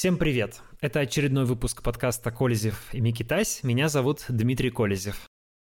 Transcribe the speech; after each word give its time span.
Всем 0.00 0.16
привет! 0.16 0.62
Это 0.80 1.00
очередной 1.00 1.44
выпуск 1.44 1.82
подкаста 1.82 2.30
«Колезев 2.30 2.88
и 2.94 3.02
Микитась». 3.02 3.62
Меня 3.62 3.90
зовут 3.90 4.24
Дмитрий 4.30 4.70
Колезев. 4.70 5.28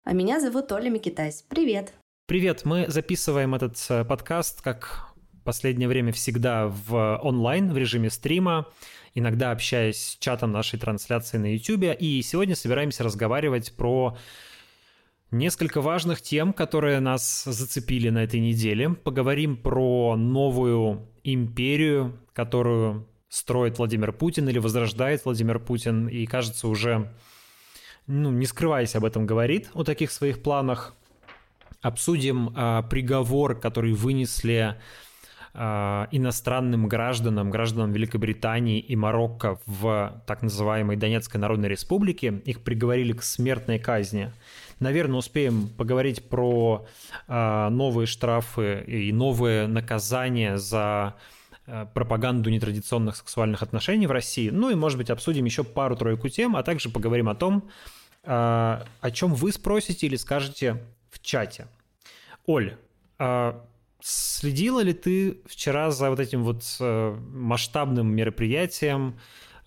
А 0.04 0.12
меня 0.12 0.38
зовут 0.38 0.70
Оля 0.70 0.90
Микитась. 0.90 1.44
Привет! 1.48 1.92
Привет! 2.28 2.64
Мы 2.64 2.84
записываем 2.86 3.56
этот 3.56 3.84
э, 3.88 4.04
подкаст, 4.04 4.62
как 4.62 5.12
последнее 5.42 5.88
время 5.88 6.12
всегда, 6.12 6.68
в 6.68 7.18
онлайн, 7.20 7.72
в 7.72 7.76
режиме 7.76 8.10
стрима, 8.10 8.68
иногда 9.12 9.50
общаясь 9.50 9.98
с 9.98 10.16
чатом 10.18 10.52
нашей 10.52 10.78
трансляции 10.78 11.38
на 11.38 11.52
YouTube. 11.56 11.96
И 11.98 12.22
сегодня 12.22 12.54
собираемся 12.54 13.02
разговаривать 13.02 13.74
про 13.74 14.16
несколько 15.32 15.80
важных 15.80 16.22
тем, 16.22 16.52
которые 16.52 17.00
нас 17.00 17.42
зацепили 17.42 18.08
на 18.10 18.22
этой 18.22 18.38
неделе. 18.38 18.90
Поговорим 18.90 19.56
про 19.56 20.14
новую 20.14 21.08
империю, 21.24 22.20
которую 22.34 23.08
строит 23.32 23.78
Владимир 23.78 24.12
Путин 24.12 24.46
или 24.50 24.58
возрождает 24.58 25.24
Владимир 25.24 25.58
Путин, 25.58 26.06
и, 26.06 26.26
кажется, 26.26 26.68
уже, 26.68 27.10
ну, 28.06 28.30
не 28.30 28.44
скрываясь 28.44 28.94
об 28.94 29.06
этом, 29.06 29.24
говорит 29.24 29.70
о 29.72 29.84
таких 29.84 30.10
своих 30.10 30.42
планах. 30.42 30.94
Обсудим 31.80 32.52
а, 32.54 32.82
приговор, 32.82 33.58
который 33.58 33.94
вынесли 33.94 34.76
а, 35.54 36.08
иностранным 36.10 36.88
гражданам, 36.88 37.50
гражданам 37.50 37.92
Великобритании 37.92 38.80
и 38.80 38.94
Марокко 38.96 39.58
в 39.64 40.22
так 40.26 40.42
называемой 40.42 40.96
Донецкой 40.96 41.40
Народной 41.40 41.70
Республике. 41.70 42.42
Их 42.44 42.60
приговорили 42.60 43.14
к 43.14 43.22
смертной 43.22 43.78
казни. 43.78 44.30
Наверное, 44.78 45.16
успеем 45.16 45.70
поговорить 45.70 46.28
про 46.28 46.86
а, 47.28 47.70
новые 47.70 48.06
штрафы 48.06 48.84
и 48.86 49.10
новые 49.10 49.68
наказания 49.68 50.58
за 50.58 51.14
Э, 51.14 51.41
пропаганду 51.64 52.50
нетрадиционных 52.50 53.16
сексуальных 53.16 53.62
отношений 53.62 54.06
в 54.06 54.10
России. 54.10 54.50
Ну 54.50 54.70
и, 54.70 54.74
может 54.74 54.98
быть, 54.98 55.10
обсудим 55.10 55.44
еще 55.44 55.64
пару-тройку 55.64 56.28
тем, 56.28 56.56
а 56.56 56.62
также 56.62 56.88
поговорим 56.88 57.28
о 57.28 57.34
том, 57.34 57.70
э, 58.24 58.28
о 58.28 59.10
чем 59.12 59.34
вы 59.34 59.52
спросите 59.52 60.06
или 60.06 60.16
скажете 60.16 60.82
в 61.10 61.20
чате. 61.20 61.68
Оль, 62.46 62.76
э, 63.18 63.52
следила 64.00 64.80
ли 64.80 64.92
ты 64.92 65.40
вчера 65.46 65.90
за 65.92 66.10
вот 66.10 66.18
этим 66.18 66.42
вот 66.42 66.64
масштабным 66.80 68.12
мероприятием 68.14 69.18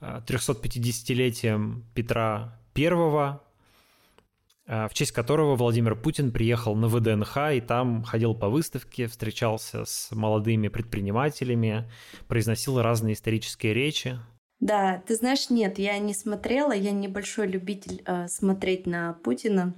350-летием 0.01 1.85
Петра 1.93 2.59
Первого, 2.73 3.41
Э, 3.44 3.44
в 4.67 4.89
честь 4.93 5.11
которого 5.11 5.55
Владимир 5.55 5.95
Путин 5.95 6.31
приехал 6.31 6.75
на 6.75 6.87
ВДНХ 6.87 7.37
и 7.53 7.61
там 7.61 8.03
ходил 8.03 8.33
по 8.33 8.49
выставке, 8.49 9.07
встречался 9.07 9.85
с 9.85 10.09
молодыми 10.11 10.69
предпринимателями, 10.69 11.89
произносил 12.27 12.81
разные 12.81 13.13
исторические 13.13 13.73
речи. 13.73 14.17
Да, 14.59 15.03
ты 15.05 15.15
знаешь, 15.15 15.49
нет, 15.49 15.77
я 15.79 15.99
не 15.99 16.13
смотрела, 16.13 16.71
я 16.71 16.91
небольшой 16.91 17.47
любитель 17.47 18.01
э, 18.05 18.27
смотреть 18.27 18.87
на 18.87 19.13
Путина 19.13 19.73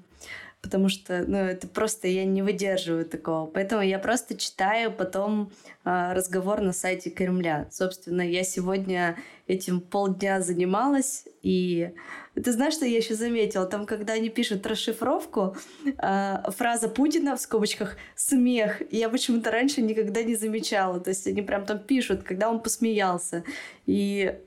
потому 0.68 0.90
что, 0.90 1.24
ну, 1.26 1.38
это 1.38 1.66
просто 1.66 2.10
я 2.10 2.26
не 2.26 2.42
выдерживаю 2.42 3.06
такого. 3.06 3.50
Поэтому 3.50 3.82
я 3.82 4.00
просто 4.00 4.36
читаю 4.36 4.92
потом 4.92 5.50
э, 5.86 6.14
разговор 6.14 6.60
на 6.60 6.74
сайте 6.74 7.10
Кремля. 7.10 7.70
Собственно, 7.72 8.22
я 8.22 8.44
сегодня 8.44 9.18
этим 9.48 9.80
полдня 9.80 10.42
занималась, 10.42 11.24
и 11.42 11.94
ты 12.36 12.52
знаешь, 12.52 12.74
что 12.74 12.86
я 12.86 12.98
еще 12.98 13.16
заметила? 13.16 13.66
Там, 13.66 13.86
когда 13.86 14.14
они 14.14 14.28
пишут 14.28 14.68
расшифровку, 14.68 15.56
э, 15.86 16.36
фраза 16.50 16.90
Путина 16.90 17.38
в 17.38 17.40
скобочках 17.40 17.96
«смех», 18.16 18.82
я 18.92 19.08
почему-то 19.08 19.50
раньше 19.50 19.82
никогда 19.82 20.22
не 20.22 20.36
замечала. 20.36 21.00
То 21.00 21.12
есть 21.12 21.28
они 21.28 21.42
прям 21.42 21.66
там 21.66 21.80
пишут, 21.80 22.24
когда 22.24 22.50
он 22.50 22.60
посмеялся. 22.60 23.46
И 23.86 24.38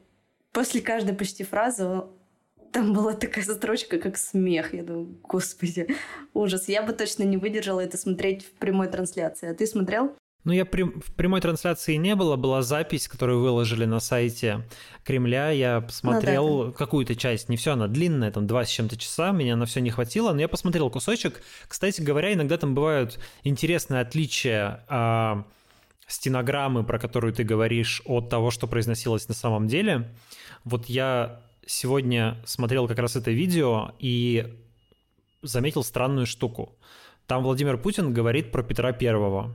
после 0.52 0.82
каждой 0.82 1.14
почти 1.14 1.44
фразы 1.44 2.02
там 2.72 2.92
была 2.92 3.14
такая 3.14 3.44
строчка, 3.44 3.98
как 3.98 4.16
смех. 4.16 4.74
Я 4.74 4.82
думаю, 4.82 5.18
господи, 5.22 5.88
ужас. 6.34 6.68
Я 6.68 6.82
бы 6.82 6.92
точно 6.92 7.24
не 7.24 7.36
выдержала 7.36 7.80
это 7.80 7.96
смотреть 7.96 8.44
в 8.44 8.50
прямой 8.52 8.88
трансляции. 8.88 9.50
А 9.50 9.54
ты 9.54 9.66
смотрел? 9.66 10.16
Ну, 10.44 10.52
я 10.52 10.64
при... 10.64 10.84
в 10.84 11.12
прямой 11.16 11.42
трансляции 11.42 11.96
не 11.96 12.14
было, 12.14 12.36
была 12.36 12.62
запись, 12.62 13.08
которую 13.08 13.40
выложили 13.40 13.84
на 13.84 14.00
сайте 14.00 14.66
Кремля. 15.04 15.50
Я 15.50 15.82
посмотрел 15.82 16.48
ну, 16.48 16.64
да, 16.66 16.72
какую-то 16.72 17.14
часть, 17.14 17.50
не 17.50 17.56
все, 17.58 17.72
она 17.72 17.88
длинная, 17.88 18.30
там 18.30 18.46
два 18.46 18.64
с 18.64 18.70
чем-то 18.70 18.96
часа, 18.96 19.32
меня 19.32 19.56
на 19.56 19.66
все 19.66 19.80
не 19.80 19.90
хватило, 19.90 20.32
но 20.32 20.40
я 20.40 20.48
посмотрел 20.48 20.88
кусочек. 20.88 21.42
Кстати 21.68 22.00
говоря, 22.00 22.32
иногда 22.32 22.56
там 22.56 22.74
бывают 22.74 23.18
интересные 23.44 24.00
отличия 24.00 24.82
а, 24.88 25.44
стенограммы, 26.06 26.84
про 26.84 26.98
которую 26.98 27.34
ты 27.34 27.44
говоришь, 27.44 28.00
от 28.06 28.30
того, 28.30 28.50
что 28.50 28.66
произносилось 28.66 29.28
на 29.28 29.34
самом 29.34 29.66
деле. 29.66 30.08
Вот 30.64 30.86
я 30.86 31.42
сегодня 31.66 32.36
смотрел 32.44 32.88
как 32.88 32.98
раз 32.98 33.16
это 33.16 33.30
видео 33.30 33.92
и 33.98 34.54
заметил 35.42 35.82
странную 35.82 36.26
штуку. 36.26 36.76
Там 37.26 37.42
Владимир 37.42 37.78
Путин 37.78 38.12
говорит 38.12 38.50
про 38.50 38.62
Петра 38.62 38.92
Первого. 38.92 39.54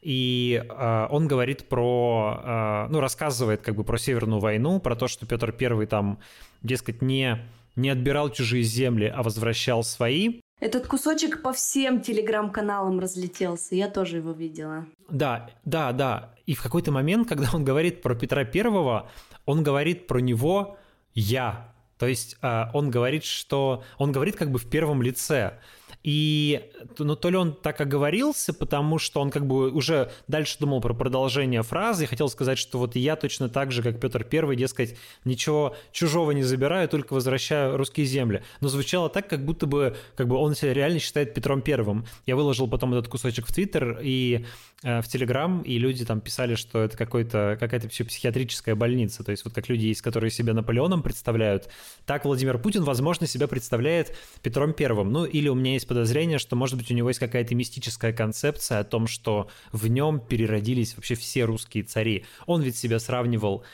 И 0.00 0.62
э, 0.64 1.06
он 1.10 1.26
говорит 1.26 1.68
про, 1.68 2.40
э, 2.42 2.92
ну, 2.92 3.00
рассказывает 3.00 3.62
как 3.62 3.74
бы 3.74 3.82
про 3.82 3.98
Северную 3.98 4.40
войну, 4.40 4.78
про 4.78 4.94
то, 4.94 5.08
что 5.08 5.26
Петр 5.26 5.52
Первый 5.52 5.86
там, 5.86 6.20
дескать, 6.62 7.02
не, 7.02 7.38
не 7.74 7.90
отбирал 7.90 8.30
чужие 8.30 8.62
земли, 8.62 9.12
а 9.14 9.22
возвращал 9.22 9.82
свои. 9.82 10.40
Этот 10.60 10.86
кусочек 10.86 11.42
по 11.42 11.52
всем 11.52 12.00
телеграм-каналам 12.00 12.98
разлетелся, 12.98 13.74
я 13.74 13.88
тоже 13.88 14.18
его 14.18 14.32
видела. 14.32 14.86
Да, 15.10 15.50
да, 15.64 15.92
да. 15.92 16.34
И 16.46 16.54
в 16.54 16.62
какой-то 16.62 16.92
момент, 16.92 17.28
когда 17.28 17.48
он 17.52 17.64
говорит 17.64 18.00
про 18.00 18.14
Петра 18.14 18.44
Первого, 18.44 19.10
он 19.44 19.62
говорит 19.62 20.06
про 20.06 20.20
него 20.20 20.78
я. 21.16 21.72
То 21.98 22.06
есть 22.06 22.36
э, 22.42 22.66
он 22.72 22.90
говорит, 22.90 23.24
что 23.24 23.82
он 23.98 24.12
говорит 24.12 24.36
как 24.36 24.52
бы 24.52 24.58
в 24.58 24.68
первом 24.68 25.02
лице. 25.02 25.58
И 26.06 26.62
ну, 27.00 27.16
то 27.16 27.30
ли 27.30 27.36
он 27.36 27.52
так 27.52 27.80
оговорился, 27.80 28.54
потому 28.54 29.00
что 29.00 29.20
он 29.20 29.32
как 29.32 29.44
бы 29.44 29.72
уже 29.72 30.12
дальше 30.28 30.56
думал 30.60 30.80
про 30.80 30.94
продолжение 30.94 31.64
фразы 31.64 32.04
и 32.04 32.06
хотел 32.06 32.28
сказать, 32.28 32.58
что 32.58 32.78
вот 32.78 32.94
я 32.94 33.16
точно 33.16 33.48
так 33.48 33.72
же, 33.72 33.82
как 33.82 33.98
Петр 33.98 34.22
Первый, 34.22 34.56
дескать, 34.56 34.96
ничего 35.24 35.74
чужого 35.90 36.30
не 36.30 36.44
забираю, 36.44 36.88
только 36.88 37.12
возвращаю 37.12 37.76
русские 37.76 38.06
земли. 38.06 38.44
Но 38.60 38.68
звучало 38.68 39.08
так, 39.08 39.28
как 39.28 39.44
будто 39.44 39.66
бы, 39.66 39.96
как 40.14 40.28
бы 40.28 40.36
он 40.36 40.54
себя 40.54 40.74
реально 40.74 41.00
считает 41.00 41.34
Петром 41.34 41.60
Первым. 41.60 42.06
Я 42.24 42.36
выложил 42.36 42.68
потом 42.68 42.94
этот 42.94 43.08
кусочек 43.08 43.48
в 43.48 43.52
Твиттер 43.52 43.98
и 44.00 44.46
э, 44.84 45.02
в 45.02 45.08
Телеграм, 45.08 45.62
и 45.62 45.76
люди 45.76 46.04
там 46.04 46.20
писали, 46.20 46.54
что 46.54 46.84
это 46.84 46.96
какой-то, 46.96 47.56
какая-то 47.58 47.88
психиатрическая 47.88 48.76
больница. 48.76 49.24
То 49.24 49.32
есть 49.32 49.44
вот 49.44 49.54
как 49.54 49.68
люди 49.68 49.86
есть, 49.86 50.02
которые 50.02 50.30
себя 50.30 50.54
Наполеоном 50.54 51.02
представляют, 51.02 51.68
так 52.04 52.24
Владимир 52.24 52.58
Путин, 52.58 52.84
возможно, 52.84 53.26
себя 53.26 53.48
представляет 53.48 54.16
Петром 54.40 54.72
Первым. 54.72 55.10
Ну 55.10 55.24
или 55.24 55.48
у 55.48 55.56
меня 55.56 55.72
есть 55.72 55.88
подозрение, 55.96 56.38
что, 56.38 56.56
может 56.56 56.76
быть, 56.76 56.90
у 56.90 56.94
него 56.94 57.08
есть 57.08 57.18
какая-то 57.18 57.54
мистическая 57.54 58.12
концепция 58.12 58.80
о 58.80 58.84
том, 58.84 59.06
что 59.06 59.48
в 59.72 59.86
нем 59.86 60.20
переродились 60.20 60.94
вообще 60.94 61.14
все 61.14 61.44
русские 61.44 61.84
цари. 61.84 62.26
Он 62.44 62.60
ведь 62.60 62.76
себя 62.76 62.98
сравнивал 62.98 63.64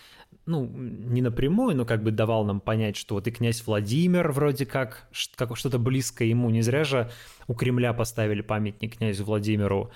ну, 0.47 0.65
не 0.67 1.23
напрямую, 1.23 1.77
но 1.77 1.85
как 1.85 2.03
бы 2.03 2.11
давал 2.11 2.45
нам 2.45 2.61
понять, 2.61 2.97
что 2.97 3.15
вот 3.17 3.27
и 3.27 3.31
князь 3.31 3.63
Владимир 3.67 4.33
вроде 4.33 4.67
как, 4.67 5.09
как 5.37 5.57
что-то 5.57 5.79
близкое 5.79 6.29
ему. 6.29 6.51
Не 6.51 6.63
зря 6.63 6.85
же 6.85 7.11
у 7.47 7.55
Кремля 7.55 7.93
поставили 7.93 8.41
памятник 8.41 8.99
князю 8.99 9.25
Владимиру. 9.25 9.91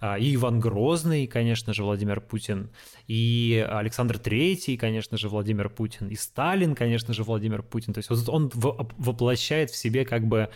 А, 0.00 0.18
и 0.18 0.34
Иван 0.34 0.60
Грозный, 0.60 1.26
конечно 1.26 1.72
же, 1.72 1.84
Владимир 1.84 2.20
Путин. 2.20 2.70
И 3.06 3.64
Александр 3.68 4.18
Третий, 4.18 4.76
конечно 4.76 5.16
же, 5.16 5.28
Владимир 5.28 5.68
Путин. 5.68 6.08
И 6.08 6.16
Сталин, 6.16 6.74
конечно 6.74 7.14
же, 7.14 7.22
Владимир 7.22 7.62
Путин. 7.62 7.92
То 7.92 7.98
есть 7.98 8.10
вот 8.10 8.28
он 8.28 8.50
воплощает 8.54 9.70
в 9.70 9.76
себе 9.76 10.04
как 10.04 10.26
бы 10.26 10.48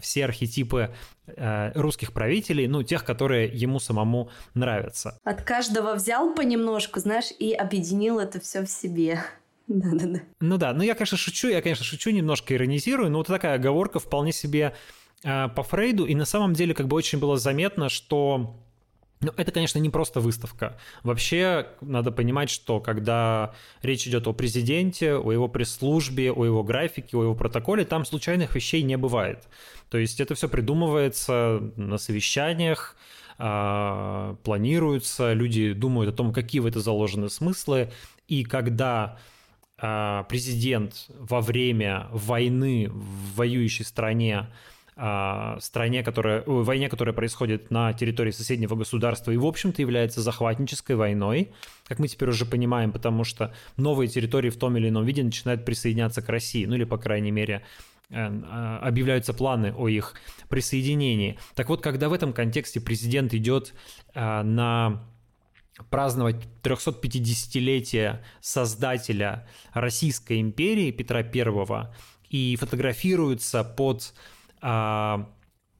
все 0.00 0.24
архетипы 0.24 0.94
э, 1.26 1.72
русских 1.74 2.12
правителей, 2.12 2.66
ну, 2.66 2.82
тех, 2.82 3.04
которые 3.04 3.48
ему 3.48 3.78
самому 3.78 4.30
нравятся. 4.54 5.18
От 5.24 5.42
каждого 5.42 5.94
взял 5.94 6.34
понемножку, 6.34 7.00
знаешь, 7.00 7.30
и 7.38 7.52
объединил 7.52 8.18
это 8.18 8.40
все 8.40 8.64
в 8.64 8.68
себе. 8.68 9.20
Да-да-да. 9.66 10.20
Ну 10.40 10.56
да, 10.58 10.72
ну 10.72 10.82
я, 10.82 10.94
конечно, 10.94 11.16
шучу, 11.16 11.48
я, 11.48 11.62
конечно, 11.62 11.84
шучу, 11.84 12.10
немножко 12.10 12.54
иронизирую, 12.54 13.10
но 13.10 13.18
вот 13.18 13.26
такая 13.26 13.54
оговорка 13.54 13.98
вполне 13.98 14.32
себе 14.32 14.74
э, 15.22 15.48
по 15.48 15.62
Фрейду, 15.62 16.06
и 16.06 16.14
на 16.14 16.24
самом 16.24 16.54
деле 16.54 16.74
как 16.74 16.88
бы 16.88 16.96
очень 16.96 17.18
было 17.18 17.36
заметно, 17.36 17.88
что 17.88 18.56
ну, 19.24 19.32
это, 19.38 19.52
конечно, 19.52 19.78
не 19.78 19.88
просто 19.88 20.20
выставка. 20.20 20.76
Вообще, 21.02 21.68
надо 21.80 22.12
понимать, 22.12 22.50
что 22.50 22.78
когда 22.80 23.54
речь 23.80 24.06
идет 24.06 24.26
о 24.26 24.34
президенте, 24.34 25.14
о 25.14 25.32
его 25.32 25.48
пресс-службе, 25.48 26.30
о 26.30 26.44
его 26.44 26.62
графике, 26.62 27.16
о 27.16 27.22
его 27.22 27.34
протоколе, 27.34 27.86
там 27.86 28.04
случайных 28.04 28.54
вещей 28.54 28.82
не 28.82 28.98
бывает. 28.98 29.48
То 29.90 29.98
есть 29.98 30.20
это 30.20 30.34
все 30.34 30.48
придумывается 30.48 31.72
на 31.76 31.98
совещаниях, 31.98 32.96
а, 33.38 34.36
планируется, 34.44 35.32
люди 35.32 35.72
думают 35.72 36.12
о 36.12 36.16
том, 36.16 36.32
какие 36.32 36.60
в 36.60 36.66
это 36.66 36.80
заложены 36.80 37.28
смыслы, 37.28 37.90
и 38.28 38.44
когда 38.44 39.18
а, 39.78 40.22
президент 40.24 41.06
во 41.18 41.40
время 41.40 42.06
войны 42.10 42.88
в 42.90 43.36
воюющей 43.36 43.84
стране 43.84 44.46
а, 44.96 45.58
стране, 45.60 46.04
которая, 46.04 46.44
войне, 46.46 46.88
которая 46.88 47.12
происходит 47.12 47.72
на 47.72 47.92
территории 47.92 48.30
соседнего 48.30 48.76
государства 48.76 49.32
и, 49.32 49.36
в 49.36 49.44
общем-то, 49.44 49.82
является 49.82 50.22
захватнической 50.22 50.94
войной, 50.94 51.50
как 51.88 51.98
мы 51.98 52.06
теперь 52.06 52.28
уже 52.28 52.46
понимаем, 52.46 52.92
потому 52.92 53.24
что 53.24 53.52
новые 53.76 54.06
территории 54.06 54.50
в 54.50 54.56
том 54.56 54.76
или 54.76 54.88
ином 54.88 55.04
виде 55.04 55.24
начинают 55.24 55.64
присоединяться 55.64 56.22
к 56.22 56.28
России, 56.28 56.64
ну 56.64 56.76
или, 56.76 56.84
по 56.84 56.96
крайней 56.96 57.32
мере, 57.32 57.62
объявляются 58.10 59.32
планы 59.32 59.72
о 59.76 59.88
их 59.88 60.14
присоединении. 60.48 61.38
Так 61.54 61.68
вот, 61.68 61.82
когда 61.82 62.08
в 62.08 62.12
этом 62.12 62.32
контексте 62.32 62.80
президент 62.80 63.34
идет 63.34 63.74
а, 64.14 64.42
на 64.42 65.04
праздновать 65.90 66.36
350-летие 66.62 68.20
создателя 68.40 69.48
Российской 69.72 70.40
империи 70.40 70.90
Петра 70.90 71.20
I 71.20 71.88
и 72.28 72.56
фотографируется 72.56 73.64
под 73.64 74.14
а, 74.60 75.30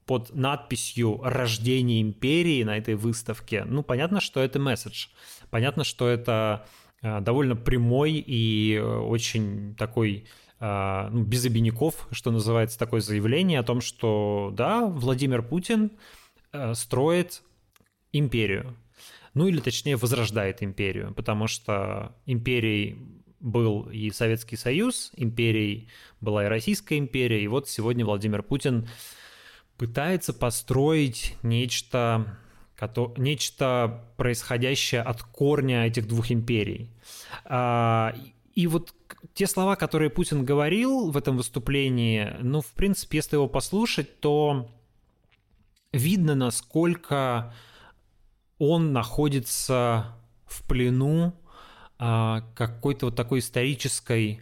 под 0.05 0.35
надписью 0.35 1.19
«Рождение 1.23 2.01
империи» 2.01 2.63
на 2.63 2.77
этой 2.77 2.93
выставке, 2.93 3.63
ну, 3.63 3.81
понятно, 3.81 4.21
что 4.21 4.39
это 4.39 4.59
месседж. 4.59 5.07
Понятно, 5.49 5.83
что 5.83 6.07
это 6.07 6.67
а, 7.01 7.21
довольно 7.21 7.55
прямой 7.55 8.13
и 8.13 8.77
очень 8.77 9.75
такой 9.75 10.27
а, 10.27 10.44
ну, 10.59 11.23
без 11.23 11.45
обиняков, 11.45 12.07
что 12.11 12.31
называется, 12.31 12.79
такое 12.79 13.01
заявление 13.01 13.59
о 13.59 13.63
том, 13.63 13.81
что 13.81 14.51
да, 14.53 14.85
Владимир 14.85 15.41
Путин 15.41 15.91
строит 16.73 17.41
империю. 18.13 18.75
Ну 19.33 19.47
или 19.47 19.59
точнее 19.59 19.97
возрождает 19.97 20.63
империю, 20.63 21.13
потому 21.13 21.47
что 21.47 22.15
империей 22.25 22.97
был 23.41 23.89
и 23.91 24.09
Советский 24.11 24.55
Союз, 24.55 25.11
империей 25.17 25.89
была 26.21 26.45
и 26.45 26.47
Российская 26.47 26.97
империя, 26.97 27.43
и 27.43 27.47
вот 27.47 27.69
сегодня 27.69 28.05
Владимир 28.05 28.41
Путин 28.41 28.87
пытается 29.77 30.33
построить 30.33 31.35
нечто, 31.43 32.39
нечто 33.17 34.05
происходящее 34.17 35.01
от 35.01 35.21
корня 35.21 35.85
этих 35.85 36.07
двух 36.07 36.31
империй. 36.31 36.89
А, 37.43 38.15
и 38.55 38.67
вот 38.67 38.93
те 39.33 39.47
слова, 39.47 39.75
которые 39.75 40.09
Путин 40.09 40.45
говорил 40.45 41.11
в 41.11 41.17
этом 41.17 41.37
выступлении, 41.37 42.35
ну, 42.41 42.61
в 42.61 42.71
принципе, 42.73 43.17
если 43.17 43.35
его 43.35 43.47
послушать, 43.47 44.19
то 44.19 44.69
видно, 45.91 46.35
насколько 46.35 47.53
он 48.57 48.93
находится 48.93 50.15
в 50.45 50.65
плену 50.67 51.33
а, 51.97 52.41
какой-то 52.55 53.07
вот 53.07 53.15
такой 53.15 53.39
исторической 53.39 54.41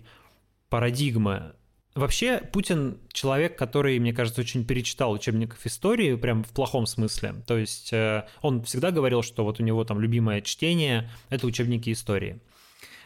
парадигмы. 0.70 1.54
Вообще, 1.96 2.40
Путин 2.40 2.98
человек, 3.12 3.56
который, 3.56 4.00
мне 4.00 4.14
кажется, 4.14 4.42
очень 4.42 4.66
перечитал 4.66 5.12
учебников 5.12 5.64
истории, 5.66 6.16
прям 6.16 6.44
в 6.44 6.50
плохом 6.50 6.88
смысле. 6.88 7.36
То 7.46 7.56
есть 7.58 7.94
э, 7.94 8.26
он 8.42 8.64
всегда 8.64 8.90
говорил, 8.90 9.22
что 9.22 9.44
вот 9.44 9.60
у 9.60 9.64
него 9.64 9.84
там 9.84 10.00
любимое 10.00 10.42
чтение— 10.42 11.12
это 11.30 11.46
учебники 11.46 11.92
истории. 11.92 12.40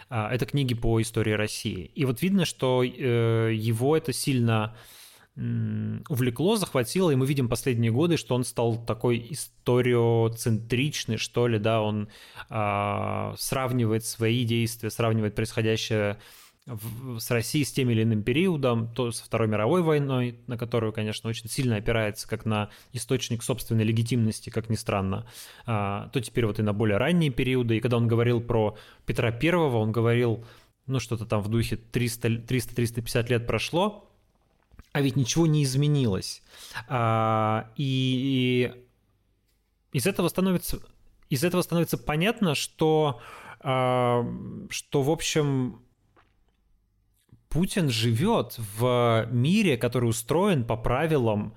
А, 0.10 0.34
это 0.34 0.46
книги 0.46 0.74
по 0.74 1.02
истории 1.02 1.34
России. 1.34 1.92
И 1.96 2.06
вот 2.06 2.22
видно, 2.22 2.46
что 2.46 2.84
э, 2.84 3.54
его 3.54 3.98
это 3.98 4.14
сильно 4.14 4.76
увлекло, 6.10 6.56
захватило, 6.56 7.12
и 7.12 7.16
мы 7.16 7.28
видим 7.28 7.48
последние 7.48 7.92
годы, 7.92 8.18
что 8.18 8.34
он 8.34 8.44
стал 8.44 8.84
такой 8.84 9.24
историоцентричный, 9.30 11.18
что 11.18 11.48
ли, 11.48 11.60
да, 11.60 11.84
он 11.84 12.10
а, 12.50 13.36
сравнивает 13.38 14.04
свои 14.04 14.46
действия, 14.46 14.90
сравнивает 14.90 15.36
происходящее 15.36 16.18
в, 16.68 17.20
с 17.20 17.32
Россией 17.32 17.64
с 17.66 17.72
тем 17.72 17.90
или 17.90 18.04
иным 18.04 18.22
периодом, 18.24 18.94
то 18.94 19.12
со 19.12 19.24
Второй 19.24 19.48
мировой 19.48 19.82
войной, 19.82 20.40
на 20.48 20.58
которую, 20.58 20.92
конечно, 20.92 21.30
очень 21.30 21.50
сильно 21.50 21.78
опирается 21.78 22.28
как 22.28 22.46
на 22.46 22.70
источник 22.94 23.42
собственной 23.42 23.86
легитимности, 23.86 24.50
как 24.50 24.70
ни 24.70 24.76
странно, 24.76 25.26
а, 25.66 26.10
то 26.10 26.22
теперь 26.22 26.46
вот 26.46 26.60
и 26.60 26.62
на 26.62 26.74
более 26.74 26.98
ранние 26.98 27.32
периоды. 27.32 27.78
И 27.78 27.80
когда 27.80 27.98
он 27.98 28.08
говорил 28.08 28.42
про 28.42 28.78
Петра 29.06 29.32
Первого, 29.32 29.78
он 29.78 29.92
говорил, 29.92 30.46
ну, 30.86 31.00
что-то 31.00 31.26
там 31.26 31.42
в 31.42 31.48
духе 31.48 31.80
300-350 31.92 33.30
лет 33.30 33.48
прошло, 33.48 34.12
а 34.92 35.02
ведь 35.02 35.16
ничего 35.16 35.48
не 35.48 35.64
изменилось. 35.64 36.44
А, 36.90 37.72
и, 37.78 38.74
и 39.94 39.98
из 39.98 40.06
этого 40.06 40.28
становится 40.28 40.80
из 41.30 41.44
этого 41.44 41.62
становится 41.62 41.98
понятно, 41.98 42.56
что, 42.56 43.20
а, 43.60 44.26
что 44.70 45.02
в 45.02 45.10
общем, 45.10 45.82
Путин 47.50 47.90
живет 47.90 48.56
в 48.58 49.28
мире, 49.32 49.78
который 49.78 50.10
устроен 50.10 50.64
по 50.64 50.76
правилам 50.76 51.56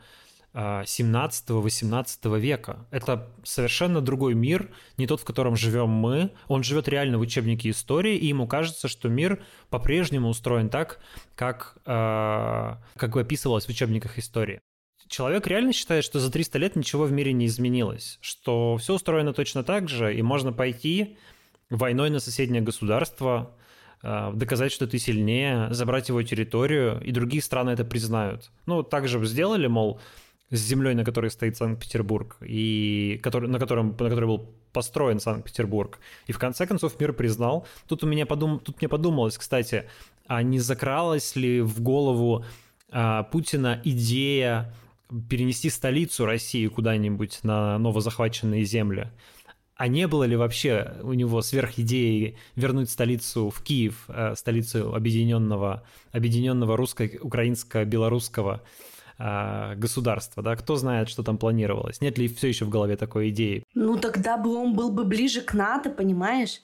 17-18 0.54 2.18
а, 2.24 2.38
века. 2.38 2.86
Это 2.90 3.30
совершенно 3.44 4.00
другой 4.00 4.34
мир, 4.34 4.70
не 4.96 5.06
тот, 5.06 5.20
в 5.20 5.24
котором 5.24 5.56
живем 5.56 5.88
мы. 5.88 6.32
Он 6.48 6.62
живет 6.62 6.88
реально 6.88 7.18
в 7.18 7.20
учебнике 7.20 7.70
истории, 7.70 8.16
и 8.16 8.26
ему 8.26 8.46
кажется, 8.48 8.88
что 8.88 9.08
мир 9.08 9.42
по-прежнему 9.68 10.28
устроен 10.28 10.68
так, 10.68 11.00
как, 11.36 11.76
э, 11.86 12.74
как 12.96 13.16
описывалось 13.16 13.66
в 13.66 13.68
учебниках 13.68 14.18
истории. 14.18 14.60
Человек 15.08 15.46
реально 15.46 15.72
считает, 15.72 16.04
что 16.04 16.20
за 16.20 16.30
300 16.30 16.58
лет 16.58 16.76
ничего 16.76 17.04
в 17.04 17.12
мире 17.12 17.32
не 17.32 17.46
изменилось, 17.46 18.18
что 18.20 18.76
все 18.76 18.94
устроено 18.94 19.32
точно 19.32 19.64
так 19.64 19.88
же, 19.88 20.14
и 20.14 20.22
можно 20.22 20.52
пойти 20.52 21.16
войной 21.68 22.10
на 22.10 22.20
соседнее 22.20 22.62
государство, 22.62 23.56
доказать, 24.02 24.72
что 24.72 24.86
ты 24.86 24.98
сильнее, 24.98 25.68
забрать 25.72 26.08
его 26.08 26.22
территорию, 26.22 27.00
и 27.02 27.12
другие 27.12 27.42
страны 27.42 27.70
это 27.70 27.84
признают. 27.84 28.50
Ну, 28.66 28.82
так 28.82 29.08
же 29.08 29.24
сделали, 29.26 29.66
мол, 29.66 30.00
с 30.50 30.58
землей, 30.58 30.94
на 30.94 31.04
которой 31.04 31.30
стоит 31.30 31.56
Санкт-Петербург, 31.56 32.36
и 32.40 33.20
который, 33.22 33.48
на, 33.48 33.58
котором, 33.58 33.88
на 33.88 34.08
которой 34.08 34.26
был 34.26 34.48
построен 34.72 35.20
Санкт-Петербург. 35.20 35.98
И 36.26 36.32
в 36.32 36.38
конце 36.38 36.66
концов 36.66 36.98
мир 37.00 37.12
признал. 37.12 37.66
Тут, 37.86 38.04
у 38.04 38.06
меня 38.06 38.26
подум... 38.26 38.58
Тут 38.58 38.80
мне 38.80 38.88
подумалось, 38.88 39.38
кстати, 39.38 39.88
а 40.26 40.42
не 40.42 40.58
закралась 40.58 41.36
ли 41.36 41.60
в 41.60 41.80
голову 41.80 42.44
а, 42.90 43.24
Путина 43.24 43.80
идея 43.84 44.74
перенести 45.28 45.70
столицу 45.70 46.24
России 46.24 46.66
куда-нибудь 46.66 47.40
на 47.42 47.78
новозахваченные 47.78 48.64
земли? 48.64 49.08
А 49.80 49.88
не 49.88 50.06
было 50.06 50.24
ли 50.24 50.36
вообще 50.36 50.94
у 51.02 51.14
него 51.14 51.40
сверхидеи 51.40 52.36
вернуть 52.54 52.90
столицу 52.90 53.48
в 53.48 53.62
Киев, 53.62 54.04
э, 54.08 54.34
столицу 54.36 54.94
объединенного, 54.94 55.84
объединенного 56.12 56.76
русско-украинско-белорусского 56.76 58.60
а, 59.16 59.74
государства, 59.76 60.42
да, 60.42 60.54
кто 60.56 60.76
знает, 60.76 61.08
что 61.08 61.22
там 61.22 61.38
планировалось, 61.38 62.02
нет 62.02 62.18
ли 62.18 62.28
все 62.28 62.48
еще 62.48 62.66
в 62.66 62.68
голове 62.68 62.98
такой 62.98 63.30
идеи. 63.30 63.64
Ну 63.72 63.96
тогда 63.96 64.36
бы 64.36 64.54
он 64.54 64.74
был 64.74 64.92
бы 64.92 65.04
ближе 65.04 65.40
к 65.40 65.54
НАТО, 65.54 65.88
понимаешь? 65.88 66.60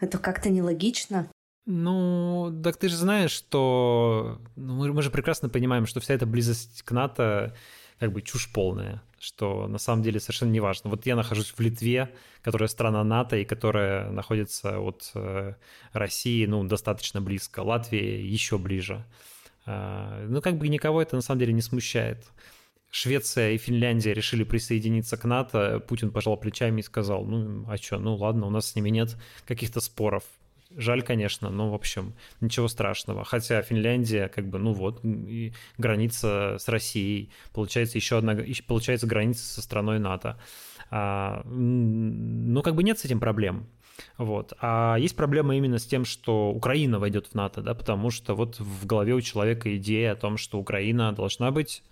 Это 0.00 0.18
как-то 0.18 0.50
нелогично. 0.50 1.30
Ну, 1.66 2.52
так 2.64 2.78
ты 2.78 2.88
же 2.88 2.96
знаешь, 2.96 3.30
что 3.30 4.40
ну, 4.56 4.74
мы, 4.74 4.92
мы 4.92 5.02
же 5.02 5.10
прекрасно 5.10 5.48
понимаем, 5.48 5.86
что 5.86 6.00
вся 6.00 6.14
эта 6.14 6.26
близость 6.26 6.82
к 6.82 6.90
НАТО 6.90 7.54
как 8.00 8.12
бы 8.12 8.22
чушь 8.22 8.50
полная, 8.50 9.02
что 9.18 9.68
на 9.68 9.76
самом 9.76 10.02
деле 10.02 10.18
совершенно 10.20 10.50
не 10.50 10.60
важно. 10.60 10.88
Вот 10.88 11.04
я 11.04 11.14
нахожусь 11.14 11.52
в 11.54 11.60
Литве, 11.60 12.10
которая 12.42 12.68
страна 12.68 13.04
НАТО 13.04 13.36
и 13.36 13.44
которая 13.44 14.10
находится 14.10 14.80
от 14.80 15.10
э, 15.14 15.54
России, 15.92 16.46
ну, 16.46 16.64
достаточно 16.64 17.20
близко. 17.20 17.60
Латвия 17.60 18.26
еще 18.26 18.56
ближе. 18.56 19.04
А, 19.66 20.26
ну, 20.26 20.40
как 20.40 20.56
бы 20.56 20.68
никого 20.68 21.02
это 21.02 21.14
на 21.14 21.22
самом 21.22 21.40
деле 21.40 21.52
не 21.52 21.60
смущает. 21.60 22.24
Швеция 22.90 23.52
и 23.52 23.58
Финляндия 23.58 24.14
решили 24.14 24.44
присоединиться 24.44 25.18
к 25.18 25.24
НАТО, 25.24 25.78
Путин 25.86 26.10
пожал 26.10 26.38
плечами 26.38 26.80
и 26.80 26.82
сказал, 26.82 27.24
ну, 27.26 27.66
а 27.68 27.76
что, 27.76 27.98
ну 27.98 28.16
ладно, 28.16 28.46
у 28.46 28.50
нас 28.50 28.70
с 28.70 28.74
ними 28.74 28.88
нет 28.88 29.16
каких-то 29.46 29.80
споров. 29.80 30.24
Жаль, 30.76 31.02
конечно, 31.02 31.50
но, 31.50 31.68
в 31.70 31.74
общем, 31.74 32.14
ничего 32.40 32.68
страшного. 32.68 33.24
Хотя 33.24 33.60
Финляндия, 33.62 34.28
как 34.28 34.48
бы, 34.48 34.58
ну 34.58 34.72
вот, 34.72 35.00
граница 35.78 36.56
с 36.58 36.68
Россией, 36.68 37.30
получается 37.52 37.98
еще 37.98 38.18
одна, 38.18 38.36
получается 38.66 39.08
граница 39.08 39.44
со 39.44 39.62
страной 39.62 39.98
НАТО. 39.98 40.38
А, 40.90 41.42
ну, 41.44 42.62
как 42.62 42.76
бы 42.76 42.84
нет 42.84 42.98
с 43.00 43.04
этим 43.04 43.18
проблем. 43.18 43.66
Вот. 44.16 44.52
А 44.60 44.96
есть 44.96 45.16
проблема 45.16 45.56
именно 45.56 45.78
с 45.78 45.86
тем, 45.86 46.04
что 46.04 46.50
Украина 46.50 46.98
войдет 46.98 47.26
в 47.26 47.34
НАТО, 47.34 47.62
да, 47.62 47.74
потому 47.74 48.10
что 48.10 48.34
вот 48.34 48.60
в 48.60 48.86
голове 48.86 49.14
у 49.14 49.20
человека 49.20 49.76
идея 49.76 50.12
о 50.12 50.16
том, 50.16 50.36
что 50.36 50.58
Украина 50.58 51.12
должна 51.12 51.50
быть, 51.50 51.82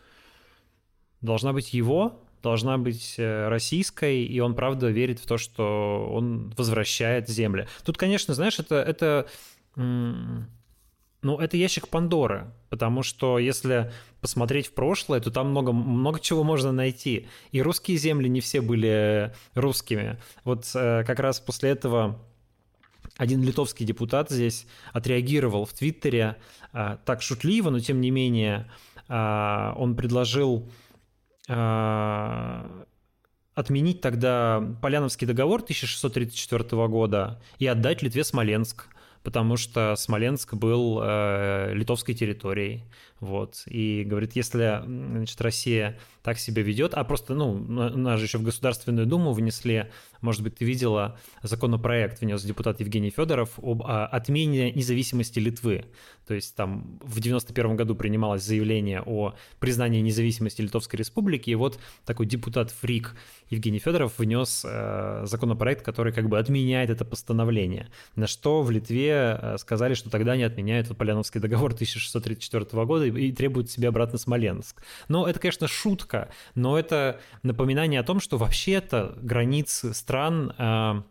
должна 1.20 1.52
быть 1.52 1.74
его, 1.74 2.22
должна 2.42 2.78
быть 2.78 3.14
э, 3.18 3.48
российской, 3.48 4.24
и 4.24 4.40
он 4.40 4.54
правда 4.54 4.88
верит 4.88 5.18
в 5.20 5.26
то, 5.26 5.38
что 5.38 6.08
он 6.10 6.52
возвращает 6.56 7.28
земли. 7.28 7.66
Тут, 7.84 7.98
конечно, 7.98 8.34
знаешь, 8.34 8.58
это, 8.58 8.76
это 8.76 9.26
ну, 9.76 11.38
это 11.38 11.56
ящик 11.56 11.88
Пандоры, 11.88 12.50
потому 12.68 13.02
что 13.02 13.38
если 13.38 13.92
посмотреть 14.20 14.68
в 14.68 14.72
прошлое, 14.72 15.20
то 15.20 15.30
там 15.30 15.50
много, 15.50 15.72
много 15.72 16.20
чего 16.20 16.44
можно 16.44 16.72
найти. 16.72 17.26
И 17.50 17.60
русские 17.60 17.96
земли 17.96 18.28
не 18.28 18.40
все 18.40 18.60
были 18.60 19.32
русскими. 19.54 20.18
Вот 20.44 20.70
э, 20.74 21.04
как 21.04 21.18
раз 21.18 21.40
после 21.40 21.70
этого 21.70 22.20
один 23.16 23.42
литовский 23.42 23.84
депутат 23.84 24.30
здесь 24.30 24.66
отреагировал 24.92 25.64
в 25.64 25.72
Твиттере 25.72 26.36
э, 26.72 26.98
так 27.04 27.22
шутливо, 27.22 27.70
но 27.70 27.80
тем 27.80 28.00
не 28.00 28.10
менее 28.10 28.70
он 29.10 29.96
предложил 29.96 30.70
отменить 33.58 34.00
тогда 34.00 34.62
Поляновский 34.80 35.26
договор 35.26 35.62
1634 35.62 36.86
года 36.86 37.42
и 37.58 37.66
отдать 37.66 38.02
Литве 38.02 38.22
Смоленск, 38.22 38.86
потому 39.24 39.56
что 39.56 39.96
Смоленск 39.96 40.54
был 40.54 41.00
э, 41.02 41.72
литовской 41.74 42.14
территорией. 42.14 42.84
Вот. 43.18 43.64
И 43.66 44.04
говорит, 44.06 44.36
если 44.36 44.82
значит, 44.86 45.40
Россия 45.40 45.98
так 46.22 46.38
себя 46.38 46.62
ведет, 46.62 46.94
а 46.94 47.02
просто, 47.02 47.34
ну, 47.34 47.58
нас 47.58 48.20
же 48.20 48.26
еще 48.26 48.38
в 48.38 48.44
Государственную 48.44 49.06
Думу 49.06 49.32
внесли, 49.32 49.90
может 50.20 50.42
быть, 50.42 50.56
ты 50.56 50.64
видела, 50.64 51.18
законопроект 51.42 52.20
внес 52.20 52.42
депутат 52.42 52.80
Евгений 52.80 53.10
Федоров 53.10 53.58
об 53.62 53.82
а, 53.82 54.06
отмене 54.06 54.72
независимости 54.72 55.38
Литвы. 55.38 55.84
То 56.26 56.34
есть 56.34 56.54
там 56.54 56.98
в 57.02 57.20
91 57.20 57.76
году 57.76 57.94
принималось 57.94 58.42
заявление 58.42 59.02
о 59.04 59.34
признании 59.60 60.02
независимости 60.02 60.60
Литовской 60.60 60.98
Республики, 60.98 61.48
и 61.50 61.54
вот 61.54 61.78
такой 62.04 62.26
депутат-фрик 62.26 63.16
Евгений 63.48 63.78
Федоров 63.78 64.18
внес 64.18 64.62
э, 64.68 65.22
законопроект, 65.24 65.82
который 65.82 66.12
как 66.12 66.28
бы 66.28 66.38
отменяет 66.38 66.90
это 66.90 67.06
постановление. 67.06 67.88
На 68.14 68.26
что 68.26 68.60
в 68.60 68.70
Литве 68.70 69.38
э, 69.40 69.56
сказали, 69.58 69.94
что 69.94 70.10
тогда 70.10 70.36
не 70.36 70.42
отменяют 70.42 70.94
Поляновский 70.98 71.40
договор 71.40 71.72
1634 71.72 72.84
года 72.84 73.06
и, 73.06 73.28
и 73.28 73.32
требуют 73.32 73.70
себе 73.70 73.88
обратно 73.88 74.18
Смоленск. 74.18 74.82
Но 75.08 75.26
это, 75.26 75.40
конечно, 75.40 75.66
шутка, 75.66 76.28
но 76.54 76.78
это 76.78 77.20
напоминание 77.42 78.00
о 78.00 78.04
том, 78.04 78.20
что 78.20 78.36
вообще-то 78.36 79.16
границы 79.22 79.94
стран 80.08 80.54
э, 80.58 81.02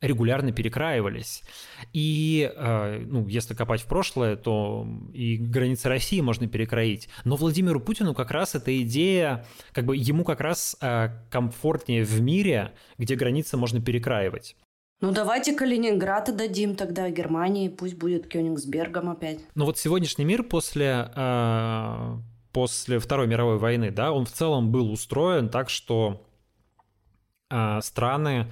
регулярно 0.00 0.50
перекраивались. 0.50 1.44
И, 1.92 2.50
э, 2.52 3.04
ну, 3.06 3.28
если 3.28 3.54
копать 3.54 3.82
в 3.82 3.86
прошлое, 3.86 4.34
то 4.34 4.88
и 5.14 5.36
границы 5.36 5.88
России 5.88 6.20
можно 6.20 6.48
перекроить. 6.48 7.08
Но 7.24 7.36
Владимиру 7.36 7.80
Путину 7.80 8.14
как 8.14 8.32
раз 8.32 8.56
эта 8.56 8.76
идея, 8.82 9.46
как 9.72 9.84
бы 9.84 9.96
ему 9.96 10.24
как 10.24 10.40
раз 10.40 10.76
э, 10.80 11.10
комфортнее 11.30 12.02
в 12.02 12.20
мире, 12.20 12.72
где 12.98 13.14
границы 13.14 13.56
можно 13.56 13.80
перекраивать. 13.80 14.56
Ну 15.00 15.12
давайте 15.12 15.54
Калининград 15.54 16.28
отдадим 16.28 16.74
тогда 16.74 17.08
Германии, 17.10 17.68
пусть 17.68 17.94
будет 17.94 18.26
Кёнигсбергом 18.26 19.10
опять. 19.10 19.38
Ну 19.54 19.64
вот 19.64 19.78
сегодняшний 19.78 20.24
мир 20.24 20.42
после, 20.42 21.08
после 22.52 22.98
Второй 22.98 23.28
мировой 23.28 23.58
войны, 23.58 23.92
да, 23.92 24.10
он 24.10 24.24
в 24.24 24.32
целом 24.32 24.72
был 24.72 24.90
устроен 24.90 25.50
так, 25.50 25.70
что 25.70 26.27
страны 27.80 28.46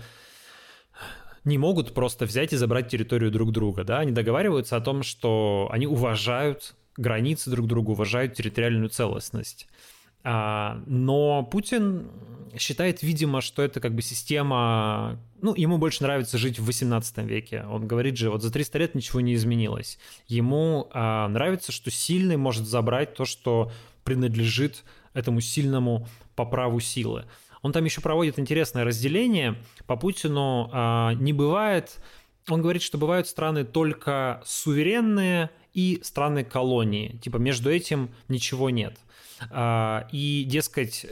не 1.45 1.59
могут 1.59 1.95
просто 1.95 2.27
взять 2.27 2.53
и 2.53 2.57
забрать 2.57 2.89
территорию 2.89 3.31
друг 3.31 3.53
друга, 3.53 3.85
да, 3.85 4.01
они 4.01 4.11
договариваются 4.11 4.77
о 4.77 4.81
том, 4.81 5.03
что 5.03 5.69
они 5.71 5.87
уважают 5.87 6.75
границы 6.97 7.51
друг 7.51 7.67
друга, 7.67 7.91
уважают 7.91 8.35
территориальную 8.35 8.89
целостность. 8.89 9.69
А, 10.25 10.83
но 10.87 11.45
Путин 11.45 12.11
считает, 12.59 13.03
видимо, 13.03 13.41
что 13.41 13.63
это 13.63 13.79
как 13.79 13.95
бы 13.95 14.03
система... 14.03 15.21
Ну, 15.41 15.55
ему 15.55 15.79
больше 15.79 16.03
нравится 16.03 16.37
жить 16.37 16.59
в 16.59 16.67
18 16.67 17.19
веке. 17.19 17.65
Он 17.71 17.87
говорит 17.87 18.17
же, 18.17 18.31
вот 18.31 18.43
за 18.43 18.51
300 18.51 18.79
лет 18.79 18.95
ничего 18.97 19.21
не 19.21 19.35
изменилось. 19.35 20.01
Ему 20.27 20.89
а, 20.93 21.29
нравится, 21.29 21.71
что 21.71 21.93
сильный 21.93 22.37
может 22.37 22.67
забрать 22.67 23.15
то, 23.15 23.25
что 23.25 23.71
принадлежит 24.03 24.83
этому 25.15 25.41
сильному 25.41 26.09
по 26.35 26.45
праву 26.45 26.81
силы. 26.81 27.27
Он 27.67 27.73
там 27.73 27.85
еще 27.85 28.01
проводит 28.01 28.39
интересное 28.39 28.85
разделение. 28.85 29.57
По 29.89 29.97
Путину 29.97 30.71
а, 30.73 31.15
не 31.15 31.33
бывает... 31.33 31.99
Он 32.49 32.63
говорит, 32.63 32.83
что 32.83 32.97
бывают 32.97 33.27
страны 33.27 33.65
только 33.65 34.41
суверенные 34.47 35.51
и 35.75 35.99
страны-колонии. 36.05 37.19
Типа 37.21 37.39
между 37.39 37.73
этим 37.73 38.15
ничего 38.29 38.71
нет. 38.71 38.97
А, 39.51 40.07
и, 40.13 40.45
дескать, 40.47 41.07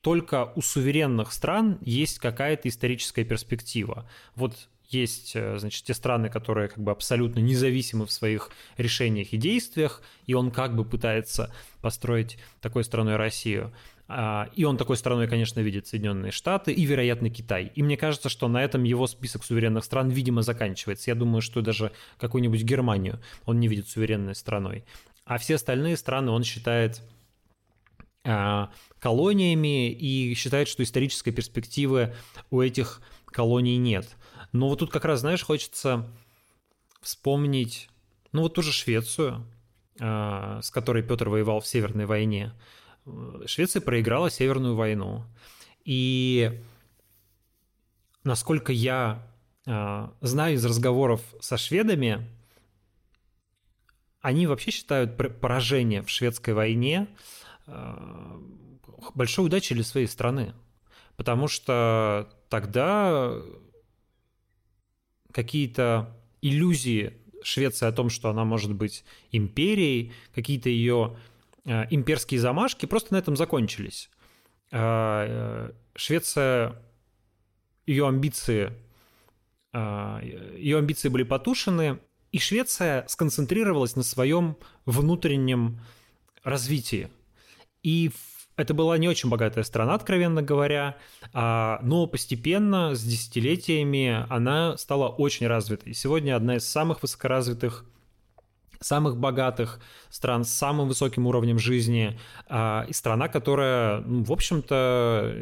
только 0.00 0.50
у 0.56 0.62
суверенных 0.62 1.30
стран 1.30 1.76
есть 1.82 2.20
какая-то 2.20 2.70
историческая 2.70 3.24
перспектива. 3.24 4.08
Вот 4.36 4.56
есть, 4.88 5.32
э, 5.34 5.58
значит, 5.58 5.84
те 5.84 5.92
страны, 5.92 6.30
которые 6.30 6.68
как 6.68 6.82
бы 6.82 6.90
абсолютно 6.90 7.40
независимы 7.40 8.06
в 8.06 8.12
своих 8.12 8.48
решениях 8.78 9.34
и 9.34 9.36
действиях, 9.36 10.00
и 10.24 10.32
он 10.32 10.50
как 10.50 10.74
бы 10.74 10.86
пытается 10.86 11.54
построить 11.82 12.38
такой 12.62 12.82
страной 12.82 13.16
Россию. 13.16 13.74
А, 14.12 14.50
и 14.56 14.64
он 14.64 14.76
такой 14.76 14.96
страной, 14.96 15.28
конечно, 15.28 15.60
видит 15.60 15.86
Соединенные 15.86 16.32
Штаты 16.32 16.72
и, 16.72 16.84
вероятно, 16.84 17.30
Китай. 17.30 17.70
И 17.76 17.82
мне 17.82 17.96
кажется, 17.96 18.28
что 18.28 18.48
на 18.48 18.60
этом 18.60 18.82
его 18.82 19.06
список 19.06 19.44
суверенных 19.44 19.84
стран, 19.84 20.08
видимо, 20.08 20.42
заканчивается. 20.42 21.12
Я 21.12 21.14
думаю, 21.14 21.42
что 21.42 21.60
даже 21.60 21.92
какую-нибудь 22.18 22.62
Германию 22.64 23.20
он 23.44 23.60
не 23.60 23.68
видит 23.68 23.88
суверенной 23.88 24.34
страной. 24.34 24.84
А 25.24 25.38
все 25.38 25.54
остальные 25.54 25.96
страны 25.96 26.32
он 26.32 26.42
считает 26.42 27.00
а, 28.24 28.70
колониями 28.98 29.92
и 29.92 30.34
считает, 30.34 30.66
что 30.66 30.82
исторической 30.82 31.30
перспективы 31.30 32.12
у 32.50 32.60
этих 32.60 33.02
колоний 33.26 33.76
нет. 33.76 34.16
Но 34.50 34.68
вот 34.68 34.80
тут 34.80 34.90
как 34.90 35.04
раз, 35.04 35.20
знаешь, 35.20 35.44
хочется 35.44 36.10
вспомнить, 37.00 37.88
ну 38.32 38.42
вот 38.42 38.54
ту 38.54 38.62
же 38.62 38.72
Швецию, 38.72 39.46
а, 40.00 40.60
с 40.62 40.70
которой 40.72 41.04
Петр 41.04 41.28
воевал 41.28 41.60
в 41.60 41.66
Северной 41.68 42.06
войне. 42.06 42.52
Швеция 43.46 43.80
проиграла 43.80 44.30
Северную 44.30 44.74
войну. 44.74 45.24
И 45.84 46.60
насколько 48.24 48.72
я 48.72 49.26
а, 49.66 50.12
знаю 50.20 50.54
из 50.54 50.64
разговоров 50.64 51.22
со 51.40 51.56
шведами, 51.56 52.26
они 54.20 54.46
вообще 54.46 54.70
считают 54.70 55.16
поражение 55.40 56.02
в 56.02 56.10
шведской 56.10 56.54
войне 56.54 57.08
Э, 57.70 58.38
большой 59.14 59.46
удачи 59.46 59.74
для 59.74 59.84
своей 59.84 60.06
страны. 60.06 60.54
Потому 61.16 61.48
что 61.48 62.28
тогда 62.48 63.32
какие-то 65.32 66.16
иллюзии 66.42 67.14
Швеции 67.42 67.86
о 67.86 67.92
том, 67.92 68.10
что 68.10 68.28
она 68.28 68.44
может 68.44 68.74
быть 68.74 69.04
империей, 69.32 70.12
какие-то 70.34 70.68
ее 70.68 71.16
э, 71.16 71.29
имперские 71.64 72.40
замашки 72.40 72.86
просто 72.86 73.14
на 73.14 73.18
этом 73.18 73.36
закончились. 73.36 74.10
Э, 74.70 75.70
Швеция, 75.94 76.76
ее 77.86 78.06
амбиции, 78.06 78.72
ее 79.72 80.78
амбиции 80.78 81.08
были 81.08 81.22
потушены, 81.22 82.00
и 82.32 82.38
Швеция 82.38 83.06
сконцентрировалась 83.08 83.96
на 83.96 84.02
своем 84.02 84.56
внутреннем 84.84 85.80
развитии– 86.42 87.08
и 87.82 88.10
это 88.56 88.74
была 88.74 88.98
не 88.98 89.08
очень 89.08 89.30
богатая 89.30 89.64
страна, 89.64 89.94
откровенно 89.94 90.42
говоря, 90.42 90.98
а, 91.32 91.80
но 91.82 92.06
постепенно, 92.06 92.94
с 92.94 93.02
десятилетиями, 93.02 94.26
она 94.28 94.76
стала 94.76 95.08
очень 95.08 95.46
развитой. 95.46 95.94
Сегодня 95.94 96.36
одна 96.36 96.56
из 96.56 96.68
самых 96.68 97.00
высокоразвитых 97.02 97.86
самых 98.80 99.16
богатых 99.18 99.80
стран 100.08 100.44
с 100.44 100.50
самым 100.50 100.88
высоким 100.88 101.26
уровнем 101.26 101.58
жизни, 101.58 102.18
а, 102.48 102.84
и 102.88 102.92
страна, 102.92 103.28
которая, 103.28 104.00
ну, 104.00 104.24
в 104.24 104.32
общем-то, 104.32 105.36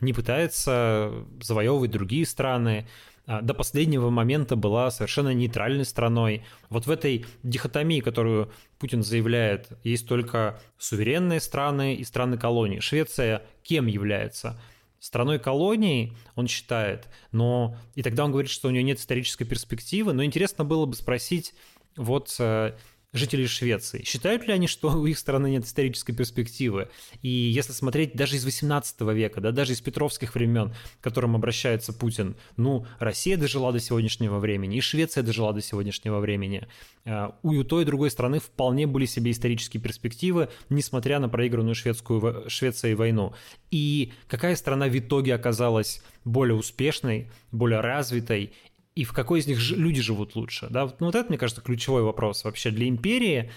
не 0.00 0.12
пытается 0.14 1.12
завоевывать 1.40 1.90
другие 1.90 2.24
страны, 2.24 2.88
а, 3.26 3.42
до 3.42 3.52
последнего 3.52 4.08
момента 4.08 4.56
была 4.56 4.90
совершенно 4.90 5.34
нейтральной 5.34 5.84
страной. 5.84 6.42
Вот 6.70 6.86
в 6.86 6.90
этой 6.90 7.26
дихотомии, 7.42 8.00
которую 8.00 8.50
Путин 8.78 9.02
заявляет, 9.02 9.68
есть 9.84 10.08
только 10.08 10.58
суверенные 10.78 11.40
страны 11.40 11.94
и 11.94 12.04
страны 12.04 12.38
колонии. 12.38 12.80
Швеция 12.80 13.42
кем 13.62 13.86
является? 13.86 14.60
Страной 14.98 15.38
колонии, 15.38 16.14
он 16.34 16.46
считает, 16.46 17.08
но 17.32 17.76
и 17.94 18.02
тогда 18.02 18.24
он 18.24 18.32
говорит, 18.32 18.50
что 18.50 18.68
у 18.68 18.70
нее 18.70 18.82
нет 18.82 18.98
исторической 18.98 19.44
перспективы. 19.44 20.12
Но 20.12 20.24
интересно 20.24 20.64
было 20.64 20.84
бы 20.84 20.94
спросить, 20.94 21.54
вот 21.96 22.34
э, 22.38 22.72
жителей 23.12 23.46
Швеции. 23.46 24.02
Считают 24.04 24.46
ли 24.46 24.52
они, 24.52 24.66
что 24.66 24.90
у 24.92 25.06
их 25.06 25.18
страны 25.18 25.50
нет 25.50 25.64
исторической 25.64 26.12
перспективы? 26.12 26.88
И 27.22 27.28
если 27.28 27.72
смотреть 27.72 28.14
даже 28.14 28.36
из 28.36 28.44
18 28.44 29.00
века, 29.00 29.40
да, 29.40 29.50
даже 29.50 29.72
из 29.72 29.80
петровских 29.80 30.34
времен, 30.34 30.72
к 31.00 31.04
которым 31.04 31.34
обращается 31.34 31.92
Путин, 31.92 32.36
ну, 32.56 32.86
Россия 32.98 33.36
дожила 33.36 33.72
до 33.72 33.80
сегодняшнего 33.80 34.38
времени, 34.38 34.76
и 34.76 34.80
Швеция 34.80 35.22
дожила 35.22 35.52
до 35.52 35.60
сегодняшнего 35.60 36.20
времени. 36.20 36.68
А, 37.04 37.36
у 37.42 37.64
той 37.64 37.82
и 37.82 37.86
другой 37.86 38.10
страны 38.10 38.38
вполне 38.38 38.86
были 38.86 39.06
себе 39.06 39.32
исторические 39.32 39.82
перспективы, 39.82 40.48
несмотря 40.68 41.18
на 41.18 41.28
проигранную 41.28 41.74
шведскую, 41.74 42.48
Швецией 42.48 42.94
войну. 42.94 43.34
И 43.70 44.12
какая 44.28 44.54
страна 44.54 44.86
в 44.86 44.96
итоге 44.96 45.34
оказалась 45.34 46.02
более 46.24 46.54
успешной, 46.54 47.28
более 47.50 47.80
развитой 47.80 48.52
и 48.94 49.04
в 49.04 49.12
какой 49.12 49.40
из 49.40 49.46
них 49.46 49.60
люди 49.70 50.00
живут 50.00 50.34
лучше. 50.34 50.68
Да? 50.70 50.86
Ну, 50.98 51.06
вот 51.06 51.14
это, 51.14 51.28
мне 51.28 51.38
кажется, 51.38 51.62
ключевой 51.62 52.02
вопрос 52.02 52.44
вообще 52.44 52.70
для 52.70 52.88
империи 52.88 53.50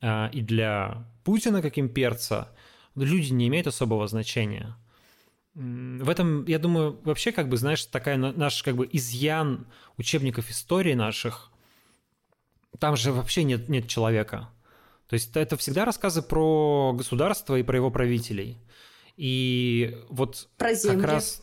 э, 0.00 0.30
и 0.32 0.40
для 0.40 1.06
Путина 1.24 1.62
как 1.62 1.78
имперца. 1.78 2.54
Люди 2.94 3.32
не 3.32 3.48
имеют 3.48 3.66
особого 3.66 4.06
значения. 4.06 4.76
В 5.54 6.08
этом, 6.08 6.44
я 6.46 6.58
думаю, 6.58 7.00
вообще, 7.04 7.32
как 7.32 7.48
бы, 7.48 7.56
знаешь, 7.56 7.84
такая 7.86 8.16
наш 8.16 8.62
как 8.62 8.76
бы 8.76 8.88
изъян 8.92 9.66
учебников 9.96 10.50
истории 10.50 10.94
наших, 10.94 11.50
там 12.78 12.96
же 12.96 13.12
вообще 13.12 13.42
нет, 13.42 13.68
нет 13.68 13.88
человека. 13.88 14.50
То 15.08 15.14
есть 15.14 15.34
это 15.36 15.56
всегда 15.56 15.84
рассказы 15.84 16.20
про 16.20 16.92
государство 16.92 17.56
и 17.56 17.62
про 17.62 17.76
его 17.76 17.90
правителей. 17.90 18.58
И 19.16 19.96
вот 20.10 20.48
про 20.58 20.74
земли. 20.74 20.96
как 20.96 21.10
раз 21.10 21.42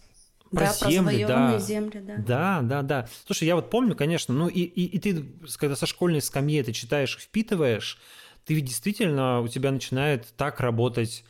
про 0.53 0.65
да, 0.65 0.73
земли, 0.91 1.25
про 1.25 1.27
да. 1.27 1.59
земли, 1.59 1.99
да. 1.99 2.15
Да, 2.17 2.61
да, 2.61 2.81
да. 2.81 3.09
Слушай, 3.25 3.47
я 3.47 3.55
вот 3.55 3.69
помню, 3.69 3.95
конечно, 3.95 4.33
ну 4.33 4.47
и, 4.47 4.61
и, 4.61 4.85
и 4.85 4.99
ты, 4.99 5.25
когда 5.57 5.75
со 5.75 5.85
школьной 5.85 6.21
скамьи 6.21 6.59
это 6.59 6.73
читаешь, 6.73 7.17
впитываешь, 7.19 7.99
ты 8.45 8.53
ведь 8.53 8.65
действительно, 8.65 9.41
у 9.41 9.47
тебя 9.47 9.71
начинает 9.71 10.27
так 10.37 10.59
работать 10.59 11.23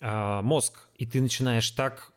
э, 0.00 0.40
мозг, 0.42 0.88
и 0.96 1.06
ты 1.06 1.20
начинаешь 1.20 1.70
так 1.70 2.12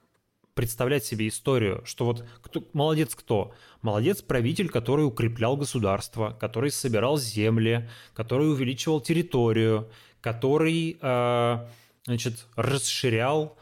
представлять 0.55 1.05
себе 1.05 1.27
историю, 1.27 1.81
что 1.85 2.05
вот 2.05 2.25
кто, 2.41 2.63
молодец 2.73 3.15
кто? 3.15 3.53
Молодец 3.81 4.21
правитель, 4.21 4.69
который 4.69 5.05
укреплял 5.05 5.55
государство, 5.55 6.35
который 6.39 6.71
собирал 6.71 7.17
земли, 7.17 7.89
который 8.13 8.51
увеличивал 8.51 8.99
территорию, 8.99 9.89
который, 10.19 10.97
э, 10.99 11.67
значит, 12.05 12.45
расширял 12.55 13.57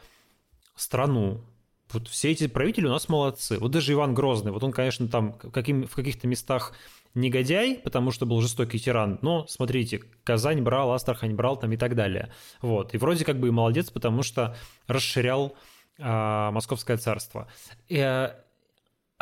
страну, 0.74 1.40
вот 1.92 2.08
все 2.08 2.30
эти 2.32 2.46
правители 2.46 2.86
у 2.86 2.90
нас 2.90 3.08
молодцы. 3.08 3.58
Вот 3.58 3.70
даже 3.70 3.92
Иван 3.92 4.14
Грозный, 4.14 4.52
вот 4.52 4.62
он, 4.62 4.72
конечно, 4.72 5.08
там 5.08 5.32
каким, 5.32 5.86
в 5.86 5.94
каких-то 5.94 6.26
местах 6.26 6.72
негодяй, 7.14 7.76
потому 7.76 8.10
что 8.10 8.26
был 8.26 8.40
жестокий 8.40 8.78
тиран, 8.78 9.18
но, 9.22 9.46
смотрите, 9.46 10.02
Казань 10.24 10.62
брал, 10.62 10.92
Астрахань 10.92 11.34
брал 11.34 11.56
там 11.58 11.72
и 11.72 11.76
так 11.76 11.94
далее. 11.94 12.30
Вот. 12.60 12.94
И 12.94 12.98
вроде 12.98 13.24
как 13.24 13.38
бы 13.38 13.48
и 13.48 13.50
молодец, 13.50 13.90
потому 13.90 14.22
что 14.22 14.56
расширял 14.86 15.56
а, 15.98 16.50
Московское 16.52 16.96
царство. 16.96 17.48
И, 17.88 17.98
а, 17.98 18.36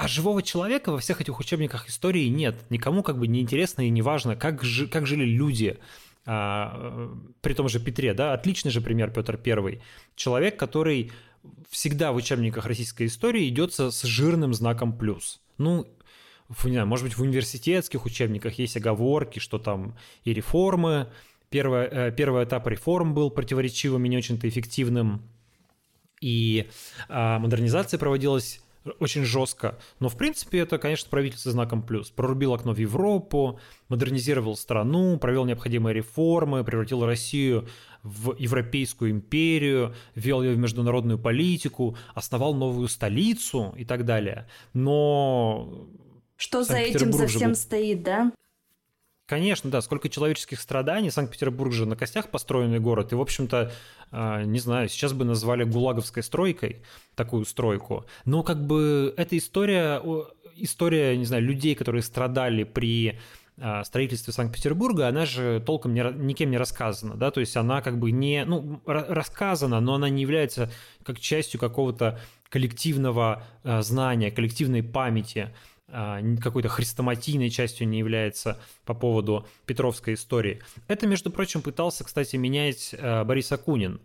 живого 0.08 0.42
человека 0.42 0.92
во 0.92 0.98
всех 0.98 1.20
этих 1.20 1.38
учебниках 1.38 1.88
истории 1.88 2.26
нет. 2.26 2.56
Никому 2.70 3.02
как 3.02 3.18
бы 3.18 3.26
не 3.26 3.40
интересно 3.40 3.82
и 3.82 3.90
не 3.90 4.02
важно, 4.02 4.36
как, 4.36 4.62
жи, 4.62 4.86
как 4.88 5.06
жили 5.06 5.24
люди 5.24 5.78
а, 6.26 7.10
при 7.40 7.54
том 7.54 7.68
же 7.68 7.80
Петре, 7.80 8.12
да, 8.12 8.32
отличный 8.32 8.70
же 8.70 8.80
пример 8.80 9.10
Петр 9.10 9.36
Первый. 9.36 9.80
Человек, 10.16 10.58
который 10.58 11.12
всегда 11.70 12.12
в 12.12 12.16
учебниках 12.16 12.66
российской 12.66 13.06
истории 13.06 13.48
идется 13.48 13.90
с 13.90 14.02
жирным 14.02 14.54
знаком 14.54 14.96
плюс. 14.96 15.40
Ну, 15.58 15.86
не 16.64 16.72
знаю, 16.72 16.86
может 16.86 17.04
быть, 17.04 17.16
в 17.16 17.22
университетских 17.22 18.04
учебниках 18.04 18.54
есть 18.58 18.76
оговорки, 18.76 19.38
что 19.38 19.58
там 19.58 19.96
и 20.24 20.32
реформы. 20.32 21.08
Первый, 21.50 21.86
э, 21.86 22.12
первый 22.12 22.44
этап 22.44 22.66
реформ 22.68 23.14
был 23.14 23.30
противоречивым 23.30 24.04
и 24.04 24.08
не 24.08 24.16
очень-то 24.16 24.48
эффективным. 24.48 25.22
И 26.20 26.68
а, 27.08 27.38
модернизация 27.38 27.98
проводилась 27.98 28.60
очень 29.00 29.24
жестко. 29.24 29.78
Но, 29.98 30.08
в 30.08 30.16
принципе, 30.16 30.58
это, 30.60 30.78
конечно, 30.78 31.08
правительство 31.10 31.52
знаком 31.52 31.82
плюс. 31.82 32.10
Прорубил 32.10 32.54
окно 32.54 32.72
в 32.72 32.78
Европу, 32.78 33.60
модернизировал 33.88 34.56
страну, 34.56 35.18
провел 35.18 35.44
необходимые 35.44 35.94
реформы, 35.94 36.64
превратил 36.64 37.04
Россию 37.04 37.68
в 38.06 38.36
Европейскую 38.38 39.10
империю, 39.10 39.94
ввел 40.14 40.42
ее 40.42 40.54
в 40.54 40.58
международную 40.58 41.18
политику, 41.18 41.96
основал 42.14 42.54
новую 42.54 42.88
столицу 42.88 43.74
и 43.76 43.84
так 43.84 44.04
далее. 44.04 44.46
Но... 44.72 45.88
Что 46.36 46.62
за 46.62 46.76
этим 46.76 47.12
за 47.12 47.26
всем 47.26 47.50
был... 47.50 47.56
стоит, 47.56 48.02
да? 48.02 48.32
Конечно, 49.26 49.70
да, 49.70 49.80
сколько 49.80 50.08
человеческих 50.08 50.60
страданий. 50.60 51.10
Санкт-Петербург 51.10 51.72
же 51.72 51.84
на 51.84 51.96
костях 51.96 52.30
построенный 52.30 52.78
город. 52.78 53.12
И, 53.12 53.16
в 53.16 53.20
общем-то, 53.20 53.72
а, 54.12 54.44
не 54.44 54.60
знаю, 54.60 54.88
сейчас 54.88 55.12
бы 55.14 55.24
назвали 55.24 55.64
гулаговской 55.64 56.22
стройкой 56.22 56.82
такую 57.16 57.44
стройку. 57.44 58.06
Но 58.24 58.44
как 58.44 58.64
бы 58.64 59.12
эта 59.16 59.36
история, 59.36 60.00
история, 60.54 61.16
не 61.16 61.24
знаю, 61.24 61.42
людей, 61.42 61.74
которые 61.74 62.02
страдали 62.02 62.62
при 62.62 63.18
строительстве 63.84 64.32
Санкт-Петербурга, 64.32 65.08
она 65.08 65.24
же 65.24 65.62
толком 65.64 65.94
не, 65.94 66.02
никем 66.16 66.50
не 66.50 66.58
рассказана, 66.58 67.14
да, 67.14 67.30
то 67.30 67.40
есть 67.40 67.56
она 67.56 67.80
как 67.80 67.98
бы 67.98 68.10
не, 68.10 68.44
ну, 68.44 68.82
рассказана, 68.84 69.80
но 69.80 69.94
она 69.94 70.10
не 70.10 70.20
является 70.22 70.70
как 71.02 71.18
частью 71.18 71.58
какого-то 71.58 72.20
коллективного 72.50 73.42
а, 73.64 73.80
знания, 73.80 74.30
коллективной 74.30 74.82
памяти, 74.82 75.54
а, 75.88 76.20
какой-то 76.42 76.68
хрестоматийной 76.68 77.48
частью 77.48 77.88
не 77.88 77.98
является 77.98 78.60
по 78.84 78.92
поводу 78.92 79.46
Петровской 79.64 80.14
истории. 80.14 80.62
Это, 80.86 81.06
между 81.06 81.30
прочим, 81.30 81.62
пытался, 81.62 82.04
кстати, 82.04 82.36
менять 82.36 82.94
Борис 83.00 83.50
Акунин, 83.52 84.00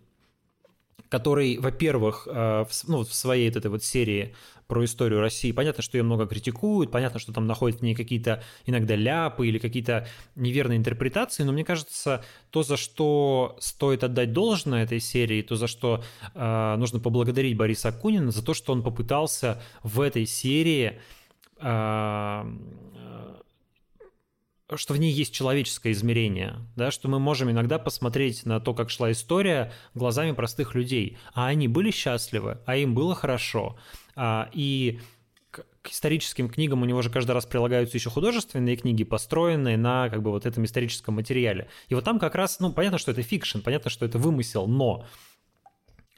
который, 1.11 1.57
во-первых, 1.57 2.25
в, 2.25 2.67
ну, 2.87 3.03
в 3.03 3.13
своей 3.13 3.49
этой 3.49 3.69
вот 3.69 3.83
серии 3.83 4.33
про 4.71 4.85
историю 4.85 5.19
России. 5.19 5.51
Понятно, 5.51 5.83
что 5.83 5.97
ее 5.97 6.03
много 6.05 6.25
критикуют, 6.25 6.91
понятно, 6.91 7.19
что 7.19 7.33
там 7.33 7.45
находят 7.45 7.81
в 7.81 7.83
ней 7.83 7.93
какие-то 7.93 8.41
иногда 8.65 8.95
ляпы 8.95 9.45
или 9.45 9.59
какие-то 9.59 10.07
неверные 10.35 10.77
интерпретации, 10.77 11.43
но 11.43 11.51
мне 11.51 11.65
кажется, 11.65 12.23
то, 12.51 12.63
за 12.63 12.77
что 12.77 13.57
стоит 13.59 14.05
отдать 14.05 14.31
должное 14.31 14.85
этой 14.85 15.01
серии, 15.01 15.41
то, 15.41 15.57
за 15.57 15.67
что 15.67 16.01
э, 16.33 16.75
нужно 16.77 17.01
поблагодарить 17.01 17.57
Бориса 17.57 17.89
Акунина, 17.89 18.31
за 18.31 18.45
то, 18.45 18.53
что 18.53 18.71
он 18.71 18.81
попытался 18.81 19.61
в 19.83 19.99
этой 19.99 20.25
серии 20.25 21.01
э, 21.59 22.45
что 24.77 24.93
в 24.93 24.97
ней 24.97 25.11
есть 25.11 25.33
человеческое 25.33 25.91
измерение, 25.91 26.55
да, 26.75 26.91
что 26.91 27.07
мы 27.07 27.19
можем 27.19 27.51
иногда 27.51 27.79
посмотреть 27.79 28.45
на 28.45 28.59
то, 28.59 28.73
как 28.73 28.89
шла 28.89 29.11
история 29.11 29.71
глазами 29.93 30.31
простых 30.31 30.75
людей, 30.75 31.17
а 31.33 31.47
они 31.47 31.67
были 31.67 31.91
счастливы, 31.91 32.59
а 32.65 32.75
им 32.75 32.93
было 32.93 33.15
хорошо, 33.15 33.77
а, 34.15 34.49
и 34.53 34.99
к 35.81 35.89
историческим 35.89 36.49
книгам 36.49 36.81
у 36.81 36.85
него 36.85 37.01
же 37.01 37.09
каждый 37.09 37.31
раз 37.31 37.45
прилагаются 37.45 37.97
еще 37.97 38.09
художественные 38.09 38.77
книги, 38.77 39.03
построенные 39.03 39.77
на 39.77 40.09
как 40.09 40.21
бы 40.21 40.31
вот 40.31 40.45
этом 40.45 40.63
историческом 40.65 41.15
материале. 41.15 41.67
И 41.89 41.95
вот 41.95 42.03
там 42.03 42.19
как 42.19 42.35
раз, 42.35 42.59
ну, 42.59 42.71
понятно, 42.71 42.97
что 42.97 43.11
это 43.11 43.23
fiction, 43.23 43.59
понятно, 43.59 43.89
что 43.89 44.05
это 44.05 44.19
вымысел, 44.19 44.67
но 44.67 45.07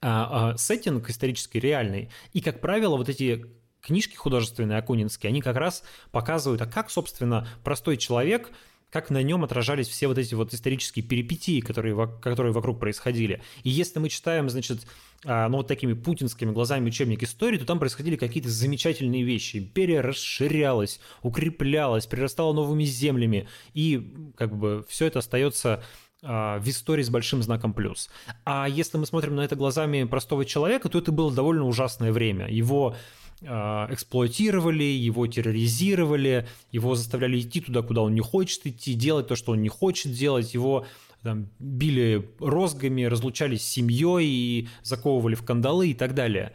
а, 0.02 0.52
а, 0.52 0.58
сеттинг 0.58 1.10
исторический 1.10 1.60
реальный. 1.60 2.10
И, 2.34 2.42
как 2.42 2.60
правило, 2.60 2.98
вот 2.98 3.08
эти 3.08 3.46
книжки 3.84 4.16
художественные 4.16 4.80
акунинские, 4.80 5.30
они 5.30 5.42
как 5.42 5.58
раз 5.58 5.84
показывают, 6.12 6.62
а 6.62 6.66
как, 6.66 6.90
собственно, 6.90 7.48
простой 7.64 7.98
человек 7.98 8.52
как 8.90 9.10
на 9.10 9.24
нем 9.24 9.44
отражались 9.44 9.88
все 9.88 10.08
вот 10.08 10.20
эти 10.20 10.36
вот 10.36 10.54
исторические 10.54 11.04
перипетии, 11.04 11.62
которые, 11.62 11.96
которые 12.22 12.54
вокруг 12.54 12.80
происходили. 12.80 13.42
И 13.64 13.72
если 13.72 13.98
мы 13.98 14.08
читаем, 14.08 14.52
значит, 14.52 14.86
а, 15.26 15.50
ну 15.50 15.58
вот 15.58 15.68
такими 15.68 15.94
путинскими 15.94 16.52
глазами 16.52 16.90
учебник 16.90 17.24
истории, 17.24 17.58
то 17.58 17.66
там 17.66 17.80
происходили 17.80 18.18
какие-то 18.18 18.52
замечательные 18.52 19.24
вещи. 19.24 19.58
Империя 19.58 20.02
расширялась, 20.02 21.00
укреплялась, 21.24 22.06
прирастала 22.06 22.54
новыми 22.54 22.84
землями, 22.84 23.48
и 23.74 24.14
как 24.38 24.56
бы 24.56 24.86
все 24.88 25.08
это 25.08 25.18
остается 25.18 25.84
а, 26.22 26.60
в 26.60 26.70
истории 26.70 27.02
с 27.02 27.10
большим 27.10 27.42
знаком 27.42 27.74
плюс. 27.74 28.12
А 28.46 28.68
если 28.70 29.00
мы 29.00 29.08
смотрим 29.08 29.36
на 29.36 29.42
это 29.42 29.56
глазами 29.56 30.04
простого 30.04 30.46
человека, 30.46 30.88
то 30.88 31.00
это 31.00 31.12
было 31.12 31.34
довольно 31.34 31.66
ужасное 31.66 32.12
время. 32.12 32.48
Его 32.48 32.96
эксплуатировали, 33.44 34.84
его 34.84 35.28
терроризировали, 35.28 36.48
его 36.72 36.96
заставляли 36.96 37.40
идти 37.40 37.62
туда, 37.62 37.82
куда 37.82 38.02
он 38.02 38.16
не 38.16 38.22
хочет 38.22 38.66
идти, 38.66 38.94
делать 38.94 39.28
то, 39.28 39.36
что 39.36 39.52
он 39.52 39.62
не 39.62 39.70
хочет 39.70 40.14
делать, 40.14 40.54
его 40.54 40.86
там, 41.24 41.50
били 41.60 42.30
розгами, 42.40 43.04
разлучались 43.04 43.64
с 43.64 43.70
семьей 43.70 44.28
и 44.28 44.68
заковывали 44.84 45.36
в 45.36 45.44
кандалы 45.44 45.90
и 45.90 45.94
так 45.94 46.14
далее. 46.14 46.54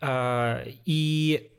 А, 0.00 0.62
и 0.84 1.50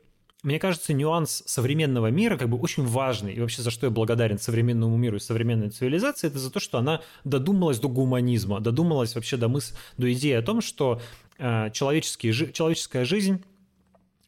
мне 0.42 0.58
кажется, 0.58 0.92
нюанс 0.92 1.42
современного 1.46 2.08
мира 2.08 2.36
как 2.36 2.48
бы 2.48 2.58
очень 2.58 2.84
важный. 2.84 3.34
И 3.34 3.40
вообще 3.40 3.62
за 3.62 3.70
что 3.70 3.86
я 3.86 3.90
благодарен 3.90 4.38
современному 4.38 4.96
миру 4.96 5.16
и 5.16 5.20
современной 5.20 5.70
цивилизации, 5.70 6.26
это 6.26 6.38
за 6.38 6.50
то, 6.50 6.58
что 6.60 6.78
она 6.78 7.00
додумалась 7.24 7.78
до 7.78 7.88
гуманизма, 7.88 8.60
додумалась 8.60 9.14
вообще 9.14 9.36
до, 9.36 9.48
мыс... 9.48 9.74
до 9.98 10.12
идеи 10.12 10.32
о 10.32 10.42
том, 10.42 10.60
что 10.60 11.00
э, 11.38 11.70
человеческие, 11.72 12.32
человеческая 12.32 13.04
жизнь 13.04 13.44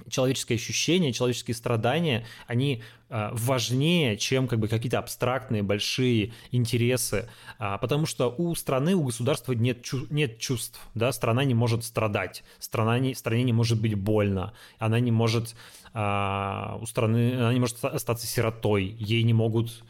человеческие 0.09 0.57
ощущения, 0.57 1.13
человеческие 1.13 1.55
страдания, 1.55 2.27
они 2.47 2.83
а, 3.09 3.31
важнее, 3.33 4.17
чем 4.17 4.49
как 4.49 4.59
бы 4.59 4.69
какие-то 4.69 4.99
абстрактные 4.99 5.63
большие 5.63 6.33
интересы, 6.51 7.29
а, 7.59 7.79
потому 7.79 8.07
что 8.07 8.35
у 8.37 8.55
страны, 8.55 8.95
у 8.95 9.05
государства 9.05 9.53
нет, 9.53 9.83
чу- 9.83 10.07
нет 10.11 10.39
чувств, 10.39 10.81
да, 10.95 11.13
страна 11.13 11.45
не 11.45 11.55
может 11.55 11.85
страдать, 11.85 12.45
страна 12.59 12.99
не, 12.99 13.15
стране 13.15 13.45
не 13.45 13.53
может 13.53 13.81
быть 13.81 13.95
больно, 13.95 14.53
она 14.79 15.01
не 15.01 15.11
может 15.11 15.55
а, 15.93 16.79
у 16.81 16.87
страны, 16.87 17.35
она 17.35 17.53
не 17.53 17.61
может 17.61 17.85
остаться 17.85 18.27
сиротой, 18.27 18.85
ей 18.99 19.23
не 19.23 19.33
могут, 19.33 19.85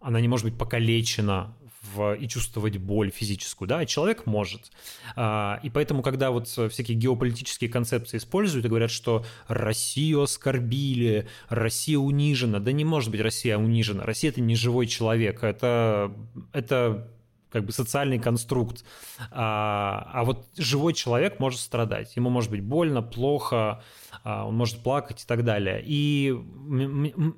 она 0.00 0.20
не 0.20 0.28
может 0.28 0.46
быть 0.46 0.56
покалечена 0.58 1.52
в, 1.94 2.14
и 2.14 2.28
чувствовать 2.28 2.76
боль 2.78 3.10
физическую, 3.10 3.68
да, 3.68 3.84
человек 3.86 4.26
может. 4.26 4.70
А, 5.14 5.60
и 5.62 5.70
поэтому, 5.70 6.02
когда 6.02 6.30
вот 6.30 6.48
всякие 6.48 6.96
геополитические 6.96 7.70
концепции 7.70 8.18
используют 8.18 8.66
и 8.66 8.68
говорят, 8.68 8.90
что 8.90 9.24
Россию 9.48 10.22
оскорбили, 10.22 11.28
Россия 11.48 11.98
унижена, 11.98 12.58
да 12.58 12.72
не 12.72 12.84
может 12.84 13.10
быть 13.10 13.20
Россия 13.20 13.58
унижена, 13.58 14.04
Россия 14.04 14.30
это 14.30 14.40
не 14.40 14.56
живой 14.56 14.86
человек, 14.86 15.42
это, 15.42 16.12
это 16.52 17.08
как 17.50 17.64
бы 17.64 17.72
социальный 17.72 18.18
конструкт. 18.18 18.84
А, 19.30 20.10
а 20.12 20.24
вот 20.24 20.46
живой 20.56 20.92
человек 20.92 21.40
может 21.40 21.60
страдать. 21.60 22.14
Ему 22.16 22.28
может 22.28 22.50
быть 22.50 22.62
больно, 22.62 23.02
плохо, 23.02 23.82
а, 24.24 24.46
он 24.46 24.56
может 24.56 24.82
плакать 24.82 25.22
и 25.22 25.26
так 25.26 25.44
далее. 25.44 25.82
И 25.84 26.36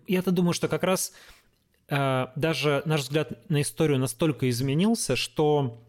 я-то 0.09 0.33
думаю, 0.33 0.55
что 0.55 0.67
как 0.67 0.83
раз 0.83 1.13
даже 1.89 2.83
наш 2.85 3.03
взгляд 3.03 3.49
на 3.49 3.63
историю 3.63 3.99
настолько 3.99 4.49
изменился, 4.51 5.17
что 5.17 5.83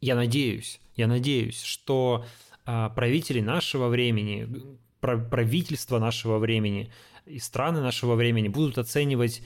я 0.00 0.16
надеюсь, 0.16 0.80
я 0.96 1.06
надеюсь, 1.06 1.62
что 1.62 2.24
э, 2.64 2.90
правители 2.94 3.40
нашего 3.40 3.88
времени, 3.88 4.48
правительство 5.00 5.98
нашего 5.98 6.38
времени 6.38 6.90
и 7.24 7.38
страны 7.38 7.80
нашего 7.80 8.14
времени 8.16 8.48
будут 8.48 8.78
оценивать 8.78 9.42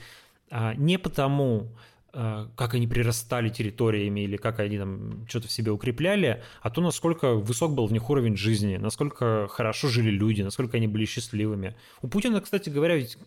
э, 0.49 0.73
не 0.77 0.97
потому, 0.97 1.75
Э, 2.13 2.47
как 2.57 2.73
они 2.73 2.87
прирастали 2.87 3.47
территориями 3.47 4.21
или 4.21 4.35
как 4.35 4.59
они 4.59 4.77
там 4.77 5.25
что-то 5.29 5.47
в 5.47 5.51
себе 5.51 5.71
укрепляли, 5.71 6.43
а 6.61 6.69
то, 6.69 6.81
насколько 6.81 7.35
высок 7.35 7.73
был 7.73 7.87
в 7.87 7.93
них 7.93 8.09
уровень 8.09 8.35
жизни, 8.35 8.75
насколько 8.75 9.47
хорошо 9.47 9.87
жили 9.87 10.09
люди, 10.09 10.41
насколько 10.41 10.75
они 10.75 10.87
были 10.87 11.05
счастливыми. 11.05 11.73
У 12.01 12.09
Путина, 12.09 12.41
кстати 12.41 12.69
говоря, 12.69 12.97
ведь 12.97 13.17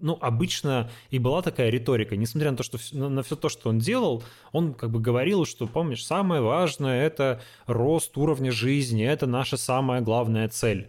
ну, 0.00 0.18
обычно 0.20 0.90
и 1.10 1.18
была 1.18 1.42
такая 1.42 1.70
риторика, 1.70 2.16
несмотря 2.16 2.50
на 2.50 2.56
то, 2.56 2.62
что 2.62 2.78
на, 2.92 3.08
на 3.08 3.22
все 3.22 3.36
то, 3.36 3.48
что 3.48 3.68
он 3.68 3.78
делал, 3.78 4.22
он 4.52 4.74
как 4.74 4.90
бы 4.90 5.00
говорил, 5.00 5.44
что, 5.44 5.66
помнишь, 5.66 6.04
самое 6.04 6.40
важное– 6.40 7.04
это 7.06 7.40
рост 7.66 8.16
уровня 8.16 8.52
жизни, 8.52 9.04
это 9.04 9.26
наша 9.26 9.56
самая 9.56 10.00
главная 10.00 10.48
цель 10.48 10.88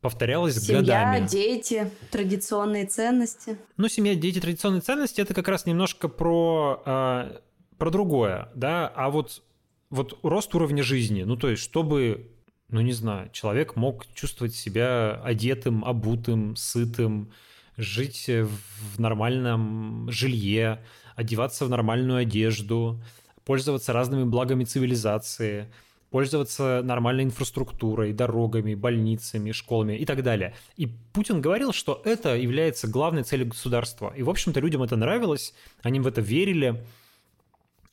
повторялось 0.00 0.56
семья, 0.56 0.80
годами. 0.80 1.26
Семья, 1.26 1.28
дети, 1.28 1.90
традиционные 2.10 2.86
ценности. 2.86 3.56
Ну, 3.76 3.88
семья, 3.88 4.14
дети, 4.14 4.40
традиционные 4.40 4.80
ценности– 4.80 5.20
это 5.22 5.32
как 5.32 5.48
раз 5.48 5.64
немножко 5.64 6.08
про, 6.08 6.82
э, 6.84 7.38
про 7.78 7.90
другое, 7.90 8.48
да, 8.54 8.88
а 8.88 9.10
вот, 9.10 9.42
вот 9.90 10.18
рост 10.22 10.54
уровня 10.54 10.82
жизни, 10.82 11.22
ну, 11.22 11.36
то 11.36 11.48
есть, 11.48 11.62
чтобы, 11.62 12.32
ну, 12.68 12.80
не 12.80 12.92
знаю, 12.92 13.30
человек 13.32 13.76
мог 13.76 14.06
чувствовать 14.12 14.54
себя 14.54 15.20
одетым, 15.22 15.84
обутым, 15.84 16.56
сытым, 16.56 17.32
жить 17.76 18.28
в 18.28 19.00
нормальном 19.00 20.10
жилье, 20.10 20.80
одеваться 21.16 21.64
в 21.64 21.70
нормальную 21.70 22.18
одежду, 22.18 23.02
пользоваться 23.44 23.92
разными 23.92 24.24
благами 24.24 24.64
цивилизации– 24.64 25.68
пользоваться 26.12 26.82
нормальной 26.84 27.24
инфраструктурой, 27.24 28.12
дорогами, 28.12 28.74
больницами, 28.74 29.50
школами 29.50 29.96
и 29.96 30.04
так 30.04 30.22
далее. 30.22 30.54
И 30.76 30.86
Путин 31.12 31.40
говорил, 31.40 31.72
что 31.72 32.00
это 32.04 32.36
является 32.36 32.86
главной 32.86 33.24
целью 33.24 33.48
государства. 33.48 34.12
И, 34.14 34.22
в 34.22 34.28
общем-то, 34.28 34.60
людям 34.60 34.82
это 34.82 34.94
нравилось, 34.96 35.54
они 35.82 35.98
в 36.00 36.06
это 36.06 36.20
верили 36.20 36.84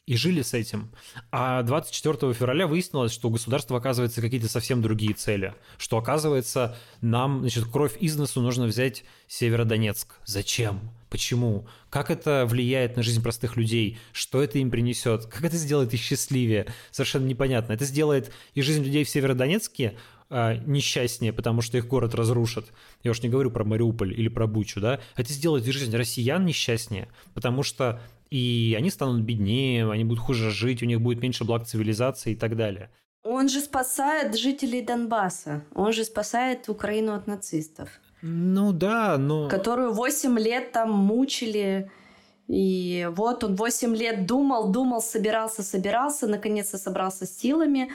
и 0.09 0.15
жили 0.15 0.41
с 0.41 0.55
этим. 0.55 0.89
А 1.31 1.61
24 1.61 2.33
февраля 2.33 2.65
выяснилось, 2.65 3.11
что 3.11 3.27
у 3.27 3.31
государства 3.31 3.77
оказывается 3.77 4.21
какие-то 4.21 4.49
совсем 4.49 4.81
другие 4.81 5.13
цели. 5.13 5.53
Что 5.77 5.99
оказывается, 5.99 6.75
нам, 6.99 7.41
значит, 7.41 7.65
кровь 7.65 7.95
из 7.99 8.17
носу 8.17 8.41
нужно 8.41 8.65
взять 8.65 9.03
Северодонецк. 9.27 10.15
Зачем? 10.25 10.79
Почему? 11.11 11.67
Как 11.91 12.09
это 12.09 12.47
влияет 12.49 12.97
на 12.97 13.03
жизнь 13.03 13.21
простых 13.21 13.55
людей? 13.55 13.99
Что 14.11 14.41
это 14.41 14.57
им 14.57 14.71
принесет? 14.71 15.27
Как 15.27 15.43
это 15.43 15.57
сделает 15.57 15.93
их 15.93 16.01
счастливее? 16.01 16.65
Совершенно 16.89 17.27
непонятно. 17.27 17.73
Это 17.73 17.85
сделает 17.85 18.31
и 18.55 18.63
жизнь 18.63 18.83
людей 18.83 19.03
в 19.03 19.09
Северодонецке 19.09 19.95
несчастнее, 20.29 21.33
потому 21.33 21.61
что 21.61 21.77
их 21.77 21.87
город 21.87 22.13
разрушат. 22.13 22.65
Я 23.03 23.11
уж 23.11 23.21
не 23.23 23.29
говорю 23.29 23.51
про 23.51 23.63
Мариуполь 23.63 24.13
или 24.13 24.27
про 24.27 24.47
Бучу, 24.47 24.79
да. 24.79 24.99
Это 25.15 25.33
сделает 25.33 25.65
жизнь 25.65 25.95
россиян 25.95 26.45
несчастнее, 26.45 27.07
потому 27.33 27.63
что 27.63 27.99
и 28.29 28.75
они 28.77 28.91
станут 28.91 29.23
беднее, 29.23 29.89
они 29.91 30.03
будут 30.03 30.23
хуже 30.23 30.51
жить, 30.51 30.83
у 30.83 30.85
них 30.85 31.01
будет 31.01 31.21
меньше 31.21 31.45
благ 31.45 31.65
цивилизации 31.65 32.33
и 32.33 32.35
так 32.35 32.55
далее. 32.55 32.91
Он 33.23 33.49
же 33.49 33.59
спасает 33.59 34.37
жителей 34.37 34.81
Донбасса. 34.81 35.63
Он 35.73 35.91
же 35.91 36.03
спасает 36.03 36.69
Украину 36.69 37.13
от 37.13 37.27
нацистов. 37.27 37.89
Ну 38.21 38.71
да, 38.71 39.17
но... 39.17 39.49
Которую 39.49 39.93
8 39.93 40.39
лет 40.39 40.71
там 40.71 40.91
мучили. 40.91 41.91
И 42.47 43.09
вот 43.11 43.43
он 43.43 43.55
8 43.55 43.95
лет 43.95 44.25
думал, 44.25 44.71
думал, 44.71 45.01
собирался, 45.01 45.63
собирался, 45.63 46.27
наконец-то 46.27 46.77
собрался 46.77 47.25
с 47.25 47.37
силами, 47.37 47.91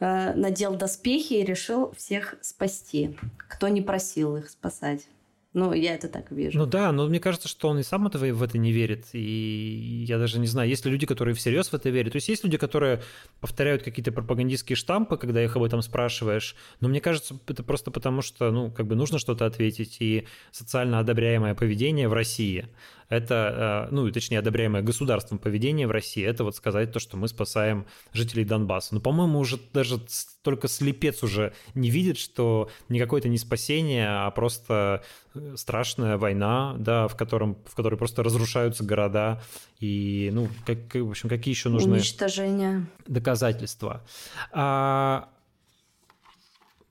э, 0.00 0.34
надел 0.34 0.76
доспехи 0.76 1.34
и 1.34 1.44
решил 1.44 1.92
всех 1.92 2.36
спасти, 2.40 3.16
кто 3.36 3.68
не 3.68 3.82
просил 3.82 4.36
их 4.36 4.50
спасать. 4.50 5.06
Ну, 5.54 5.72
я 5.72 5.94
это 5.94 6.08
так 6.08 6.32
вижу. 6.32 6.58
Ну 6.58 6.66
да, 6.66 6.90
но 6.90 7.06
мне 7.06 7.20
кажется, 7.20 7.46
что 7.46 7.68
он 7.68 7.78
и 7.78 7.84
сам 7.84 8.08
этого, 8.08 8.26
в 8.32 8.42
это 8.42 8.58
не 8.58 8.72
верит. 8.72 9.06
И 9.12 10.04
я 10.06 10.18
даже 10.18 10.40
не 10.40 10.48
знаю, 10.48 10.68
есть 10.68 10.84
ли 10.84 10.90
люди, 10.90 11.06
которые 11.06 11.36
всерьез 11.36 11.68
в 11.68 11.74
это 11.74 11.90
верят. 11.90 12.12
То 12.12 12.16
есть 12.16 12.28
есть 12.28 12.42
люди, 12.42 12.58
которые 12.58 13.02
повторяют 13.40 13.84
какие-то 13.84 14.10
пропагандистские 14.10 14.74
штампы, 14.74 15.16
когда 15.16 15.42
их 15.44 15.54
об 15.54 15.62
этом 15.62 15.80
спрашиваешь. 15.80 16.56
Но 16.80 16.88
мне 16.88 17.00
кажется, 17.00 17.38
это 17.46 17.62
просто 17.62 17.92
потому, 17.92 18.20
что, 18.20 18.50
ну, 18.50 18.72
как 18.72 18.88
бы 18.88 18.96
нужно 18.96 19.20
что-то 19.20 19.46
ответить. 19.46 19.98
И 20.00 20.26
социально 20.50 20.98
одобряемое 20.98 21.54
поведение 21.54 22.08
в 22.08 22.14
России 22.14 22.68
это, 23.08 23.88
э, 23.90 23.94
ну, 23.94 24.10
точнее, 24.10 24.38
одобряемое 24.38 24.82
государством 24.82 25.38
поведение 25.38 25.86
в 25.86 25.90
России, 25.90 26.24
это 26.24 26.44
вот 26.44 26.56
сказать 26.56 26.92
то, 26.92 26.98
что 26.98 27.16
мы 27.16 27.28
спасаем 27.28 27.86
жителей 28.12 28.44
Донбасса. 28.44 28.94
Но, 28.94 29.00
по-моему, 29.00 29.38
уже 29.38 29.58
даже 29.72 30.00
только 30.42 30.68
слепец 30.68 31.22
уже 31.22 31.54
не 31.74 31.90
видит, 31.90 32.18
что 32.18 32.70
никакое 32.88 33.20
это 33.20 33.28
не 33.28 33.38
спасение, 33.38 34.08
а 34.08 34.30
просто 34.30 35.02
э, 35.34 35.54
страшная 35.56 36.18
война, 36.18 36.76
да, 36.78 37.08
в, 37.08 37.16
котором, 37.16 37.56
в 37.66 37.74
которой 37.74 37.96
просто 37.96 38.22
разрушаются 38.22 38.84
города, 38.84 39.42
и, 39.80 40.30
ну, 40.32 40.48
как, 40.66 40.94
в 40.94 41.10
общем, 41.10 41.28
какие 41.28 41.52
еще 41.52 41.68
нужны... 41.68 41.94
Уничтожение. 41.94 42.86
Доказательства. 43.06 44.04
А, 44.52 45.28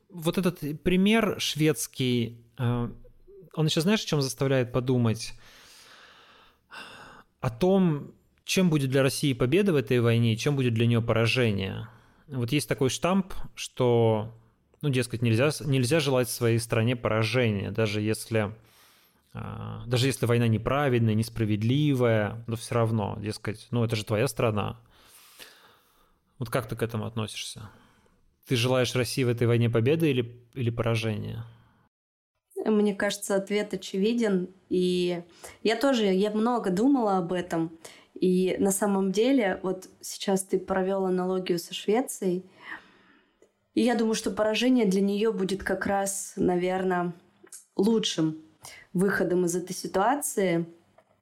вот 0.10 0.38
этот 0.38 0.60
пример 0.84 1.36
шведский, 1.39 2.45
э, 2.58 2.89
он 3.56 3.65
еще, 3.65 3.82
знаешь, 3.82 4.04
о 4.04 4.08
чем 4.08 4.21
заставляет 4.21 4.71
подумать? 4.71 5.34
О 7.43 7.49
том, 7.49 8.13
чем 8.45 8.69
будет 8.69 8.89
для 8.89 9.03
России 9.03 9.34
победа 9.34 9.73
в 9.73 9.75
этой 9.75 9.99
войне 9.99 10.34
и 10.34 10.38
чем 10.38 10.56
будет 10.56 10.73
для 10.73 10.88
нее 10.88 11.01
поражение. 11.01 11.89
Вот 12.27 12.53
есть 12.53 12.69
такой 12.69 12.89
штамп, 12.89 13.34
что, 13.53 14.34
ну, 14.82 14.88
дескать, 14.88 15.21
нельзя, 15.21 15.49
нельзя 15.65 15.99
желать 15.99 16.29
своей 16.29 16.58
стране 16.58 16.95
поражения, 16.95 17.69
даже 17.69 17.99
если, 17.99 18.56
а, 19.34 19.84
даже 19.86 20.08
если 20.08 20.25
война 20.25 20.47
неправедная, 20.47 21.15
несправедливая, 21.15 22.41
но 22.47 22.56
все 22.56 22.75
равно, 22.75 23.17
дескать, 23.19 23.67
ну, 23.71 23.84
это 23.84 23.97
же 23.97 24.06
твоя 24.06 24.29
страна. 24.29 24.79
Вот 26.39 26.49
как 26.49 26.69
ты 26.69 26.77
к 26.77 26.82
этому 26.82 27.06
относишься? 27.06 27.69
Ты 28.47 28.56
желаешь 28.56 28.95
России 28.95 29.25
в 29.25 29.29
этой 29.29 29.47
войне 29.47 29.69
победы 29.69 30.10
или, 30.10 30.41
или 30.53 30.69
поражения? 30.69 31.43
Мне 32.65 32.95
кажется, 32.95 33.36
ответ 33.36 33.73
очевиден. 33.73 34.49
И 34.69 35.23
я 35.63 35.76
тоже, 35.76 36.06
я 36.06 36.32
много 36.32 36.69
думала 36.69 37.17
об 37.17 37.34
этом. 37.34 37.78
И 38.13 38.56
на 38.60 38.71
самом 38.71 39.12
деле, 39.12 39.60
вот 39.63 39.89
сейчас 40.02 40.43
ты 40.43 40.60
провел 40.60 41.06
аналогию 41.06 41.60
со 41.60 41.73
Швецией. 41.73 42.45
И 43.73 43.82
я 43.82 43.95
думаю, 43.95 44.15
что 44.15 44.32
поражение 44.32 44.86
для 44.86 45.02
нее 45.02 45.32
будет 45.32 45.63
как 45.63 45.86
раз, 45.86 46.34
наверное, 46.36 47.13
лучшим 47.76 48.41
выходом 48.93 49.45
из 49.45 49.56
этой 49.56 49.73
ситуации. 49.73 50.65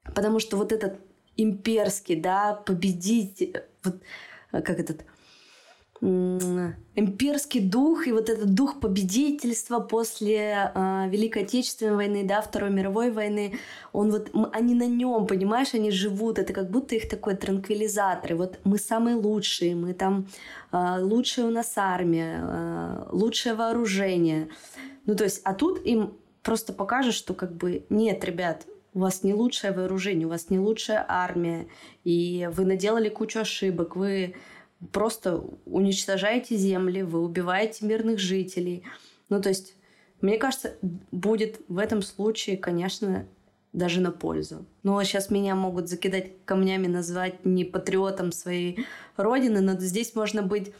Потому 0.04 0.40
что 0.40 0.58
вот 0.58 0.72
этот 0.72 1.00
имперский, 1.38 2.20
да, 2.20 2.54
победить, 2.54 3.56
вот 3.84 4.02
как 4.52 4.80
этот 4.80 5.06
имперский 6.02 7.62
дух 7.62 8.08
и 8.08 8.12
вот 8.12 8.30
этот 8.30 8.56
дух 8.56 8.80
победительства 8.80 9.80
после 9.80 10.72
э, 10.74 11.10
Великой 11.10 11.44
Отечественной 11.44 11.96
войны, 11.96 12.24
да, 12.24 12.42
Второй 12.42 12.72
мировой 12.72 13.12
войны, 13.12 13.60
он 13.94 14.10
вот, 14.10 14.32
они 14.52 14.74
на 14.74 14.88
нем, 14.88 15.28
понимаешь, 15.28 15.76
они 15.76 15.92
живут, 15.92 16.40
это 16.40 16.54
как 16.54 16.72
будто 16.72 16.96
их 16.96 17.08
такой 17.08 17.36
транквилизатор. 17.36 18.36
вот 18.36 18.60
мы 18.64 18.80
самые 18.80 19.16
лучшие, 19.16 19.76
мы 19.76 19.94
там 19.94 20.28
э, 20.72 20.98
лучшая 21.02 21.46
у 21.46 21.52
нас 21.52 21.74
армия, 21.76 22.40
э, 22.42 23.08
лучшее 23.12 23.54
вооружение. 23.54 24.50
Ну 25.06 25.16
то 25.16 25.24
есть, 25.24 25.42
а 25.44 25.54
тут 25.54 25.86
им 25.86 26.14
просто 26.42 26.74
покажут, 26.74 27.14
что 27.14 27.36
как 27.36 27.56
бы 27.56 27.86
нет, 27.90 28.26
ребят, 28.26 28.66
у 28.94 29.00
вас 29.00 29.24
не 29.24 29.36
лучшее 29.36 29.72
вооружение, 29.72 30.26
у 30.26 30.32
вас 30.32 30.50
не 30.50 30.58
лучшая 30.58 31.06
армия, 31.08 31.68
и 32.04 32.50
вы 32.52 32.66
наделали 32.66 33.10
кучу 33.10 33.40
ошибок, 33.40 33.96
вы 33.96 34.36
просто 34.92 35.44
уничтожаете 35.66 36.56
земли, 36.56 37.04
вы 37.04 37.22
убиваете 37.22 37.86
мирных 37.86 38.20
жителей. 38.20 38.84
Ну, 39.30 39.42
то 39.42 39.50
есть, 39.50 39.76
мне 40.22 40.38
кажется, 40.38 40.76
будет 41.12 41.62
в 41.68 41.78
этом 41.78 42.02
случае, 42.02 42.58
конечно, 42.58 43.28
даже 43.74 44.02
на 44.02 44.12
пользу. 44.12 44.66
Но 44.84 45.02
сейчас 45.04 45.30
меня 45.30 45.56
могут 45.56 45.88
закидать 45.88 46.44
камнями, 46.46 46.88
назвать 46.88 47.46
не 47.46 47.64
патриотом 47.64 48.32
своей 48.32 48.86
родины, 49.16 49.62
но 49.62 49.80
здесь 49.80 50.16
можно 50.16 50.42
быть... 50.42 50.74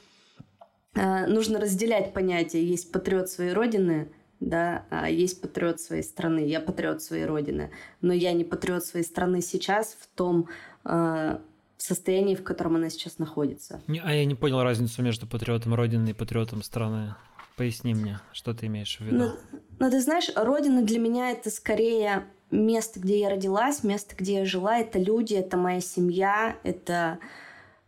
Э, 0.94 1.26
нужно 1.28 1.60
разделять 1.60 2.14
понятия. 2.14 2.64
Есть 2.64 2.92
патриот 2.92 3.30
своей 3.30 3.54
родины, 3.54 4.12
да, 4.42 4.86
а 4.90 5.10
есть 5.10 5.40
патриот 5.40 5.80
своей 5.80 6.04
страны. 6.04 6.40
Я 6.40 6.60
патриот 6.60 7.02
своей 7.02 7.26
родины, 7.26 7.72
но 8.02 8.12
я 8.12 8.34
не 8.34 8.44
патриот 8.44 8.84
своей 8.84 9.06
страны 9.06 9.42
сейчас 9.42 9.96
в 9.98 10.08
том 10.08 10.50
э, 10.84 11.40
состоянии, 11.82 12.36
в 12.36 12.44
котором 12.44 12.76
она 12.76 12.90
сейчас 12.90 13.18
находится. 13.18 13.82
А 14.04 14.14
я 14.14 14.26
не 14.26 14.36
понял 14.36 14.62
разницу 14.64 15.02
между 15.02 15.28
патриотом 15.28 15.74
Родины 15.74 16.10
и 16.10 16.14
патриотом 16.14 16.64
страны. 16.64 17.16
Поясни 17.58 17.94
мне, 17.94 18.20
что 18.32 18.54
ты 18.54 18.68
имеешь 18.68 18.98
в 18.98 19.02
виду. 19.02 19.18
Ну, 19.18 19.60
ну 19.80 19.92
ты 19.92 20.02
знаешь, 20.02 20.32
Родина 20.36 20.84
для 20.84 21.00
меня 21.00 21.32
это 21.32 21.50
скорее 21.50 22.26
место, 22.50 23.00
где 23.00 23.20
я 23.20 23.30
родилась, 23.30 23.84
место, 23.84 24.16
где 24.16 24.40
я 24.40 24.46
жила, 24.46 24.78
это 24.78 25.00
люди, 25.00 25.34
это 25.34 25.58
моя 25.58 25.82
семья, 25.82 26.58
это, 26.64 27.20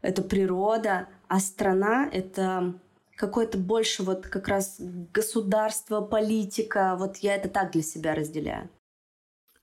это 0.01 0.21
природа, 0.21 1.07
а 1.27 1.39
страна— 1.39 2.09
это 2.11 2.75
какое-то 3.15 3.57
больше 3.57 4.03
вот 4.03 4.27
как 4.27 4.47
раз 4.47 4.77
государство, 4.79 6.01
политика. 6.01 6.95
Вот 6.97 7.17
я 7.17 7.35
это 7.35 7.49
так 7.49 7.71
для 7.71 7.81
себя 7.81 8.15
разделяю. 8.15 8.69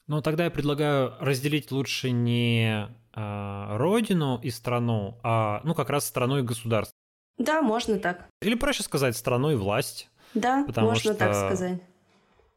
Ну, 0.07 0.23
тогда 0.23 0.45
я 0.45 0.51
предлагаю 0.51 1.15
разделить 1.21 1.71
лучше 1.71 2.11
не 2.11 2.89
э, 3.15 3.77
родину 3.77 4.41
и 4.43 4.51
страну, 4.51 5.19
а, 5.23 5.61
ну, 5.65 5.75
как 5.75 5.91
раз 5.91 6.07
страну 6.07 6.39
и 6.39 6.43
государство. 6.43 6.95
Да, 7.39 7.63
можно 7.63 7.99
так. 7.99 8.29
Или 8.43 8.55
проще 8.55 8.83
сказать 8.83 9.17
страну 9.17 9.51
и 9.51 9.55
власть. 9.55 10.11
Да, 10.35 10.67
можно 10.77 10.95
что... 10.97 11.15
так 11.15 11.35
сказать. 11.35 11.83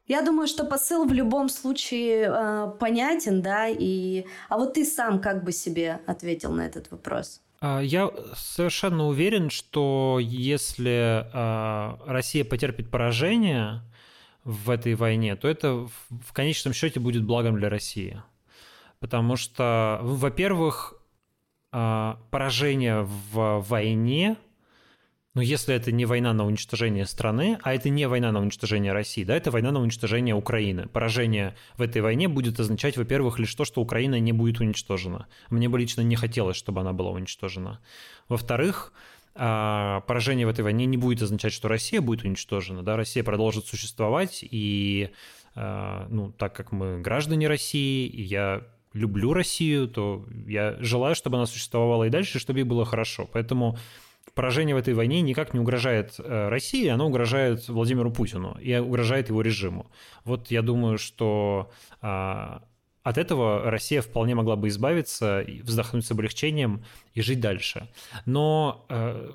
Я 0.06 0.20
думаю, 0.20 0.46
что 0.46 0.64
посыл 0.64 1.06
в 1.06 1.12
любом 1.12 1.48
случае 1.48 2.28
э, 2.28 2.72
понятен, 2.78 3.40
да, 3.40 3.68
и... 3.68 4.26
А 4.50 4.58
вот 4.58 4.74
ты 4.74 4.84
сам 4.84 5.18
как 5.18 5.42
бы 5.44 5.52
себе 5.52 6.00
ответил 6.06 6.52
на 6.52 6.66
этот 6.66 6.90
вопрос? 6.90 7.40
А, 7.60 7.80
я 7.80 8.10
совершенно 8.36 9.06
уверен, 9.06 9.48
что 9.48 10.18
если 10.20 11.24
э, 11.24 11.96
Россия 12.06 12.44
потерпит 12.44 12.90
поражение 12.90 13.80
в 14.44 14.68
этой 14.68 14.94
войне, 14.94 15.36
то 15.36 15.48
это 15.48 15.88
в 16.10 16.32
конечном 16.34 16.74
счете 16.74 17.00
будет 17.00 17.24
благом 17.24 17.56
для 17.56 17.70
России. 17.70 18.22
Потому 19.04 19.36
что, 19.36 20.00
во-первых, 20.00 20.94
э, 21.72 22.14
поражение 22.30 23.02
в 23.02 23.60
войне 23.68 24.38
но 25.34 25.42
если 25.42 25.74
это 25.74 25.92
не 25.92 26.06
война 26.06 26.32
на 26.32 26.46
уничтожение 26.46 27.04
страны, 27.04 27.58
а 27.62 27.74
это 27.74 27.90
не 27.90 28.06
война 28.08 28.32
на 28.32 28.40
уничтожение 28.40 28.92
России, 28.92 29.24
да, 29.24 29.36
это 29.36 29.50
война 29.50 29.72
на 29.72 29.80
уничтожение 29.80 30.34
Украины. 30.34 30.86
Поражение 30.86 31.54
в 31.76 31.82
этой 31.82 32.00
войне 32.00 32.28
будет 32.28 32.58
означать, 32.60 32.96
во-первых, 32.96 33.38
лишь 33.40 33.54
то, 33.54 33.64
что 33.64 33.82
Украина 33.82 34.18
не 34.20 34.32
будет 34.32 34.60
уничтожена. 34.60 35.26
Мне 35.50 35.68
бы 35.68 35.78
лично 35.78 36.00
не 36.02 36.16
хотелось, 36.16 36.56
чтобы 36.56 36.80
она 36.80 36.92
была 36.92 37.10
уничтожена. 37.10 37.80
Во-вторых, 38.28 38.92
а, 39.34 40.02
поражение 40.06 40.46
в 40.46 40.50
этой 40.50 40.60
войне 40.60 40.86
не 40.86 40.96
будет 40.96 41.20
означать, 41.20 41.52
что 41.52 41.68
Россия 41.68 42.00
будет 42.00 42.24
уничтожена. 42.24 42.82
Да? 42.82 42.96
Россия 42.96 43.24
продолжит 43.24 43.66
существовать, 43.66 44.44
и 44.48 45.10
а, 45.56 46.06
ну, 46.08 46.32
так 46.32 46.54
как 46.54 46.72
мы 46.72 47.00
граждане 47.00 47.48
России, 47.48 48.06
и 48.06 48.22
я 48.22 48.62
люблю 48.94 49.34
Россию, 49.34 49.88
то 49.88 50.24
я 50.46 50.76
желаю, 50.80 51.14
чтобы 51.14 51.36
она 51.36 51.46
существовала 51.46 52.04
и 52.04 52.10
дальше, 52.10 52.38
чтобы 52.38 52.60
ей 52.60 52.64
было 52.64 52.84
хорошо. 52.84 53.28
Поэтому 53.30 53.76
поражение 54.34 54.74
в 54.74 54.78
этой 54.78 54.94
войне 54.94 55.20
никак 55.20 55.52
не 55.52 55.60
угрожает 55.60 56.14
э, 56.18 56.48
России, 56.48 56.88
оно 56.88 57.06
угрожает 57.06 57.68
Владимиру 57.68 58.10
Путину 58.10 58.56
и 58.60 58.74
угрожает 58.76 59.28
его 59.28 59.42
режиму. 59.42 59.90
Вот 60.24 60.50
я 60.50 60.62
думаю, 60.62 60.96
что 60.96 61.70
а, 62.00 62.62
от 63.02 63.18
этого 63.18 63.70
Россия 63.70 64.00
вполне 64.00 64.34
могла 64.34 64.56
бы 64.56 64.68
избавиться, 64.68 65.44
вздохнуть 65.62 66.06
с 66.06 66.10
облегчением 66.10 66.84
и 67.12 67.20
жить 67.20 67.40
дальше. 67.40 67.88
Но, 68.24 68.86
э, 68.88 69.30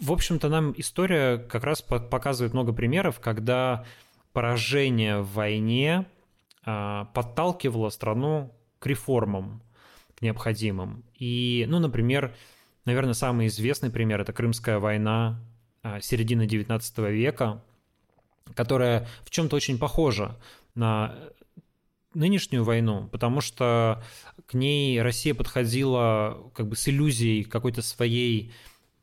в 0.00 0.12
общем-то, 0.12 0.48
нам 0.48 0.74
история 0.76 1.38
как 1.38 1.62
раз 1.62 1.80
показывает 1.82 2.54
много 2.54 2.72
примеров, 2.72 3.20
когда 3.20 3.84
поражение 4.32 5.20
в 5.20 5.32
войне 5.32 6.06
а, 6.64 7.06
подталкивало 7.14 7.88
страну 7.90 8.52
к 8.78 8.86
реформам, 8.86 9.62
к 10.16 10.22
необходимым. 10.22 11.04
И, 11.14 11.66
ну, 11.68 11.78
например, 11.78 12.34
Наверное, 12.88 13.12
самый 13.12 13.48
известный 13.48 13.90
пример– 13.90 14.18
это 14.22 14.32
Крымская 14.32 14.78
война 14.78 15.38
а, 15.82 16.00
середины 16.00 16.46
XIX 16.46 17.12
века, 17.12 17.62
которая 18.54 19.06
в 19.24 19.30
чем-то 19.30 19.56
очень 19.56 19.78
похожа 19.78 20.40
на 20.74 21.14
нынешнюю 22.14 22.64
войну, 22.64 23.06
потому 23.12 23.42
что 23.42 24.02
к 24.46 24.54
ней 24.54 25.02
Россия 25.02 25.34
подходила 25.34 26.50
как 26.54 26.66
бы 26.66 26.76
с 26.76 26.88
иллюзией 26.88 27.44
какой-то 27.44 27.82
своей 27.82 28.54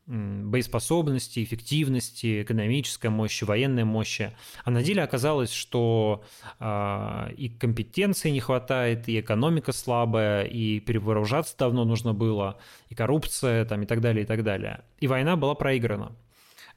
боеспособности, 0.07 1.43
эффективности, 1.43 2.43
экономической 2.43 3.09
мощи, 3.09 3.43
военной 3.43 3.85
мощи. 3.85 4.35
А 4.63 4.69
на 4.69 4.83
деле 4.83 5.01
оказалось, 5.01 5.51
что 5.51 6.23
э, 6.59 7.33
и 7.37 7.49
компетенции 7.49 8.29
не 8.29 8.39
хватает, 8.39 9.09
и 9.09 9.19
экономика 9.19 9.71
слабая, 9.71 10.43
и 10.43 10.79
перевооружаться 10.79 11.55
давно 11.57 11.85
нужно 11.85 12.13
было, 12.13 12.59
и 12.89 12.95
коррупция 12.95 13.65
там, 13.65 13.81
и 13.81 13.85
так 13.85 14.01
далее, 14.01 14.23
и 14.23 14.27
так 14.27 14.43
далее. 14.43 14.83
И 14.99 15.07
война 15.07 15.35
была 15.35 15.55
проиграна. 15.55 16.15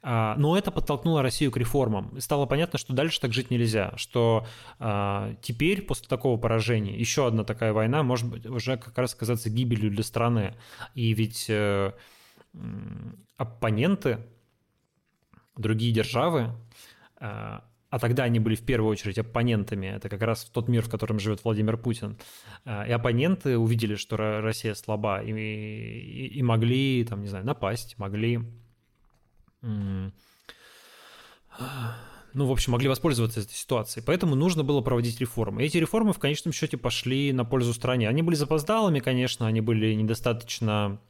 А, 0.01 0.35
но 0.37 0.57
это 0.57 0.71
подтолкнуло 0.71 1.21
Россию 1.21 1.51
к 1.51 1.57
реформам. 1.57 2.15
И 2.17 2.21
стало 2.21 2.45
понятно, 2.45 2.79
что 2.79 2.93
дальше 2.93 3.19
так 3.19 3.33
жить 3.33 3.51
нельзя, 3.51 3.93
что 3.97 4.47
а, 4.79 5.35
теперь, 5.41 5.81
после 5.81 6.07
такого 6.07 6.39
поражения, 6.39 6.97
еще 6.97 7.27
одна 7.27 7.43
такая 7.43 7.73
война 7.73 8.01
может 8.01 8.27
быть 8.27 8.45
уже 8.45 8.77
как 8.77 8.97
раз 8.97 9.13
оказаться 9.13 9.49
гибелью 9.49 9.91
для 9.91 10.03
страны. 10.03 10.55
И 10.95 11.13
ведь 11.13 11.45
э, 11.49 11.91
оппоненты, 13.37 14.19
другие 15.55 15.93
державы, 15.93 16.51
э, 17.19 17.59
а 17.91 17.99
тогда 17.99 18.23
они 18.23 18.39
были 18.39 18.55
в 18.55 18.65
первую 18.65 18.91
очередь 18.91 19.17
оппонентами, 19.17 19.87
это 19.87 20.09
как 20.09 20.21
раз 20.21 20.45
тот 20.45 20.67
мир, 20.67 20.83
в 20.83 20.89
котором 20.89 21.19
живет 21.19 21.43
Владимир 21.43 21.77
Путин, 21.77 22.17
э, 22.65 22.87
и 22.87 22.91
оппоненты 22.91 23.57
увидели, 23.57 23.95
что 23.95 24.17
Россия 24.17 24.73
слаба, 24.73 25.21
и, 25.21 25.31
и, 25.31 26.27
и 26.27 26.43
могли, 26.43 27.03
там, 27.05 27.21
не 27.21 27.27
знаю, 27.27 27.45
напасть, 27.45 27.97
могли, 27.97 28.41
ну, 29.61 30.11
в 32.45 32.51
общем, 32.51 32.73
могли 32.73 32.87
воспользоваться 32.87 33.41
этой 33.41 33.53
ситуацией. 33.53 34.03
Поэтому 34.05 34.35
нужно 34.35 34.63
было 34.63 34.81
проводить 34.81 35.19
реформы. 35.19 35.63
И 35.63 35.65
эти 35.65 35.77
реформы 35.77 36.13
в 36.13 36.19
конечном 36.19 36.53
счете 36.53 36.77
пошли 36.77 37.33
на 37.33 37.43
пользу 37.43 37.73
стране. 37.73 38.07
Они 38.07 38.21
были 38.21 38.35
запоздалыми, 38.35 38.99
конечно, 38.99 39.47
они 39.47 39.61
были 39.61 39.93
недостаточно 39.93 41.01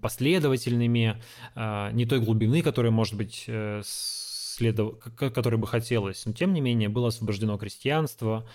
последовательными, 0.00 1.22
а, 1.54 1.90
не 1.92 2.06
той 2.06 2.20
глубины, 2.20 2.62
которая, 2.62 2.92
может 2.92 3.14
быть, 3.14 3.44
э, 3.46 3.82
следов... 3.84 4.98
которой 5.16 5.56
бы 5.56 5.66
хотелось. 5.66 6.26
Но, 6.26 6.32
тем 6.32 6.52
не 6.52 6.60
менее, 6.60 6.88
было 6.88 7.08
освобождено 7.08 7.56
крестьянство, 7.58 8.48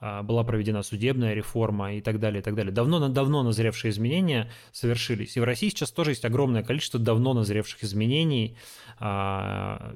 а, 0.00 0.22
была 0.22 0.44
проведена 0.44 0.82
судебная 0.82 1.34
реформа 1.34 1.94
и 1.94 2.00
так 2.00 2.20
далее, 2.20 2.40
и 2.40 2.42
так 2.42 2.54
далее. 2.54 2.72
Давно, 2.72 3.08
давно 3.08 3.42
назревшие 3.42 3.90
изменения 3.90 4.50
совершились. 4.72 5.36
И 5.36 5.40
в 5.40 5.44
России 5.44 5.68
сейчас 5.68 5.90
тоже 5.90 6.12
есть 6.12 6.24
огромное 6.24 6.62
количество 6.62 7.00
давно 7.00 7.34
назревших 7.34 7.82
изменений, 7.84 8.56
а, 8.98 9.94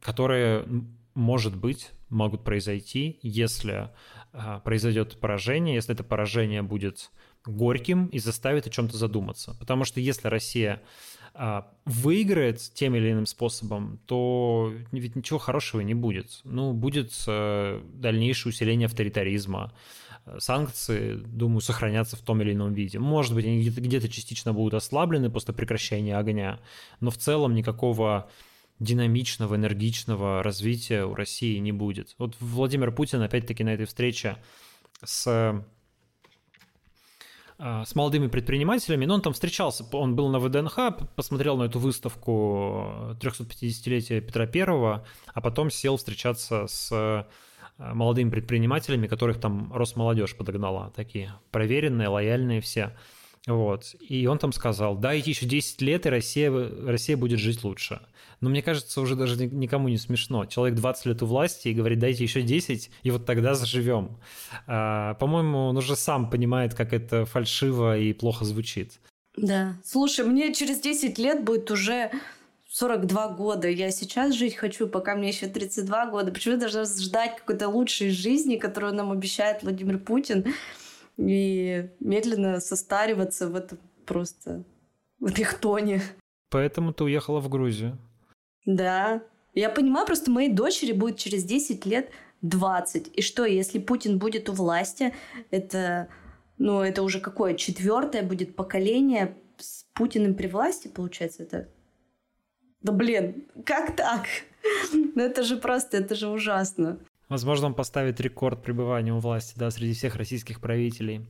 которые, 0.00 0.64
может 1.14 1.56
быть, 1.56 1.90
могут 2.08 2.44
произойти, 2.44 3.18
если 3.22 3.90
произойдет 4.64 5.20
поражение, 5.20 5.76
если 5.76 5.94
это 5.94 6.02
поражение 6.02 6.62
будет 6.62 7.12
горьким 7.46 8.06
и 8.06 8.18
заставит 8.18 8.66
о 8.66 8.70
чем-то 8.70 8.96
задуматься. 8.96 9.56
Потому 9.58 9.84
что 9.84 10.00
если 10.00 10.28
Россия 10.28 10.82
а, 11.34 11.66
выиграет 11.84 12.60
тем 12.74 12.94
или 12.94 13.10
иным 13.10 13.26
способом, 13.26 13.98
то 14.06 14.72
ведь 14.92 15.16
ничего 15.16 15.38
хорошего 15.38 15.80
не 15.80 15.94
будет. 15.94 16.40
Ну, 16.44 16.72
будет 16.72 17.12
а, 17.26 17.82
дальнейшее 17.94 18.50
усиление 18.50 18.86
авторитаризма. 18.86 19.72
Санкции, 20.38 21.16
думаю, 21.16 21.60
сохранятся 21.60 22.16
в 22.16 22.20
том 22.20 22.40
или 22.40 22.52
ином 22.52 22.72
виде. 22.72 22.98
Может 22.98 23.34
быть, 23.34 23.44
они 23.44 23.60
где-то, 23.60 23.80
где-то 23.82 24.08
частично 24.08 24.54
будут 24.54 24.74
ослаблены 24.74 25.28
после 25.28 25.52
прекращения 25.52 26.16
огня, 26.16 26.60
но 27.00 27.10
в 27.10 27.18
целом 27.18 27.54
никакого 27.54 28.30
динамичного, 28.78 29.56
энергичного 29.56 30.42
развития 30.42 31.04
у 31.04 31.14
России 31.14 31.58
не 31.58 31.72
будет. 31.72 32.14
Вот 32.18 32.36
Владимир 32.40 32.90
Путин, 32.90 33.20
опять-таки, 33.20 33.64
на 33.64 33.74
этой 33.74 33.84
встрече 33.84 34.36
с 35.04 35.62
с 37.58 37.94
молодыми 37.94 38.26
предпринимателями, 38.26 39.04
но 39.04 39.14
он 39.14 39.22
там 39.22 39.32
встречался, 39.32 39.84
он 39.92 40.16
был 40.16 40.28
на 40.28 40.40
ВДНХ, 40.40 41.06
посмотрел 41.14 41.56
на 41.56 41.64
эту 41.64 41.78
выставку 41.78 43.16
350-летия 43.20 44.20
Петра 44.20 44.46
Первого, 44.46 45.04
а 45.32 45.40
потом 45.40 45.70
сел 45.70 45.96
встречаться 45.96 46.66
с 46.66 46.90
а, 47.78 47.94
молодыми 47.94 48.30
предпринимателями, 48.30 49.06
которых 49.06 49.40
там 49.40 49.72
Росмолодежь 49.72 50.36
подогнала, 50.36 50.92
такие 50.94 51.34
проверенные, 51.50 52.08
лояльные 52.08 52.60
все. 52.60 52.96
Вот. 53.46 53.94
И 54.00 54.26
он 54.26 54.38
там 54.38 54.52
сказал, 54.52 54.96
дайте 54.96 55.30
еще 55.30 55.46
10 55.46 55.82
лет, 55.82 56.06
и 56.06 56.08
Россия, 56.08 56.50
Россия 56.50 57.16
будет 57.16 57.38
жить 57.38 57.62
лучше. 57.62 58.00
Но 58.40 58.48
мне 58.48 58.62
кажется, 58.62 59.00
уже 59.00 59.16
даже 59.16 59.46
никому 59.46 59.88
не 59.88 59.98
смешно. 59.98 60.46
Человек 60.46 60.78
20 60.78 61.06
лет 61.06 61.22
у 61.22 61.26
власти 61.26 61.68
и 61.68 61.74
говорит, 61.74 61.98
дайте 61.98 62.24
еще 62.24 62.42
10, 62.42 62.90
и 63.02 63.10
вот 63.10 63.26
тогда 63.26 63.54
заживем. 63.54 64.18
А, 64.66 65.14
по-моему, 65.14 65.66
он 65.66 65.76
уже 65.76 65.94
сам 65.94 66.30
понимает, 66.30 66.74
как 66.74 66.92
это 66.92 67.26
фальшиво 67.26 67.98
и 67.98 68.12
плохо 68.12 68.44
звучит. 68.44 69.00
Да. 69.36 69.76
Слушай, 69.84 70.24
мне 70.24 70.54
через 70.54 70.80
10 70.80 71.18
лет 71.18 71.44
будет 71.44 71.70
уже 71.70 72.12
42 72.70 73.28
года. 73.28 73.68
Я 73.68 73.90
сейчас 73.90 74.34
жить 74.34 74.56
хочу, 74.56 74.88
пока 74.88 75.14
мне 75.16 75.28
еще 75.28 75.48
32 75.48 76.06
года. 76.06 76.32
Почему 76.32 76.54
я 76.54 76.60
должна 76.60 76.84
ждать 76.84 77.36
какой-то 77.36 77.68
лучшей 77.68 78.10
жизни, 78.10 78.56
которую 78.56 78.94
нам 78.94 79.10
обещает 79.10 79.62
Владимир 79.62 79.98
Путин? 79.98 80.46
И 81.16 81.90
медленно 82.00 82.60
состариваться 82.60 83.48
в 83.48 83.56
этом 83.56 83.78
просто, 84.06 84.64
в 85.18 85.26
этой 85.26 85.44
хтоне. 85.44 86.02
Поэтому 86.50 86.92
ты 86.92 87.04
уехала 87.04 87.40
в 87.40 87.48
Грузию. 87.48 87.98
Да. 88.66 89.22
Я 89.54 89.70
понимаю, 89.70 90.06
просто 90.06 90.30
моей 90.30 90.52
дочери 90.52 90.92
будет 90.92 91.16
через 91.18 91.44
10 91.44 91.86
лет 91.86 92.10
20. 92.42 93.10
И 93.16 93.22
что, 93.22 93.44
если 93.44 93.78
Путин 93.78 94.18
будет 94.18 94.48
у 94.48 94.52
власти, 94.52 95.14
это, 95.50 96.08
ну, 96.58 96.80
это 96.82 97.02
уже 97.02 97.20
какое? 97.20 97.54
Четвертое 97.54 98.22
будет 98.22 98.56
поколение 98.56 99.36
с 99.58 99.84
Путиным 99.94 100.34
при 100.34 100.48
власти, 100.48 100.88
получается, 100.88 101.44
это... 101.44 101.68
Да 102.82 102.92
блин, 102.92 103.46
как 103.64 103.96
так? 103.96 104.26
Ну 104.92 105.22
это 105.22 105.42
же 105.42 105.56
просто, 105.56 105.98
это 105.98 106.14
же 106.14 106.28
ужасно. 106.28 106.98
Возможно, 107.28 107.68
он 107.68 107.74
поставит 107.74 108.20
рекорд 108.20 108.62
пребывания 108.62 109.12
у 109.12 109.18
власти, 109.18 109.54
да, 109.56 109.70
среди 109.70 109.94
всех 109.94 110.16
российских 110.16 110.60
правителей. 110.60 111.26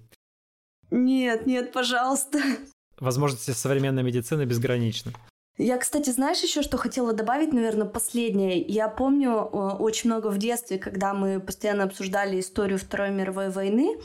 Нет, 0.91 1.47
нет, 1.47 1.73
пожалуйста. 1.73 2.41
Возможности 2.99 3.51
современной 3.51 4.03
медицины 4.03 4.45
безграничны. 4.45 5.13
Я, 5.57 5.79
кстати, 5.79 6.11
знаешь 6.11 6.43
еще, 6.43 6.63
что 6.63 6.77
хотела 6.77 7.13
добавить, 7.13 7.53
наверное, 7.53 7.87
последнее. 7.87 8.61
Я 8.61 8.89
помню 8.89 9.31
э, 9.31 9.57
очень 9.79 10.11
много 10.11 10.29
в 10.29 10.39
детстве, 10.39 10.79
когда 10.79 11.15
мы 11.15 11.39
постоянно 11.39 11.85
обсуждали 11.85 12.41
историю 12.41 12.77
Второй 12.77 13.11
мировой 13.11 13.51
войны, 13.51 13.97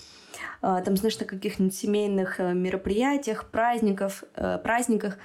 э, 0.62 0.82
там, 0.86 0.96
знаешь, 0.96 1.18
на 1.18 1.26
каких-нибудь 1.26 1.74
семейных 1.74 2.40
э, 2.40 2.54
мероприятиях, 2.54 3.50
праздников, 3.50 4.24
праздниках 4.36 5.18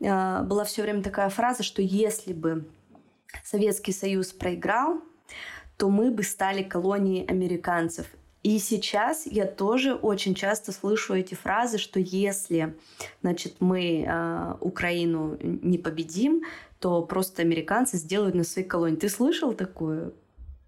была 0.00 0.64
все 0.64 0.82
время 0.82 1.02
такая 1.02 1.28
фраза, 1.30 1.62
что 1.62 1.80
если 1.80 2.32
бы 2.34 2.68
Советский 3.42 3.92
Союз 3.92 4.32
проиграл, 4.32 5.00
то 5.76 5.90
мы 5.90 6.10
бы 6.10 6.22
стали 6.22 6.62
колонией 6.62 7.24
американцев. 7.26 8.06
И 8.42 8.58
сейчас 8.58 9.26
я 9.26 9.46
тоже 9.46 9.94
очень 9.94 10.34
часто 10.34 10.70
слышу 10.72 11.14
эти 11.14 11.34
фразы, 11.34 11.78
что 11.78 11.98
если, 11.98 12.74
значит, 13.22 13.54
мы 13.60 14.04
э, 14.06 14.54
Украину 14.60 15.38
не 15.40 15.78
победим, 15.78 16.42
то 16.78 17.00
просто 17.02 17.40
американцы 17.40 17.96
сделают 17.96 18.34
на 18.34 18.44
своей 18.44 18.68
колонии. 18.68 18.96
Ты 18.96 19.08
слышал 19.08 19.54
такое 19.54 20.12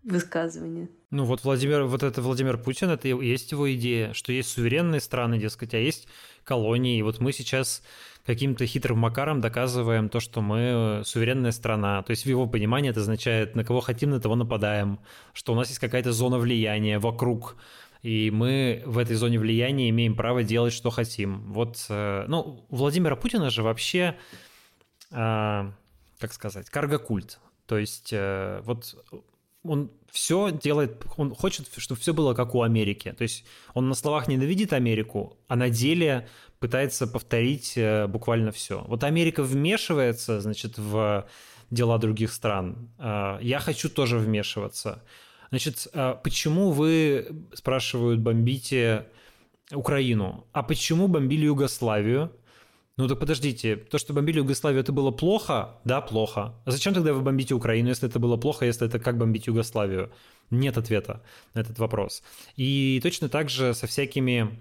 высказывание? 0.03 0.88
Ну 1.11 1.25
вот 1.25 1.45
Владимир, 1.45 1.85
вот 1.85 2.03
это 2.03 2.23
Владимир 2.23 2.57
Путин, 2.57 2.88
это 2.88 3.09
есть 3.09 3.53
его 3.53 3.73
идея, 3.75 4.14
что 4.14 4.33
есть 4.33 4.49
суверенные 4.49 5.01
страны, 5.03 5.38
дескать, 5.38 5.75
а 5.75 5.79
есть 5.79 6.09
колонии. 6.45 6.99
И 6.99 7.03
вот 7.03 7.21
мы 7.21 7.33
сейчас 7.33 7.83
каким-то 8.26 8.66
хитрым 8.66 8.98
макаром 8.98 9.40
доказываем 9.40 10.08
то, 10.08 10.20
что 10.20 10.42
мы 10.42 11.02
суверенная 11.04 11.52
страна. 11.52 12.02
То 12.02 12.10
есть 12.10 12.24
в 12.24 12.28
его 12.28 12.46
понимании 12.46 12.90
это 12.90 13.00
означает, 13.00 13.54
на 13.54 13.64
кого 13.64 13.80
хотим, 13.80 14.10
на 14.10 14.20
того 14.20 14.34
нападаем, 14.34 14.98
что 15.32 15.52
у 15.52 15.56
нас 15.56 15.68
есть 15.68 15.78
какая-то 15.78 16.12
зона 16.12 16.38
влияния 16.38 16.98
вокруг, 16.98 17.56
и 18.02 18.30
мы 18.30 18.82
в 18.84 18.98
этой 18.98 19.16
зоне 19.16 19.38
влияния 19.38 19.88
имеем 19.90 20.14
право 20.14 20.42
делать, 20.42 20.72
что 20.72 20.90
хотим. 20.90 21.52
Вот, 21.52 21.86
э, 21.88 22.24
ну, 22.28 22.64
у 22.68 22.76
Владимира 22.76 23.16
Путина 23.16 23.50
же 23.50 23.62
вообще, 23.62 24.16
э, 25.12 25.70
как 26.18 26.32
сказать, 26.32 26.68
каргокульт. 26.68 27.38
То 27.66 27.78
есть 27.78 28.10
э, 28.12 28.60
вот 28.64 28.94
он 29.68 29.90
все 30.11 30.50
делает, 30.50 31.05
он 31.16 31.35
хочет, 31.35 31.68
чтобы 31.76 32.00
все 32.00 32.14
было 32.14 32.35
как 32.35 32.55
у 32.55 32.62
Америки. 32.62 33.14
То 33.16 33.22
есть 33.22 33.44
он 33.74 33.88
на 33.88 33.94
словах 33.94 34.29
ненавидит 34.29 34.72
Америку, 34.72 35.37
а 35.48 35.57
на 35.57 35.68
деле 35.68 36.29
пытается 36.59 37.07
повторить 37.07 37.74
э, 37.76 38.07
буквально 38.07 38.50
все. 38.50 38.85
Вот 38.88 39.05
Америка 39.05 39.42
вмешивается, 39.42 40.40
значит, 40.40 40.79
в 40.79 41.26
дела 41.70 41.98
других 41.98 42.33
стран. 42.33 42.88
А, 42.98 43.38
я 43.40 43.59
хочу 43.59 43.88
тоже 43.88 44.18
вмешиваться. 44.18 45.02
Значит, 45.50 45.87
а 45.92 46.14
почему 46.14 46.70
вы, 46.70 47.29
спрашивают, 47.55 48.20
бомбите 48.20 49.07
Украину? 49.72 50.46
А 50.52 50.62
почему 50.62 51.09
бомбили 51.09 51.46
Югославию? 51.46 52.33
Ну 52.98 53.09
так 53.09 53.18
подождите, 53.18 53.76
то, 53.76 53.98
что 53.98 54.14
бомбили 54.14 54.38
Югославию, 54.38 54.80
это 54.80 54.90
было 54.90 55.11
плохо? 55.11 55.78
Да, 55.85 56.00
плохо. 56.00 56.54
А 56.64 56.70
зачем 56.70 56.94
тогда 56.94 57.12
вы 57.12 57.20
бомбите 57.20 57.54
Украину, 57.54 57.90
если 57.90 58.09
это 58.09 58.18
было 58.18 58.38
плохо, 58.38 58.64
если 58.64 58.87
это 58.87 58.98
как 58.98 59.18
бомбить 59.18 59.46
Югославию? 59.48 60.11
Нет 60.50 60.78
ответа 60.78 61.22
на 61.52 61.61
этот 61.61 61.78
вопрос. 61.78 62.22
И 62.56 62.98
точно 63.02 63.28
так 63.28 63.50
же 63.50 63.74
со 63.74 63.87
всякими 63.87 64.59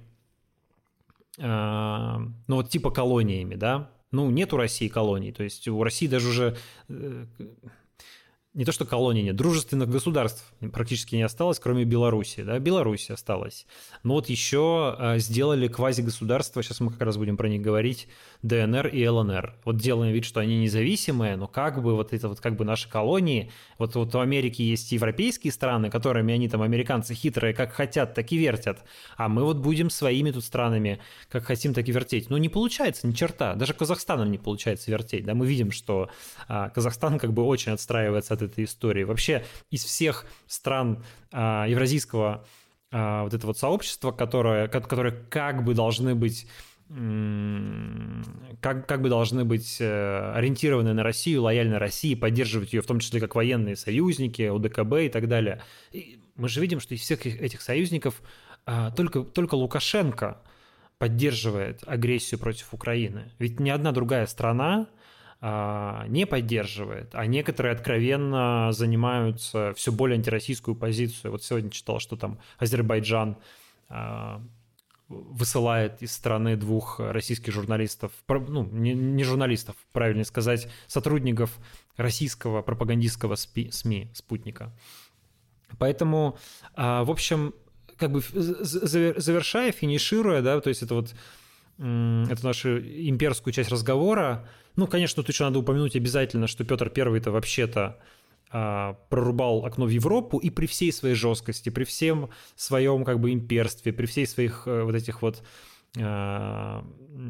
а, 1.39 2.19
ну 2.48 2.56
вот 2.58 2.69
типа 2.69 2.91
колониями, 2.91 3.56
да, 3.56 3.89
ну 4.12 4.30
нет 4.30 4.54
у 4.54 4.58
России 4.58 4.88
колоний, 4.88 5.32
то 5.32 5.43
есть 5.43 5.67
у 5.67 5.84
России 5.84 6.08
даже 6.08 6.28
уже 6.30 6.58
э, 6.88 7.26
не 8.56 8.63
то 8.63 8.72
что 8.72 8.86
колоний 8.86 9.22
нет, 9.22 9.36
дружественных 9.36 9.89
государств 9.89 10.46
практически 10.72 11.15
не 11.15 11.24
осталось, 11.24 11.60
кроме 11.60 11.84
Беларуси. 11.84 12.41
Да? 12.41 12.58
Беларусь 12.58 13.10
осталась. 13.10 13.68
Но 14.04 14.13
вот 14.13 14.30
еще 14.30 14.96
а, 14.98 15.18
сделали 15.18 15.68
квазигосударства, 15.68 16.63
сейчас 16.63 16.80
мы 16.80 16.91
как 16.91 17.02
раз 17.02 17.18
будем 17.18 17.36
про 17.36 17.50
них 17.50 17.62
говорить, 17.62 18.08
ДНР 18.44 18.88
и 18.88 19.06
ЛНР. 19.06 19.56
Вот 19.65 19.76
делаем 19.76 20.13
вид, 20.13 20.24
что 20.24 20.39
они 20.39 20.58
независимые, 20.60 21.36
но 21.36 21.48
как 21.48 21.84
бы 21.84 21.96
вот 21.96 22.13
это 22.13 22.30
вот 22.30 22.39
как 22.39 22.56
бы 22.56 22.63
наши 22.63 22.89
колонии, 22.89 23.52
вот, 23.78 23.96
вот 23.96 24.13
в 24.13 24.20
Америке 24.20 24.63
есть 24.63 24.89
европейские 24.94 25.52
страны, 25.52 25.89
которыми 25.89 26.34
они 26.34 26.48
там, 26.48 26.62
американцы 26.62 27.13
хитрые, 27.13 27.54
как 27.54 27.74
хотят, 27.74 28.13
так 28.13 28.32
и 28.32 28.38
вертят, 28.38 28.86
а 29.18 29.28
мы 29.28 29.44
вот 29.44 29.58
будем 29.58 29.89
своими 29.89 30.32
тут 30.32 30.46
странами, 30.46 31.00
как 31.30 31.44
хотим, 31.44 31.74
так 31.74 31.89
и 31.89 31.91
вертеть. 31.91 32.30
Ну 32.30 32.38
не 32.38 32.48
получается 32.48 33.06
ни 33.06 33.12
черта, 33.12 33.56
даже 33.56 33.74
Казахстаном 33.74 34.32
не 34.32 34.38
получается 34.38 34.91
вертеть, 34.91 35.26
да, 35.26 35.34
мы 35.34 35.46
видим, 35.46 35.72
что 35.72 36.10
а, 36.48 36.70
Казахстан 36.70 37.20
как 37.20 37.34
бы 37.34 37.44
очень 37.44 37.74
отстраивается 37.74 38.34
от 38.34 38.45
этой 38.46 38.64
истории. 38.64 39.04
Вообще 39.04 39.46
из 39.70 39.84
всех 39.84 40.26
стран 40.48 41.04
а, 41.32 41.66
евразийского 41.68 42.46
а, 42.92 43.24
вот 43.24 43.34
этого 43.34 43.50
вот 43.50 43.58
сообщества, 43.58 44.12
которое, 44.12 44.68
которое 44.68 45.12
как 45.30 45.64
бы 45.64 45.74
должны 45.74 46.16
быть 46.16 46.48
как, 48.62 48.86
как 48.88 49.02
бы 49.02 49.10
должны 49.10 49.44
быть 49.44 49.78
э, 49.80 50.34
ориентированы 50.36 50.94
на 50.94 51.02
Россию, 51.02 51.42
лояльны 51.42 51.80
России, 51.80 52.14
поддерживать 52.14 52.74
ее, 52.74 52.84
в 52.84 52.86
том 52.86 53.00
числе 53.00 53.20
как 53.20 53.34
военные 53.34 53.76
союзники, 53.76 54.48
УДКБ 54.48 54.94
и 55.00 55.10
так 55.10 55.28
далее. 55.28 55.64
И 55.92 56.20
мы 56.36 56.48
же 56.48 56.62
видим, 56.62 56.80
что 56.80 56.94
из 56.94 57.02
всех 57.02 57.26
этих 57.26 57.64
союзников 57.64 58.22
а, 58.68 58.92
только, 58.92 59.22
только 59.22 59.56
Лукашенко 59.56 60.44
поддерживает 61.00 61.84
агрессию 61.88 62.40
против 62.40 62.72
Украины. 62.72 63.32
Ведь 63.40 63.60
ни 63.60 63.72
одна 63.72 63.92
другая 63.92 64.28
страна 64.28 64.88
не 65.41 66.26
поддерживает, 66.26 67.13
а 67.13 67.26
некоторые 67.26 67.74
откровенно 67.74 68.69
занимаются 68.71 69.74
все 69.76 69.91
более 69.91 70.15
антироссийскую 70.15 70.76
позицию. 70.76 71.32
Вот 71.32 71.43
сегодня 71.43 71.69
читал, 71.69 72.00
что 72.00 72.15
там 72.15 72.39
Азербайджан 72.58 73.38
а, 73.89 74.41
высылает 75.08 76.02
из 76.02 76.12
страны 76.13 76.56
двух 76.56 77.00
российских 77.00 77.54
журналистов, 77.54 78.12
ну, 78.28 78.63
не, 78.65 79.24
журналистов, 79.24 79.76
правильно 79.91 80.24
сказать, 80.24 80.67
сотрудников 80.88 81.60
российского 81.95 82.62
пропагандистского 82.62 83.36
СМИ, 83.36 84.10
«Спутника». 84.13 84.71
Поэтому, 85.78 86.38
а, 86.74 87.04
в 87.04 87.12
общем, 87.12 87.54
как 87.98 88.12
бы 88.12 88.21
завершая, 88.21 89.71
финишируя, 89.71 90.41
да, 90.41 90.60
то 90.60 90.69
есть 90.69 90.82
это 90.82 90.95
вот 90.95 91.13
эту 91.78 92.46
нашу 92.46 92.80
имперскую 92.80 93.54
часть 93.54 93.70
разговора, 93.70 94.48
ну, 94.76 94.88
конечно, 94.88 95.22
тут 95.22 95.30
еще 95.30 95.44
надо 95.44 95.60
упомянуть 95.60 95.96
обязательно, 95.96 96.48
что 96.48 96.64
Петр 96.64 96.90
Первый-то 96.90 97.32
вообще-то 97.32 98.00
а, 98.52 98.94
прорубал 99.10 99.66
окно 99.66 99.86
в 99.86 99.90
Европу 99.90 100.38
и 100.38 100.50
при 100.50 100.66
всей 100.66 100.92
своей 100.92 101.16
жесткости, 101.16 101.70
при 101.70 101.84
всем 101.84 102.30
своем 102.56 103.04
как 103.04 103.20
бы 103.20 103.34
имперстве, 103.34 103.92
при 103.92 104.06
всей 104.06 104.26
своих 104.28 104.64
э, 104.66 104.84
вот 104.84 104.96
этих 104.96 105.22
вот 105.22 105.44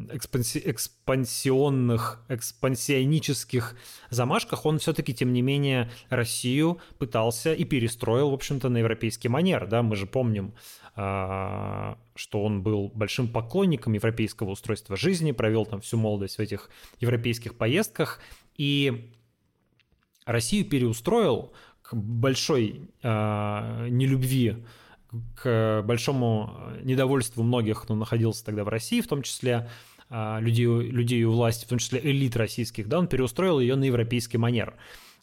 экспанси 0.10 0.62
экспансионных, 0.66 2.26
экспансионических 2.30 3.76
замашках, 4.10 4.66
он 4.66 4.80
все-таки, 4.80 5.14
тем 5.14 5.34
не 5.34 5.44
менее, 5.44 5.92
Россию 6.10 6.80
пытался 6.98 7.54
и 7.54 7.64
перестроил, 7.64 8.32
в 8.32 8.34
общем-то, 8.34 8.70
на 8.70 8.78
европейский 8.78 9.30
манер. 9.30 9.68
Да? 9.68 9.84
Мы 9.84 9.96
же 9.96 10.08
помним, 10.08 10.56
а, 10.96 12.00
что 12.16 12.44
он 12.44 12.64
был 12.64 12.90
большим 12.94 13.28
поклонником 13.28 13.94
европейского 13.94 14.52
устройства 14.52 14.96
жизни, 14.96 15.34
провел 15.34 15.66
там 15.66 15.82
всю 15.82 15.98
молодость 15.98 16.38
в 16.38 16.40
этих 16.40 16.70
европейских 17.00 17.58
поездках. 17.58 18.22
И 18.58 19.12
Россию 20.26 20.66
переустроил 20.66 21.52
к 21.82 21.94
большой 21.94 22.90
э, 23.04 23.88
нелюбви, 23.90 24.66
к 25.36 25.84
большому 25.86 26.72
недовольству 26.84 27.44
многих, 27.44 27.84
кто 27.84 27.96
находился 27.96 28.46
тогда 28.46 28.64
в 28.64 28.70
России, 28.70 29.02
в 29.02 29.08
том 29.08 29.22
числе 29.22 29.70
э, 30.10 30.38
людей, 30.40 30.66
людей 30.66 31.24
у 31.26 31.34
власти, 31.34 31.66
в 31.66 31.68
том 31.68 31.80
числе 31.80 32.00
элит 32.02 32.36
российских, 32.38 32.88
да, 32.88 32.98
он 32.98 33.08
переустроил 33.08 33.60
ее 33.60 33.76
на 33.76 33.84
европейский 33.84 34.38
манер. 34.38 34.76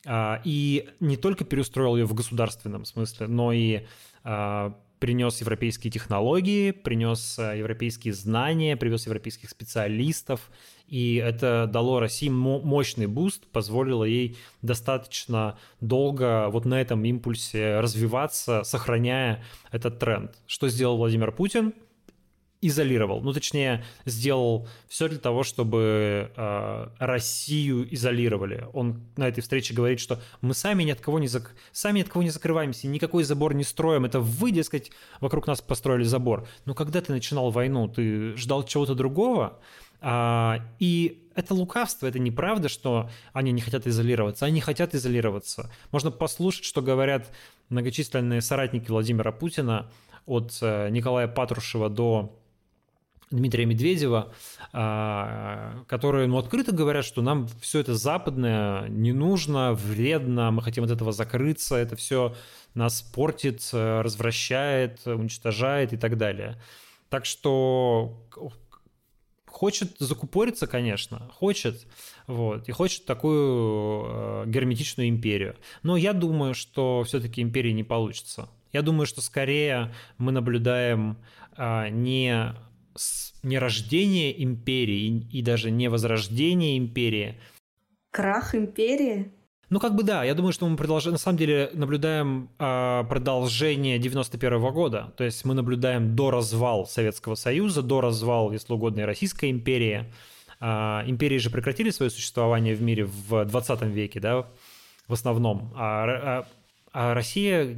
Э, 0.05 0.37
и 0.45 0.91
не 1.01 1.17
только 1.17 1.45
переустроил 1.45 1.97
ее 1.97 2.05
в 2.05 2.15
государственном 2.15 2.85
смысле, 2.85 3.29
но 3.29 3.53
и 3.53 3.87
принес 5.03 5.41
европейские 5.41 5.91
технологии, 5.91 6.71
принес 6.71 7.37
европейские 7.37 8.15
знания, 8.15 8.77
привез 8.77 9.07
европейских 9.07 9.51
специалистов, 9.51 10.49
и 10.87 11.17
это 11.17 11.69
дало 11.69 11.99
России 11.99 12.29
мощный 12.29 13.09
boost, 13.09 13.49
позволило 13.49 14.05
ей 14.05 14.37
достаточно 14.63 15.59
долго 15.81 16.49
вот 16.51 16.67
на 16.67 16.81
этом 16.81 17.05
импульсе 17.05 17.81
развиваться, 17.81 18.63
сохраняя 18.63 19.43
этот 19.73 19.99
тренд. 19.99 20.39
Что 20.47 20.69
сделал 20.69 20.97
Владимир 20.99 21.33
Путин? 21.33 21.75
Изолировал. 22.63 23.21
Ну, 23.21 23.33
точнее, 23.33 23.85
сделал 24.07 24.69
все 24.89 25.09
для 25.09 25.19
того, 25.19 25.43
чтобы 25.43 26.31
э, 26.35 26.89
Россию 26.99 27.93
изолировали. 27.93 28.67
Он 28.73 29.03
на 29.17 29.29
этой 29.29 29.41
встрече 29.41 29.75
говорит, 29.75 30.01
что 30.01 30.21
мы 30.41 30.55
сами 30.55 30.85
ни 30.85 30.93
от 30.93 31.01
кого 31.01 31.19
не, 31.19 31.27
зак... 31.27 31.55
сами 31.73 31.99
ни 31.99 32.03
от 32.03 32.09
кого 32.09 32.23
не 32.23 32.31
закрываемся, 32.31 32.87
никакой 32.87 33.25
забор 33.25 33.53
не 33.55 33.65
строим. 33.65 34.05
Это 34.05 34.21
вы, 34.21 34.53
дескать, 34.53 34.93
вокруг 35.21 35.47
нас 35.49 35.61
построили 35.61 36.05
забор. 36.05 36.47
Но 36.65 36.75
когда 36.75 37.01
ты 37.01 37.13
начинал 37.13 37.51
войну, 37.51 37.89
ты 37.89 38.37
ждал 38.37 38.63
чего-то 38.63 38.95
другого, 38.95 39.59
а, 40.01 40.61
и 40.79 41.29
это 41.35 41.55
лукавство, 41.55 42.07
это 42.07 42.19
неправда, 42.19 42.69
что 42.69 43.11
они 43.33 43.53
не 43.53 43.61
хотят 43.61 43.87
изолироваться. 43.87 44.47
Они 44.47 44.61
хотят 44.61 44.95
изолироваться. 44.95 45.71
Можно 45.91 46.11
послушать, 46.11 46.65
что 46.65 46.83
говорят 46.83 47.31
многочисленные 47.69 48.41
соратники 48.41 48.91
Владимира 48.91 49.33
Путина 49.33 49.91
от 50.27 50.59
э, 50.61 50.89
Николая 50.91 51.29
Патрушева 51.29 51.89
до 51.89 52.39
Дмитрия 53.37 53.67
Медведева, 53.67 54.33
а, 54.73 55.83
которые 55.89 56.27
ну, 56.27 56.39
открыто 56.39 56.73
говорят, 56.73 57.05
что 57.05 57.23
нам 57.23 57.49
все 57.61 57.81
это 57.81 57.95
западное 57.95 58.89
не 58.89 59.13
нужно, 59.13 59.73
вредно, 59.75 60.51
мы 60.51 60.63
хотим 60.63 60.85
от 60.85 60.91
этого 60.91 61.13
закрыться, 61.13 61.77
это 61.77 61.97
все 61.97 62.35
нас 62.75 63.03
портит, 63.03 63.69
развращает, 63.73 65.07
уничтожает 65.07 65.93
и 65.93 65.97
так 65.97 66.17
далее. 66.17 66.61
Так 67.09 67.27
что 67.27 68.19
хочет 69.53 69.97
закупориться, 69.99 70.67
конечно, 70.67 71.31
хочет, 71.35 71.87
вот, 72.27 72.69
и 72.69 72.73
хочет 72.73 73.05
такую 73.05 74.05
э, 74.07 74.45
герметичную 74.47 75.09
империю. 75.09 75.57
Но 75.83 75.97
я 75.97 76.15
думаю, 76.15 76.55
что 76.55 77.05
все-таки 77.05 77.43
империи 77.43 77.71
не 77.71 77.85
получится. 77.85 78.49
Я 78.73 78.83
думаю, 78.83 79.07
что 79.07 79.21
скорее 79.21 79.95
мы 80.19 80.33
наблюдаем 80.33 81.17
э, 81.57 81.91
не 81.91 82.55
не 83.43 83.59
рождение 83.59 84.43
империи 84.43 85.27
и 85.31 85.43
даже 85.43 85.71
не 85.71 85.89
возрождение 85.89 86.79
империи. 86.79 87.41
Крах 88.11 88.55
империи? 88.55 89.33
Ну, 89.73 89.81
как 89.81 89.95
бы 89.95 90.03
да, 90.03 90.23
я 90.23 90.35
думаю, 90.35 90.53
что 90.53 90.69
мы 90.69 90.77
продолжаем, 90.77 91.13
на 91.13 91.19
самом 91.19 91.39
деле 91.39 91.71
наблюдаем 91.73 92.51
э, 92.59 93.05
продолжение 93.09 93.99
91 93.99 94.53
-го 94.53 94.71
года. 94.71 95.15
То 95.17 95.25
есть 95.25 95.47
мы 95.47 95.55
наблюдаем 95.55 96.15
до 96.15 96.31
развал 96.31 96.87
Советского 96.87 97.37
Союза, 97.37 97.81
до 97.83 98.03
развал, 98.03 98.53
если 98.53 98.75
угодно, 98.75 99.01
и 99.01 99.05
Российской 99.05 99.51
империи. 99.51 100.13
Э, 100.61 101.03
империи 101.07 101.39
же 101.39 101.49
прекратили 101.49 101.89
свое 101.89 102.11
существование 102.11 102.75
в 102.75 102.83
мире 102.83 103.05
в 103.05 103.47
20 103.47 103.83
веке, 103.83 104.21
да, 104.21 104.47
в 105.09 105.15
основном. 105.15 105.73
А, 105.75 106.05
а 106.05 106.47
а 106.93 107.15
Россия 107.15 107.77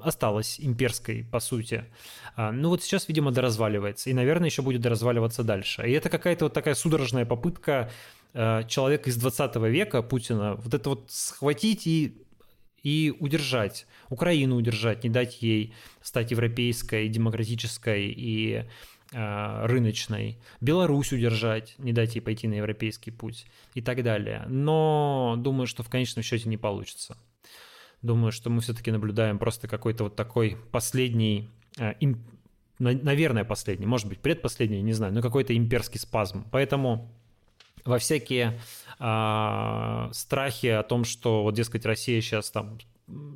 осталась 0.00 0.60
имперской, 0.60 1.24
по 1.24 1.40
сути. 1.40 1.84
А, 2.36 2.52
ну 2.52 2.68
вот 2.68 2.82
сейчас, 2.82 3.08
видимо, 3.08 3.32
доразваливается, 3.32 4.10
и, 4.10 4.12
наверное, 4.12 4.48
еще 4.48 4.62
будет 4.62 4.80
доразваливаться 4.80 5.42
дальше. 5.42 5.88
И 5.88 5.92
это 5.92 6.08
какая-то 6.08 6.46
вот 6.46 6.52
такая 6.52 6.74
судорожная 6.74 7.24
попытка 7.24 7.90
а, 8.34 8.62
человека 8.64 9.10
из 9.10 9.16
20 9.16 9.56
века, 9.56 10.02
Путина, 10.02 10.54
вот 10.54 10.74
это 10.74 10.90
вот 10.90 11.06
схватить 11.08 11.86
и 11.86 12.22
и 12.86 13.12
удержать, 13.18 13.84
Украину 14.10 14.54
удержать, 14.54 15.02
не 15.02 15.10
дать 15.10 15.42
ей 15.42 15.74
стать 16.02 16.30
европейской, 16.30 17.08
демократической 17.08 18.06
и 18.06 18.64
э, 19.12 19.66
рыночной, 19.66 20.38
Беларусь 20.60 21.12
удержать, 21.12 21.74
не 21.78 21.92
дать 21.92 22.14
ей 22.14 22.20
пойти 22.20 22.46
на 22.46 22.54
европейский 22.54 23.10
путь 23.10 23.46
и 23.74 23.82
так 23.82 24.04
далее. 24.04 24.44
Но 24.46 25.34
думаю, 25.36 25.66
что 25.66 25.82
в 25.82 25.88
конечном 25.88 26.22
счете 26.22 26.48
не 26.48 26.58
получится. 26.58 27.16
Думаю, 28.02 28.32
что 28.32 28.50
мы 28.50 28.60
все-таки 28.60 28.90
наблюдаем 28.90 29.38
просто 29.38 29.68
какой-то 29.68 30.04
вот 30.04 30.16
такой 30.16 30.56
последний, 30.70 31.48
э, 31.78 31.94
наверное, 32.78 33.44
последний, 33.44 33.86
может 33.86 34.08
быть, 34.08 34.20
предпоследний, 34.20 34.82
не 34.82 34.92
знаю, 34.92 35.12
но 35.12 35.22
какой-то 35.22 35.56
имперский 35.56 35.98
спазм. 35.98 36.44
Поэтому 36.50 37.10
во 37.86 37.98
всякие 37.98 38.58
э, 38.98 40.08
страхи 40.12 40.66
о 40.66 40.82
том, 40.82 41.04
что 41.04 41.42
вот, 41.42 41.54
дескать, 41.54 41.86
Россия 41.86 42.20
сейчас 42.20 42.50
там 42.50 42.78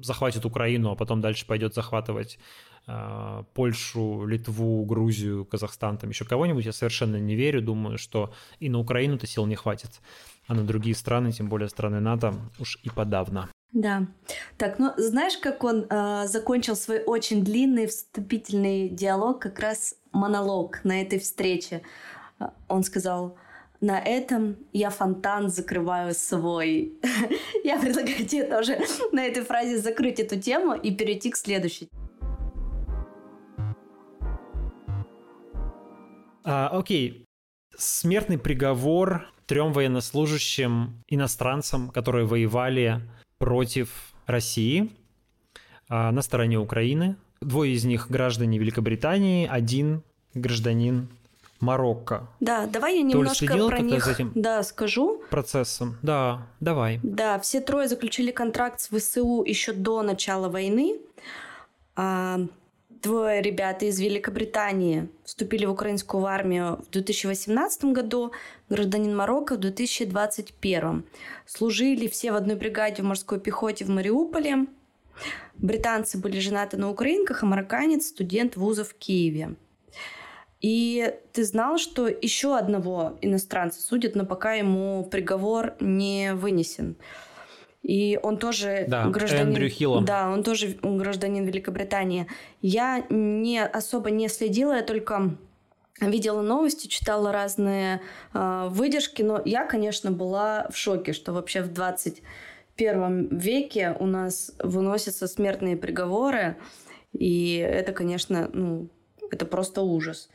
захватит 0.02 0.44
Украину, 0.44 0.90
а 0.90 0.96
потом 0.96 1.20
дальше 1.20 1.46
пойдет 1.46 1.74
захватывать 1.74 2.38
э, 2.86 3.44
Польшу, 3.54 4.26
Литву, 4.26 4.84
Грузию, 4.84 5.44
Казахстан, 5.44 5.96
там 5.96 6.10
еще 6.10 6.24
кого-нибудь, 6.24 6.64
я 6.64 6.72
совершенно 6.72 7.16
не 7.16 7.36
верю. 7.36 7.62
Думаю, 7.62 7.98
что 7.98 8.34
и 8.58 8.68
на 8.68 8.78
Украину-то 8.78 9.26
сил 9.26 9.46
не 9.46 9.54
хватит, 9.54 10.00
а 10.46 10.54
на 10.54 10.64
другие 10.64 10.94
страны, 10.94 11.32
тем 11.32 11.48
более 11.48 11.68
страны 11.68 12.00
НАТО, 12.00 12.34
уж 12.58 12.78
и 12.82 12.90
подавно. 12.90 13.48
Да. 13.72 14.06
Так, 14.56 14.78
ну 14.78 14.92
знаешь, 14.96 15.38
как 15.38 15.62
он 15.62 15.86
э, 15.88 16.26
закончил 16.26 16.74
свой 16.74 17.02
очень 17.04 17.44
длинный 17.44 17.86
вступительный 17.86 18.88
диалог, 18.88 19.40
как 19.40 19.60
раз 19.60 19.94
монолог 20.12 20.80
на 20.82 21.00
этой 21.00 21.20
встрече. 21.20 21.82
А, 22.40 22.52
он 22.68 22.82
сказал, 22.82 23.36
на 23.80 23.98
этом 24.00 24.56
я 24.72 24.90
фонтан 24.90 25.48
закрываю 25.48 26.14
свой. 26.14 26.94
я 27.64 27.78
предлагаю 27.78 28.26
тебе 28.26 28.44
тоже 28.44 28.78
на 29.12 29.24
этой 29.24 29.44
фразе 29.44 29.78
закрыть 29.78 30.18
эту 30.18 30.40
тему 30.40 30.74
и 30.74 30.94
перейти 30.94 31.30
к 31.30 31.36
следующей. 31.36 31.88
А, 36.42 36.68
окей. 36.72 37.24
Смертный 37.76 38.36
приговор 38.36 39.28
трем 39.46 39.72
военнослужащим 39.72 41.02
иностранцам, 41.08 41.90
которые 41.90 42.26
воевали 42.26 43.00
против 43.40 44.12
России 44.26 44.90
а, 45.88 46.12
на 46.12 46.22
стороне 46.22 46.58
Украины. 46.58 47.16
Двое 47.40 47.72
из 47.72 47.84
них 47.84 48.10
граждане 48.10 48.58
Великобритании, 48.58 49.48
один 49.50 50.02
гражданин 50.34 51.08
Марокко. 51.58 52.28
Да, 52.38 52.66
давай 52.66 52.98
я 52.98 53.02
немножко 53.02 53.46
про 53.46 53.80
них 53.80 54.06
этим 54.06 54.32
да, 54.34 54.62
скажу. 54.62 55.22
Процессом. 55.30 55.96
Да, 56.02 56.46
давай. 56.60 57.00
Да, 57.02 57.38
все 57.38 57.60
трое 57.60 57.88
заключили 57.88 58.30
контракт 58.30 58.78
с 58.80 58.88
ВСУ 58.88 59.42
еще 59.42 59.72
до 59.72 60.02
начала 60.02 60.50
войны. 60.50 60.98
Двое 63.02 63.40
ребят 63.40 63.82
из 63.82 63.98
Великобритании 63.98 65.08
вступили 65.24 65.64
в 65.64 65.70
украинскую 65.70 66.26
армию 66.26 66.84
в 66.86 66.90
2018 66.90 67.84
году, 67.86 68.32
гражданин 68.68 69.16
Марокко 69.16 69.54
в 69.54 69.58
2021. 69.58 71.04
Служили 71.46 72.08
все 72.08 72.32
в 72.32 72.34
одной 72.36 72.56
бригаде 72.56 73.00
в 73.00 73.06
морской 73.06 73.40
пехоте 73.40 73.86
в 73.86 73.88
Мариуполе. 73.88 74.66
Британцы 75.56 76.18
были 76.18 76.40
женаты 76.40 76.76
на 76.76 76.90
украинках, 76.90 77.42
а 77.42 77.46
марокканец– 77.46 78.06
студент 78.08 78.56
вуза 78.56 78.84
в 78.84 78.92
Киеве. 78.92 79.54
И 80.60 81.14
ты 81.32 81.44
знал, 81.44 81.78
что 81.78 82.06
еще 82.06 82.54
одного 82.54 83.16
иностранца 83.22 83.80
судят, 83.80 84.14
но 84.14 84.26
пока 84.26 84.52
ему 84.52 85.08
приговор 85.10 85.74
не 85.80 86.34
вынесен. 86.34 86.96
И 87.82 88.18
он 88.22 88.36
тоже 88.36 88.84
да, 88.88 89.06
гражданин... 89.08 89.48
Эндрю 89.48 89.68
Хиллом. 89.68 90.04
Да, 90.04 90.30
он 90.30 90.42
тоже 90.42 90.76
гражданин 90.82 91.44
Великобритании. 91.44 92.26
Я 92.60 93.04
не 93.08 93.62
особо 93.62 94.10
не 94.10 94.28
следила, 94.28 94.74
я 94.74 94.82
только 94.82 95.36
видела 96.00 96.42
новости, 96.42 96.86
читала 96.86 97.32
разные 97.32 98.00
э, 98.32 98.68
выдержки, 98.70 99.22
но 99.22 99.40
я, 99.44 99.64
конечно, 99.64 100.10
была 100.10 100.68
в 100.70 100.76
шоке, 100.76 101.12
что 101.12 101.32
вообще 101.32 101.62
в 101.62 101.72
21 101.72 103.28
веке 103.36 103.96
у 103.98 104.06
нас 104.06 104.52
выносятся 104.62 105.26
смертные 105.26 105.76
приговоры, 105.76 106.56
и 107.12 107.56
это, 107.56 107.92
конечно, 107.92 108.50
ну, 108.52 108.88
это 109.30 109.46
просто 109.46 109.82
ужас. 109.82 110.30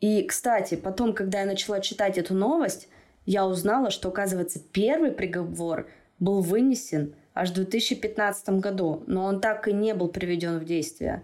И, 0.00 0.22
кстати, 0.22 0.76
потом, 0.76 1.12
когда 1.12 1.40
я 1.40 1.46
начала 1.46 1.80
читать 1.80 2.18
эту 2.18 2.34
новость, 2.34 2.88
я 3.26 3.46
узнала, 3.46 3.90
что, 3.90 4.08
оказывается, 4.08 4.60
первый 4.60 5.10
приговор 5.10 5.88
был 6.18 6.40
вынесен 6.40 7.14
аж 7.34 7.50
в 7.50 7.54
2015 7.54 8.48
году, 8.60 9.02
но 9.06 9.24
он 9.24 9.40
так 9.40 9.68
и 9.68 9.72
не 9.72 9.94
был 9.94 10.08
приведен 10.08 10.58
в 10.58 10.64
действие. 10.64 11.22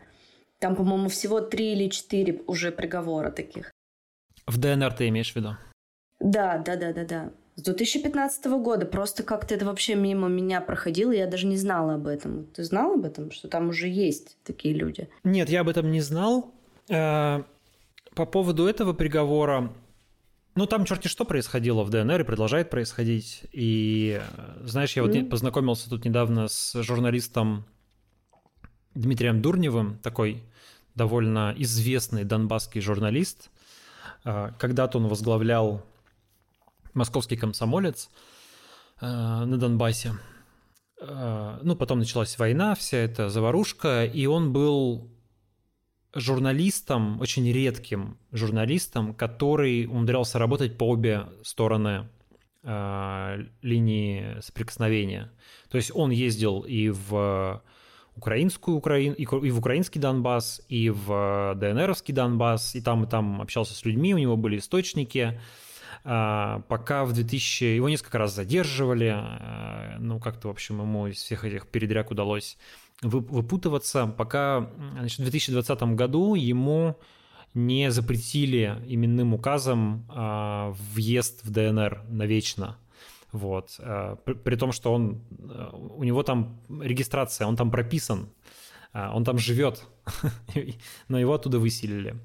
Там, 0.58 0.76
по-моему, 0.76 1.08
всего 1.08 1.40
три 1.40 1.72
или 1.72 1.88
четыре 1.88 2.40
уже 2.46 2.70
приговора 2.70 3.30
таких. 3.30 3.70
В 4.46 4.58
ДНР 4.58 4.94
ты 4.94 5.08
имеешь 5.08 5.32
в 5.32 5.36
виду? 5.36 5.56
Да, 6.20 6.58
да, 6.58 6.76
да, 6.76 6.92
да, 6.92 7.04
да. 7.04 7.32
С 7.56 7.62
2015 7.62 8.46
года 8.46 8.84
просто 8.86 9.22
как-то 9.22 9.54
это 9.54 9.64
вообще 9.64 9.94
мимо 9.94 10.28
меня 10.28 10.60
проходило, 10.60 11.12
я 11.12 11.26
даже 11.26 11.46
не 11.46 11.56
знала 11.56 11.94
об 11.94 12.06
этом. 12.06 12.46
Ты 12.46 12.64
знал 12.64 12.94
об 12.94 13.04
этом, 13.04 13.30
что 13.30 13.48
там 13.48 13.68
уже 13.68 13.88
есть 13.88 14.36
такие 14.44 14.74
люди? 14.74 15.08
Нет, 15.22 15.48
я 15.48 15.60
об 15.60 15.68
этом 15.68 15.90
не 15.90 16.00
знал. 16.00 16.52
Э, 16.88 17.42
по 18.14 18.26
поводу 18.26 18.66
этого 18.66 18.92
приговора 18.92 19.72
ну, 20.54 20.66
там 20.66 20.84
черти 20.84 21.08
что 21.08 21.24
происходило 21.24 21.82
в 21.82 21.90
ДНР 21.90 22.20
и 22.20 22.24
продолжает 22.24 22.70
происходить. 22.70 23.42
И, 23.52 24.22
знаешь, 24.62 24.94
я 24.94 25.02
вот 25.02 25.12
mm-hmm. 25.12 25.28
познакомился 25.28 25.90
тут 25.90 26.04
недавно 26.04 26.46
с 26.48 26.80
журналистом 26.82 27.64
Дмитрием 28.94 29.42
Дурневым, 29.42 29.98
такой 29.98 30.44
довольно 30.94 31.52
известный 31.56 32.22
донбасский 32.22 32.80
журналист. 32.80 33.50
А, 34.24 34.52
когда-то 34.58 34.98
он 34.98 35.08
возглавлял 35.08 35.84
московский 36.92 37.36
комсомолец 37.36 38.08
а, 39.00 39.44
на 39.44 39.58
Донбассе. 39.58 40.14
Ну, 41.00 41.76
потом 41.76 41.98
началась 41.98 42.38
война, 42.38 42.74
вся 42.74 42.96
эта 42.96 43.28
заварушка, 43.28 44.06
и 44.06 44.24
он 44.24 44.54
был 44.54 45.13
журналистом, 46.14 47.20
очень 47.20 47.50
редким 47.50 48.16
журналистом, 48.32 49.14
который 49.14 49.86
умудрялся 49.86 50.38
работать 50.38 50.78
по 50.78 50.88
обе 50.88 51.26
стороны 51.42 52.08
э, 52.62 53.44
линии 53.62 54.40
соприкосновения. 54.40 55.30
То 55.70 55.76
есть 55.76 55.90
он 55.94 56.10
ездил 56.10 56.60
и 56.60 56.90
в 56.90 57.62
украинскую 58.16 58.76
Украин, 58.76 59.12
и 59.12 59.26
в 59.26 59.58
украинский 59.58 60.00
Донбасс, 60.00 60.62
и 60.68 60.90
в 60.90 61.54
ДНРовский 61.56 62.14
Донбасс, 62.14 62.74
и 62.74 62.80
там 62.80 63.04
и 63.04 63.06
там 63.08 63.42
общался 63.42 63.74
с 63.74 63.84
людьми, 63.84 64.14
у 64.14 64.18
него 64.18 64.36
были 64.36 64.58
источники. 64.58 65.40
А, 66.04 66.60
пока 66.68 67.04
в 67.04 67.12
2000... 67.12 67.64
Его 67.64 67.88
несколько 67.88 68.18
раз 68.18 68.34
задерживали, 68.34 69.12
а, 69.14 69.96
ну, 69.98 70.20
как-то, 70.20 70.48
в 70.48 70.50
общем, 70.50 70.80
ему 70.80 71.08
из 71.08 71.16
всех 71.16 71.44
этих 71.44 71.66
передряг 71.66 72.10
удалось 72.10 72.58
выпутываться, 73.02 74.06
пока 74.06 74.70
значит, 74.98 75.18
в 75.18 75.22
2020 75.22 75.82
году 75.94 76.34
ему 76.34 76.96
не 77.54 77.90
запретили 77.90 78.76
именным 78.86 79.32
указом 79.34 80.06
э, 80.10 80.72
въезд 80.92 81.44
в 81.44 81.50
ДНР 81.50 82.04
навечно. 82.08 82.78
Вот. 83.30 83.76
Э, 83.78 84.16
при, 84.24 84.34
при 84.34 84.56
том, 84.56 84.72
что 84.72 84.92
он, 84.92 85.22
э, 85.38 85.70
у 85.72 86.02
него 86.02 86.22
там 86.22 86.60
регистрация, 86.68 87.46
он 87.46 87.56
там 87.56 87.70
прописан, 87.70 88.28
э, 88.92 89.08
он 89.12 89.24
там 89.24 89.38
живет, 89.38 89.86
но 91.08 91.18
его 91.18 91.34
оттуда 91.34 91.60
выселили. 91.60 92.16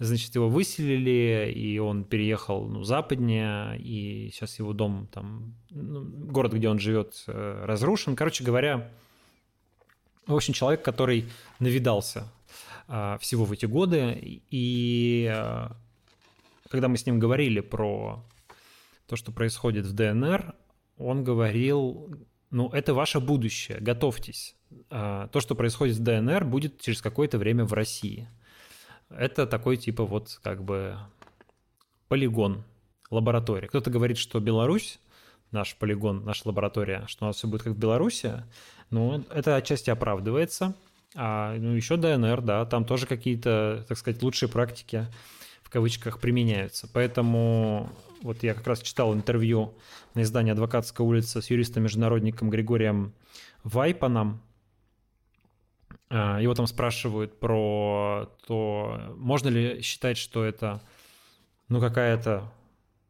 Значит, 0.00 0.34
его 0.34 0.48
выселили, 0.48 1.52
и 1.54 1.78
он 1.78 2.02
переехал 2.02 2.66
ну, 2.66 2.82
западнее, 2.82 3.78
и 3.78 4.30
сейчас 4.32 4.58
его 4.58 4.72
дом 4.72 5.08
там, 5.12 5.54
ну, 5.70 6.02
город, 6.04 6.52
где 6.52 6.68
он 6.68 6.80
живет, 6.80 7.22
э, 7.28 7.64
разрушен. 7.64 8.16
Короче 8.16 8.42
говоря, 8.42 8.90
в 10.26 10.34
общем, 10.34 10.54
человек, 10.54 10.82
который 10.82 11.28
навидался 11.58 12.28
а, 12.88 13.18
всего 13.18 13.44
в 13.44 13.52
эти 13.52 13.66
годы, 13.66 14.18
и 14.50 15.28
а, 15.30 15.72
когда 16.68 16.88
мы 16.88 16.96
с 16.96 17.06
ним 17.06 17.18
говорили 17.18 17.60
про 17.60 18.24
то, 19.06 19.16
что 19.16 19.32
происходит 19.32 19.86
в 19.86 19.92
ДНР, 19.92 20.54
он 20.96 21.24
говорил, 21.24 22.10
ну, 22.50 22.68
это 22.70 22.94
ваше 22.94 23.20
будущее, 23.20 23.78
готовьтесь. 23.80 24.56
А, 24.90 25.28
то, 25.28 25.40
что 25.40 25.54
происходит 25.54 25.96
в 25.96 26.02
ДНР, 26.02 26.44
будет 26.44 26.80
через 26.80 27.02
какое-то 27.02 27.38
время 27.38 27.64
в 27.64 27.72
России. 27.72 28.28
Это 29.10 29.46
такой 29.46 29.76
типа 29.76 30.04
вот 30.04 30.38
как 30.42 30.64
бы 30.64 30.96
полигон, 32.08 32.64
лаборатория. 33.10 33.68
Кто-то 33.68 33.90
говорит, 33.90 34.18
что 34.18 34.40
Беларусь, 34.40 34.98
наш 35.50 35.76
полигон, 35.76 36.24
наша 36.24 36.48
лаборатория, 36.48 37.04
что 37.06 37.24
у 37.24 37.28
нас 37.28 37.36
все 37.36 37.46
будет 37.46 37.62
как 37.62 37.74
в 37.74 37.78
Беларуси, 37.78 38.44
ну, 38.94 39.24
это 39.30 39.56
отчасти 39.56 39.90
оправдывается. 39.90 40.74
А, 41.16 41.56
ну, 41.58 41.72
еще 41.72 41.96
ДНР, 41.96 42.42
да, 42.42 42.64
там 42.64 42.84
тоже 42.84 43.06
какие-то, 43.06 43.84
так 43.88 43.98
сказать, 43.98 44.22
лучшие 44.22 44.48
практики 44.48 45.06
в 45.62 45.70
кавычках 45.70 46.20
применяются. 46.20 46.88
Поэтому 46.92 47.90
вот 48.22 48.42
я 48.44 48.54
как 48.54 48.66
раз 48.68 48.80
читал 48.80 49.12
интервью 49.12 49.74
на 50.14 50.22
издании 50.22 50.52
«Адвокатская 50.52 51.04
улица» 51.04 51.42
с 51.42 51.50
юристом-международником 51.50 52.50
Григорием 52.50 53.12
Вайпаном. 53.64 54.40
А, 56.08 56.38
его 56.38 56.54
там 56.54 56.68
спрашивают 56.68 57.40
про 57.40 58.30
то, 58.46 59.00
можно 59.16 59.48
ли 59.48 59.82
считать, 59.82 60.18
что 60.18 60.44
это 60.44 60.80
ну, 61.68 61.80
какая-то 61.80 62.52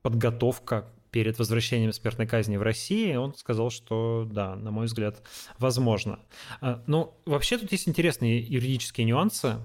подготовка 0.00 0.86
перед 1.14 1.38
возвращением 1.38 1.92
смертной 1.92 2.26
казни 2.26 2.56
в 2.56 2.62
России, 2.62 3.14
он 3.14 3.36
сказал, 3.36 3.70
что 3.70 4.28
да, 4.28 4.56
на 4.56 4.72
мой 4.72 4.86
взгляд, 4.86 5.22
возможно. 5.60 6.18
А, 6.60 6.82
ну, 6.88 7.14
вообще 7.24 7.56
тут 7.56 7.70
есть 7.70 7.88
интересные 7.88 8.40
юридические 8.40 9.04
нюансы. 9.04 9.58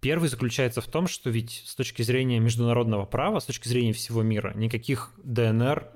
Первый 0.00 0.28
заключается 0.28 0.80
в 0.80 0.88
том, 0.88 1.06
что 1.06 1.30
ведь 1.30 1.62
с 1.64 1.76
точки 1.76 2.02
зрения 2.02 2.40
международного 2.40 3.04
права, 3.04 3.38
с 3.38 3.44
точки 3.44 3.68
зрения 3.68 3.92
всего 3.92 4.24
мира, 4.24 4.52
никаких 4.56 5.12
ДНР, 5.22 5.92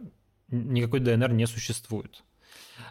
никакой 0.47 1.01
ДНР 1.01 1.33
не 1.33 1.49
существует. 1.49 2.23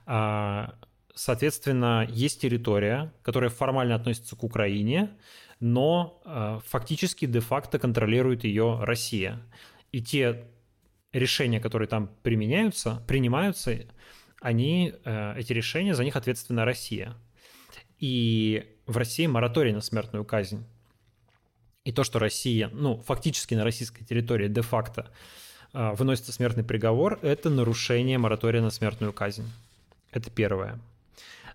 А, 0.06 0.76
соответственно, 1.16 2.06
есть 2.10 2.42
территория, 2.42 3.14
которая 3.22 3.50
формально 3.50 3.96
относится 3.96 4.36
к 4.36 4.44
Украине, 4.44 5.12
но 5.62 6.22
а, 6.26 6.60
фактически 6.66 7.28
де-факто 7.28 7.80
контролирует 7.80 8.44
ее 8.44 8.80
Россия. 8.82 9.42
И 9.94 10.02
те 10.02 10.50
решения, 11.14 11.60
которые 11.60 11.88
там 11.88 12.10
применяются, 12.24 13.04
принимаются, 13.08 13.86
они, 14.42 14.94
э, 15.04 15.34
эти 15.38 15.54
решения, 15.54 15.96
за 15.96 16.04
них 16.04 16.16
ответственна 16.16 16.66
Россия. 16.66 17.16
И 18.00 18.78
в 18.86 18.98
России 18.98 19.28
мораторий 19.28 19.74
на 19.74 19.82
смертную 19.82 20.24
казнь. 20.24 20.66
И 21.84 21.92
то, 21.92 22.04
что 22.04 22.20
Россия, 22.20 22.70
ну, 22.72 23.00
фактически 23.00 23.56
на 23.56 23.64
российской 23.64 24.06
территории 24.06 24.48
де-факто 24.48 25.12
э, 25.74 25.92
выносится 25.94 26.32
смертный 26.32 26.64
приговор, 26.64 27.20
это 27.22 27.50
нарушение 27.50 28.18
моратория 28.18 28.62
на 28.62 28.70
смертную 28.70 29.12
казнь. 29.12 29.50
Это 30.12 30.30
первое. 30.30 30.80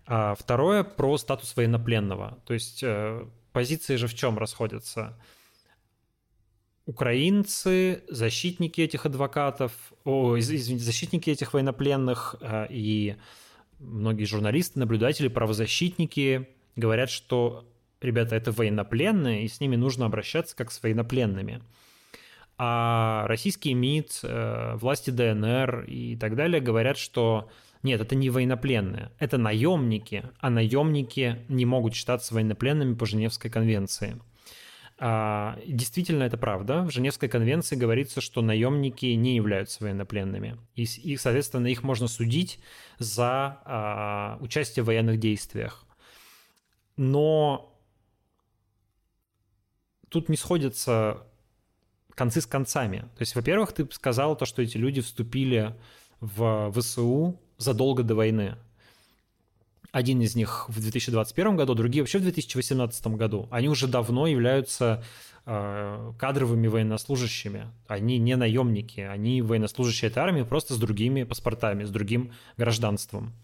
А 0.07 0.35
второе 0.35 0.85
про 0.85 1.17
статус 1.17 1.57
военнопленного. 1.57 2.39
То 2.45 2.55
есть 2.55 2.83
э, 2.83 3.25
позиции 3.53 3.97
же 3.97 4.07
в 4.07 4.15
чем 4.15 4.39
расходятся? 4.39 5.19
Украинцы, 6.87 8.03
защитники 8.09 8.81
этих 8.81 9.07
адвокатов, 9.07 9.73
о, 10.05 10.39
извините, 10.39 10.85
защитники 10.85 11.31
этих 11.31 11.55
военнопленных 11.55 12.37
э, 12.41 12.67
и 12.71 13.17
многие 13.79 14.25
журналисты, 14.25 14.79
наблюдатели, 14.79 15.29
правозащитники 15.29 16.49
говорят, 16.77 17.11
что 17.11 17.67
ребята 18.01 18.37
это 18.37 18.53
военнопленные, 18.53 19.45
и 19.45 19.49
с 19.49 19.61
ними 19.61 19.77
нужно 19.77 20.07
обращаться 20.07 20.55
как 20.55 20.71
с 20.71 20.83
военнопленными. 20.83 21.63
А 22.57 23.25
российские 23.27 23.75
МИД, 23.75 24.21
э, 24.23 24.77
власти 24.77 25.11
ДНР 25.11 25.85
и 25.89 26.17
так 26.17 26.37
далее 26.37 26.61
говорят, 26.61 26.99
что 26.99 27.49
нет, 27.83 28.01
это 28.01 28.15
не 28.15 28.31
военнопленные, 28.31 29.11
это 29.19 29.39
наемники, 29.39 30.25
а 30.39 30.51
наемники 30.51 31.45
не 31.49 31.67
могут 31.67 31.95
считаться 31.95 32.35
военнопленными 32.35 32.95
по 32.95 33.07
Женевской 33.07 33.51
конвенции. 33.51 34.21
А, 35.07 35.59
действительно, 35.67 36.23
это 36.23 36.39
правда. 36.39 36.81
В 36.85 36.91
Женевской 36.91 37.29
конвенции 37.29 37.77
говорится, 37.77 38.23
что 38.23 38.41
наемники 38.41 39.05
не 39.05 39.37
являются 39.37 39.85
военнопленными. 39.85 40.57
И, 40.77 40.85
и 40.85 41.19
соответственно, 41.19 41.67
их 41.67 41.83
можно 41.83 42.09
судить 42.09 42.59
за 42.99 43.61
а, 43.67 44.39
участие 44.41 44.83
в 44.83 44.87
военных 44.87 45.21
действиях. 45.21 45.85
Но 46.97 47.79
тут 50.09 50.31
не 50.31 50.39
сходятся 50.39 51.27
концы 52.15 52.41
с 52.41 52.47
концами. 52.47 53.01
То 53.01 53.21
есть, 53.21 53.35
во-первых, 53.35 53.75
ты 53.75 53.87
сказал 53.91 54.37
то, 54.37 54.47
что 54.47 54.63
эти 54.63 54.79
люди 54.79 55.03
вступили 55.03 55.77
в 56.21 56.73
ВСУ 56.73 57.39
задолго 57.59 58.05
до 58.05 58.15
войны. 58.15 58.57
Один 59.95 60.21
из 60.23 60.35
них 60.35 60.69
в 60.69 60.81
2021 60.81 61.55
году, 61.55 61.75
другие 61.77 62.03
вообще 62.03 62.19
в 62.19 62.23
2018 62.23 63.07
году. 63.07 63.47
Они 63.53 63.69
уже 63.69 63.87
давно 63.87 64.27
являются 64.27 65.05
э, 65.47 66.13
кадровыми 66.19 66.67
военнослужащими. 66.67 67.69
Они 67.87 68.19
не 68.19 68.35
наемники, 68.35 68.99
они 69.03 69.41
военнослужащие 69.41 70.11
этой 70.11 70.19
армии, 70.19 70.43
просто 70.43 70.75
с 70.75 70.79
другими 70.79 71.23
паспортами, 71.23 71.85
с 71.85 71.91
другим 71.91 72.33
гражданством. 72.57 73.35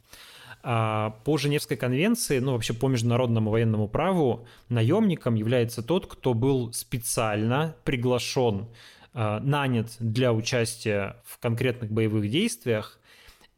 А 0.65 1.11
по 1.25 1.39
Женевской 1.39 1.77
конвенции, 1.77 2.41
ну 2.41 2.55
вообще 2.55 2.75
по 2.75 2.89
международному 2.89 3.53
военному 3.53 3.87
праву, 3.87 4.45
наемником 4.69 5.37
является 5.37 5.85
тот, 5.85 6.09
кто 6.09 6.35
был 6.35 6.73
специально 6.73 7.77
приглашен, 7.85 8.67
э, 9.15 9.39
нанят 9.39 9.93
для 10.01 10.33
участия 10.33 11.15
в 11.25 11.39
конкретных 11.39 11.93
боевых 11.93 12.29
действиях. 12.29 12.99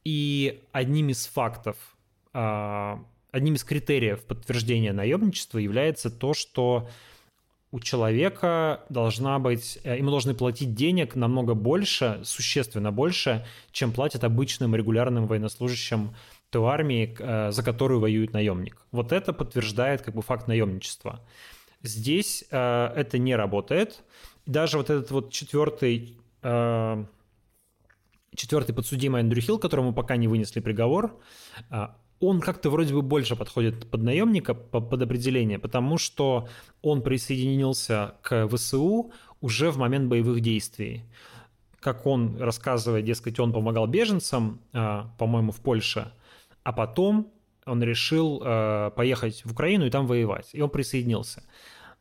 И 0.05 0.63
одним 0.73 1.09
из 1.09 1.25
фактов 1.25 1.79
одним 2.33 3.55
из 3.55 3.65
критериев 3.65 4.25
подтверждения 4.25 4.93
наемничества 4.93 5.59
является 5.59 6.11
то, 6.11 6.35
что 6.35 6.89
у 7.73 7.81
человека 7.81 8.85
должна 8.91 9.39
быть, 9.39 9.79
э, 9.83 9.97
ему 9.97 10.11
должны 10.11 10.35
платить 10.35 10.75
денег 10.75 11.17
намного 11.17 11.55
больше, 11.55 12.21
существенно 12.23 12.93
больше, 12.93 13.47
чем 13.73 13.93
платят 13.93 14.25
обычным 14.25 14.77
регулярным 14.77 15.27
военнослужащим 15.27 16.15
той 16.51 16.71
армии, 16.71 17.17
э, 17.19 17.51
за 17.51 17.63
которую 17.63 18.01
воюет 18.01 18.35
наемник. 18.35 18.77
Вот 18.93 19.11
это 19.11 19.33
подтверждает 19.33 20.03
как 20.03 20.15
бы 20.15 20.21
факт 20.21 20.49
наемничества. 20.49 21.21
Здесь 21.83 22.45
э, 22.51 22.93
это 22.95 23.17
не 23.17 23.35
работает. 23.35 24.05
Даже 24.45 24.77
вот 24.77 24.91
этот 24.91 25.11
вот 25.11 25.33
четвертый 25.33 26.19
четвертый 28.35 28.75
подсудимый 28.75 29.21
Эндрю 29.21 29.41
Хилл, 29.41 29.59
которому 29.61 29.93
пока 29.93 30.17
не 30.17 30.27
вынесли 30.27 30.59
приговор, 30.59 31.21
он 32.23 32.41
как-то 32.41 32.71
вроде 32.71 32.95
бы 32.95 33.03
больше 33.03 33.35
подходит 33.35 33.91
под 33.91 34.03
наемника, 34.03 34.55
под 34.55 35.03
определение, 35.03 35.59
потому 35.59 35.99
что 35.99 36.49
он 36.81 37.03
присоединился 37.03 38.15
к 38.23 38.49
ВСУ 38.49 39.13
уже 39.41 39.71
в 39.71 39.77
момент 39.77 40.09
боевых 40.09 40.41
действий. 40.41 41.03
Как 41.81 42.07
он 42.07 42.39
рассказывает, 42.39 43.05
дескать, 43.05 43.41
он 43.41 43.53
помогал 43.53 43.89
беженцам, 43.89 44.61
а, 44.73 45.11
по-моему, 45.19 45.51
в 45.51 45.61
Польше, 45.61 46.13
а 46.63 46.73
потом 46.73 47.33
он 47.67 47.83
решил 47.83 48.41
а, 48.45 48.91
поехать 48.91 49.45
в 49.45 49.53
Украину 49.53 49.87
и 49.87 49.91
там 49.91 50.07
воевать, 50.07 50.51
и 50.53 50.61
он 50.61 50.71
присоединился. 50.71 51.43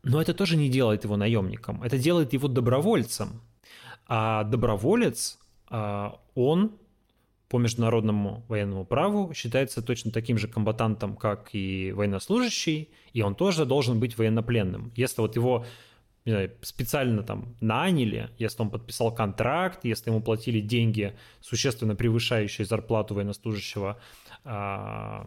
но 0.03 0.21
это 0.21 0.35
тоже 0.35 0.55
не 0.55 0.69
делает 0.69 1.03
его 1.03 1.17
наемником, 1.17 1.81
это 1.81 1.97
делает 1.97 2.33
его 2.33 2.47
добровольцем. 2.47 3.41
А 4.07 4.43
доброволец, 4.43 5.39
а, 5.69 6.19
он 6.35 6.73
по 7.51 7.57
международному 7.57 8.45
военному 8.47 8.85
праву 8.85 9.33
считается 9.33 9.81
точно 9.81 10.09
таким 10.09 10.37
же 10.37 10.47
комбатантом, 10.47 11.17
как 11.17 11.49
и 11.51 11.91
военнослужащий, 11.91 12.91
и 13.11 13.21
он 13.21 13.35
тоже 13.35 13.65
должен 13.65 13.99
быть 13.99 14.17
военнопленным. 14.17 14.93
Если 14.95 15.19
вот 15.19 15.35
его 15.35 15.65
знаю, 16.25 16.51
специально 16.61 17.23
там 17.23 17.57
наняли, 17.59 18.29
если 18.37 18.61
он 18.61 18.69
подписал 18.69 19.13
контракт, 19.13 19.83
если 19.83 20.11
ему 20.11 20.21
платили 20.21 20.61
деньги, 20.61 21.13
существенно 21.41 21.93
превышающие 21.93 22.65
зарплату 22.65 23.15
военнослужащего 23.15 23.99
э, 24.45 25.25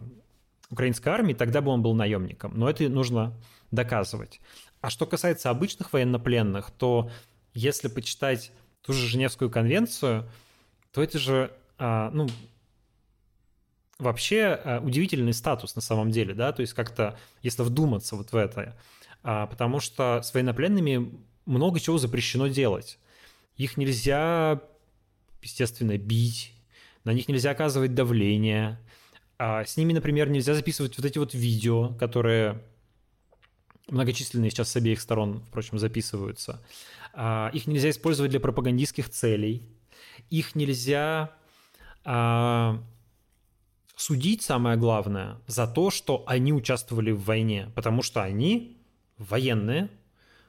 украинской 0.71 1.09
армии, 1.09 1.35
тогда 1.35 1.61
бы 1.61 1.69
он 1.69 1.83
был 1.83 1.93
наемником. 1.93 2.53
Но 2.55 2.67
это 2.67 2.89
нужно 2.89 3.39
доказывать. 3.69 4.41
А 4.81 4.89
что 4.89 5.05
касается 5.05 5.51
обычных 5.51 5.93
военнопленных, 5.93 6.71
то 6.71 7.11
если 7.53 7.87
почитать 7.87 8.51
ту 8.81 8.93
же 8.93 9.05
Женевскую 9.05 9.51
конвенцию, 9.51 10.27
то 10.91 11.03
это 11.03 11.19
же, 11.19 11.51
э, 11.79 12.09
ну, 12.13 12.27
вообще 13.97 14.59
э, 14.63 14.79
удивительный 14.79 15.33
статус 15.33 15.75
на 15.75 15.81
самом 15.81 16.11
деле, 16.11 16.33
да, 16.33 16.51
то 16.51 16.61
есть 16.61 16.73
как-то, 16.73 17.17
если 17.41 17.63
вдуматься 17.63 18.15
вот 18.15 18.31
в 18.31 18.35
это, 18.35 18.77
а, 19.23 19.47
потому 19.47 19.79
что 19.79 20.21
с 20.21 20.33
военнопленными 20.33 21.11
много 21.45 21.79
чего 21.79 21.97
запрещено 21.97 22.47
делать. 22.47 22.99
Их 23.57 23.77
нельзя, 23.77 24.61
естественно, 25.41 25.97
бить, 25.97 26.53
на 27.03 27.13
них 27.13 27.27
нельзя 27.27 27.51
оказывать 27.51 27.93
давление. 27.93 28.79
А 29.37 29.63
с 29.63 29.77
ними, 29.77 29.93
например, 29.93 30.29
нельзя 30.29 30.53
записывать 30.53 30.97
вот 30.97 31.05
эти 31.05 31.17
вот 31.17 31.33
видео, 31.33 31.93
которые 31.95 32.61
многочисленные 33.87 34.49
сейчас 34.49 34.69
с 34.69 34.75
обеих 34.75 34.99
сторон, 34.99 35.43
впрочем, 35.47 35.77
записываются. 35.77 36.63
А, 37.13 37.49
их 37.53 37.67
нельзя 37.67 37.89
использовать 37.89 38.31
для 38.31 38.39
пропагандистских 38.39 39.09
целей. 39.09 39.63
Их 40.29 40.55
нельзя 40.55 41.31
а, 41.31 41.44
судить, 43.95 44.41
самое 44.41 44.77
главное, 44.77 45.37
за 45.47 45.67
то, 45.67 45.89
что 45.89 46.23
они 46.27 46.53
участвовали 46.53 47.11
в 47.11 47.23
войне, 47.23 47.71
потому 47.75 48.01
что 48.01 48.21
они 48.21 48.77
военные, 49.17 49.89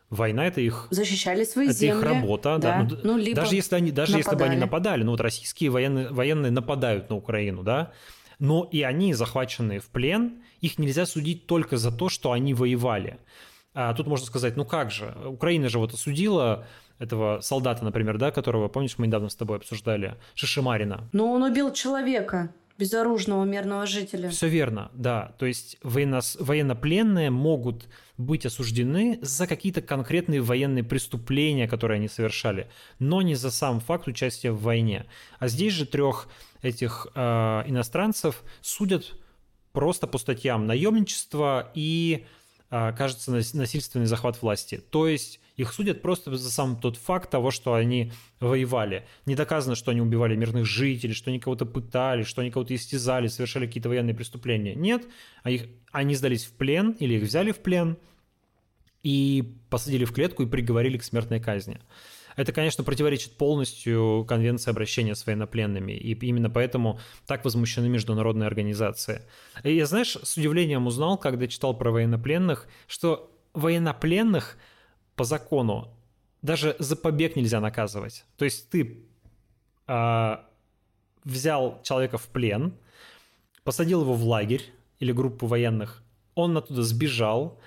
Война 0.08 0.46
это 0.46 0.60
их 0.60 0.86
защищали 0.90 1.42
свои 1.42 1.66
это 1.66 1.74
земли. 1.74 1.98
их 1.98 2.02
работа, 2.04 2.58
да. 2.58 2.82
да. 2.82 2.96
Ну, 3.02 3.16
либо 3.16 3.40
даже 3.40 3.56
если 3.56 3.74
они, 3.74 3.90
даже 3.90 4.12
нападали. 4.12 4.24
если 4.24 4.38
бы 4.38 4.44
они 4.44 4.60
нападали, 4.60 5.02
ну 5.02 5.10
вот 5.10 5.20
российские 5.20 5.70
военные 5.70 6.10
военные 6.10 6.52
нападают 6.52 7.10
на 7.10 7.16
Украину, 7.16 7.64
да, 7.64 7.92
но 8.38 8.68
и 8.70 8.82
они 8.82 9.14
захваченные 9.14 9.80
в 9.80 9.86
плен, 9.86 10.44
их 10.60 10.78
нельзя 10.78 11.06
судить 11.06 11.46
только 11.46 11.76
за 11.76 11.90
то, 11.90 12.08
что 12.08 12.30
они 12.30 12.54
воевали. 12.54 13.18
А 13.74 13.92
тут 13.94 14.06
можно 14.06 14.26
сказать, 14.26 14.56
ну 14.56 14.64
как 14.64 14.92
же, 14.92 15.12
Украина 15.26 15.68
же 15.68 15.80
вот 15.80 15.92
осудила 15.92 16.66
этого 16.98 17.40
солдата, 17.40 17.84
например, 17.84 18.18
да, 18.18 18.30
которого, 18.30 18.68
помнишь, 18.68 18.98
мы 18.98 19.06
недавно 19.06 19.28
с 19.28 19.36
тобой 19.36 19.58
обсуждали, 19.58 20.16
Шишимарина. 20.34 21.08
Ну 21.12 21.30
он 21.30 21.42
убил 21.42 21.72
человека 21.72 22.52
безоружного 22.78 23.44
мирного 23.44 23.86
жителя. 23.86 24.28
Все 24.28 24.48
верно, 24.48 24.90
да. 24.94 25.34
То 25.38 25.46
есть 25.46 25.78
военно... 25.82 26.20
военнопленные 26.38 27.30
могут 27.30 27.88
быть 28.18 28.46
осуждены 28.46 29.18
за 29.22 29.46
какие-то 29.46 29.82
конкретные 29.82 30.40
военные 30.40 30.84
преступления, 30.84 31.68
которые 31.68 31.96
они 31.96 32.08
совершали, 32.08 32.68
но 32.98 33.22
не 33.22 33.34
за 33.34 33.50
сам 33.50 33.80
факт 33.80 34.08
участия 34.08 34.52
в 34.52 34.60
войне. 34.60 35.06
А 35.38 35.48
здесь 35.48 35.72
же 35.72 35.86
трех 35.86 36.28
этих 36.62 37.06
э, 37.14 37.62
иностранцев 37.66 38.42
судят 38.60 39.14
просто 39.72 40.06
по 40.06 40.18
статьям 40.18 40.66
наемничества 40.66 41.70
и, 41.74 42.26
кажется, 42.68 43.32
насильственный 43.32 44.06
захват 44.06 44.40
власти. 44.42 44.82
То 44.90 45.08
есть 45.08 45.40
их 45.56 45.72
судят 45.72 46.02
просто 46.02 46.36
за 46.36 46.50
сам 46.50 46.78
тот 46.78 46.96
факт 46.96 47.30
того, 47.30 47.50
что 47.50 47.74
они 47.74 48.12
воевали. 48.40 49.06
Не 49.24 49.34
доказано, 49.34 49.74
что 49.74 49.90
они 49.90 50.02
убивали 50.02 50.36
мирных 50.36 50.66
жителей, 50.66 51.14
что 51.14 51.30
они 51.30 51.40
кого-то 51.40 51.64
пытали, 51.64 52.24
что 52.24 52.42
они 52.42 52.50
кого-то 52.50 52.74
истязали, 52.74 53.28
совершали 53.28 53.66
какие-то 53.66 53.88
военные 53.88 54.14
преступления. 54.14 54.74
Нет, 54.74 55.06
а 55.42 55.50
их, 55.50 55.66
они 55.92 56.14
сдались 56.14 56.44
в 56.44 56.52
плен 56.52 56.90
или 56.98 57.14
их 57.14 57.22
взяли 57.22 57.52
в 57.52 57.58
плен 57.58 57.96
и 59.02 59.54
посадили 59.70 60.04
в 60.04 60.12
клетку 60.12 60.42
и 60.42 60.46
приговорили 60.46 60.98
к 60.98 61.04
смертной 61.04 61.40
казни. 61.40 61.78
Это, 62.36 62.52
конечно, 62.52 62.84
противоречит 62.84 63.36
полностью 63.36 64.24
Конвенции 64.28 64.70
обращения 64.70 65.14
с 65.14 65.26
военнопленными, 65.26 65.92
и 65.92 66.12
именно 66.12 66.50
поэтому 66.50 67.00
так 67.26 67.44
возмущены 67.44 67.88
международные 67.88 68.46
организации. 68.46 69.22
И 69.64 69.74
я, 69.74 69.86
знаешь, 69.86 70.16
с 70.22 70.36
удивлением 70.36 70.86
узнал, 70.86 71.18
когда 71.18 71.48
читал 71.48 71.76
про 71.76 71.90
военнопленных, 71.90 72.68
что 72.86 73.30
военнопленных– 73.54 74.58
по 75.16 75.24
закону 75.24 75.88
даже 76.42 76.76
за 76.78 76.94
побег 76.94 77.34
нельзя 77.34 77.60
наказывать. 77.60 78.24
То 78.36 78.44
есть 78.44 78.68
ты 78.70 79.04
э, 79.88 80.36
взял 81.24 81.80
человека 81.82 82.18
в 82.18 82.28
плен, 82.28 82.74
посадил 83.64 84.02
его 84.02 84.14
в 84.14 84.22
лагерь 84.22 84.62
или 85.00 85.12
группу 85.12 85.46
военных, 85.46 86.02
он 86.34 86.56
оттуда 86.56 86.82
сбежал, 86.82 87.58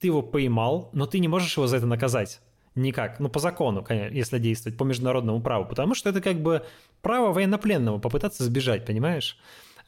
ты 0.00 0.08
его 0.08 0.22
поймал, 0.22 0.90
но 0.92 1.06
ты 1.06 1.18
не 1.18 1.28
можешь 1.28 1.56
его 1.56 1.66
за 1.66 1.76
это 1.76 1.86
наказать. 1.86 2.40
Никак. 2.76 3.18
Ну, 3.20 3.28
по 3.28 3.40
закону, 3.40 3.82
конечно, 3.82 4.14
если 4.14 4.38
действовать, 4.38 4.78
по 4.78 4.84
международному 4.84 5.40
праву. 5.40 5.64
Потому 5.64 5.94
что 5.94 6.10
это 6.10 6.20
как 6.20 6.36
бы 6.36 6.62
право 7.00 7.32
военнопленного 7.32 7.98
попытаться 7.98 8.44
сбежать, 8.44 8.84
понимаешь? 8.84 9.38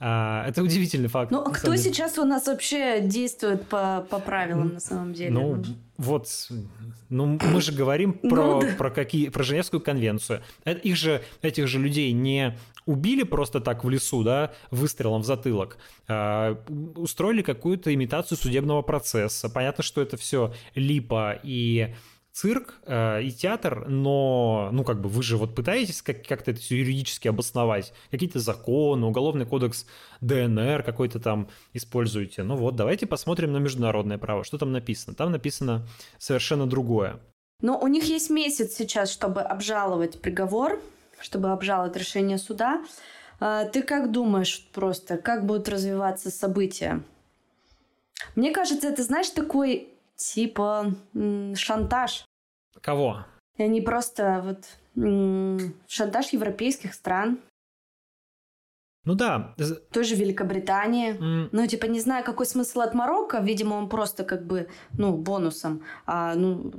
А, 0.00 0.46
это 0.48 0.62
удивительный 0.62 1.08
факт. 1.08 1.30
Ну, 1.30 1.40
а 1.40 1.50
кто 1.50 1.74
сейчас 1.76 2.18
у 2.18 2.24
нас 2.24 2.46
вообще 2.46 3.00
действует 3.00 3.66
по, 3.68 4.06
по 4.08 4.20
правилам 4.20 4.74
на 4.74 4.80
самом 4.80 5.12
деле? 5.12 5.30
Ну, 5.30 5.56
ну, 5.56 5.64
вот, 5.96 6.28
ну 7.08 7.38
мы 7.42 7.60
же 7.60 7.72
говорим 7.72 8.18
ну 8.22 8.30
про, 8.30 8.42
ну, 8.42 8.60
да. 8.60 8.68
про, 8.78 8.90
какие, 8.90 9.28
про 9.28 9.42
Женевскую 9.42 9.80
конвенцию. 9.80 10.42
Э, 10.64 10.74
их 10.74 10.96
же, 10.96 11.22
этих 11.42 11.66
же 11.66 11.80
людей 11.80 12.12
не 12.12 12.56
убили 12.86 13.24
просто 13.24 13.60
так 13.60 13.84
в 13.84 13.90
лесу, 13.90 14.22
да, 14.22 14.52
выстрелом 14.70 15.22
в 15.22 15.26
затылок, 15.26 15.76
а 16.06 16.62
устроили 16.94 17.42
какую-то 17.42 17.92
имитацию 17.92 18.38
судебного 18.38 18.82
процесса. 18.82 19.50
Понятно, 19.50 19.82
что 19.82 20.00
это 20.00 20.16
все 20.16 20.54
липа 20.76 21.40
и 21.42 21.94
цирк 22.38 22.74
э, 22.86 23.22
и 23.24 23.32
театр, 23.32 23.88
но, 23.88 24.68
ну, 24.72 24.84
как 24.84 25.00
бы 25.00 25.08
вы 25.08 25.24
же 25.24 25.36
вот 25.36 25.56
пытаетесь 25.56 26.02
как- 26.02 26.24
как-то 26.24 26.52
это 26.52 26.60
все 26.60 26.78
юридически 26.78 27.26
обосновать, 27.26 27.92
какие-то 28.12 28.38
законы, 28.38 29.06
уголовный 29.06 29.44
кодекс 29.44 29.86
ДНР 30.20 30.84
какой-то 30.84 31.18
там 31.18 31.48
используете. 31.72 32.44
Ну 32.44 32.54
вот, 32.54 32.76
давайте 32.76 33.06
посмотрим 33.06 33.52
на 33.52 33.56
международное 33.56 34.18
право, 34.18 34.44
что 34.44 34.56
там 34.56 34.70
написано. 34.70 35.16
Там 35.16 35.32
написано 35.32 35.84
совершенно 36.18 36.68
другое. 36.68 37.18
Но 37.60 37.76
у 37.76 37.88
них 37.88 38.04
есть 38.04 38.30
месяц 38.30 38.72
сейчас, 38.74 39.10
чтобы 39.10 39.40
обжаловать 39.40 40.20
приговор, 40.20 40.80
чтобы 41.20 41.50
обжаловать 41.50 41.96
решение 41.96 42.38
суда. 42.38 42.84
А, 43.40 43.64
ты 43.64 43.82
как 43.82 44.12
думаешь 44.12 44.64
просто, 44.72 45.16
как 45.16 45.44
будут 45.44 45.68
развиваться 45.68 46.30
события? 46.30 47.02
Мне 48.36 48.52
кажется, 48.52 48.86
это, 48.86 49.02
знаешь, 49.02 49.30
такой 49.30 49.88
типа 50.18 50.92
шантаж. 51.54 52.24
Кого? 52.80 53.24
И 53.56 53.62
они 53.62 53.80
просто 53.80 54.42
вот 54.44 54.64
шантаж 55.88 56.32
европейских 56.32 56.92
стран. 56.92 57.38
Ну 59.04 59.14
да. 59.14 59.54
Той 59.90 60.04
же 60.04 60.16
Великобритании. 60.16 61.14
Mm. 61.14 61.48
Ну, 61.52 61.66
типа, 61.66 61.86
не 61.86 62.00
знаю, 62.00 62.24
какой 62.24 62.44
смысл 62.44 62.80
от 62.80 62.94
Марокко. 62.94 63.38
Видимо, 63.38 63.76
он 63.76 63.88
просто 63.88 64.22
как 64.22 64.46
бы, 64.46 64.68
ну, 64.92 65.16
бонусом. 65.16 65.82
А, 66.04 66.34
ну, 66.34 66.70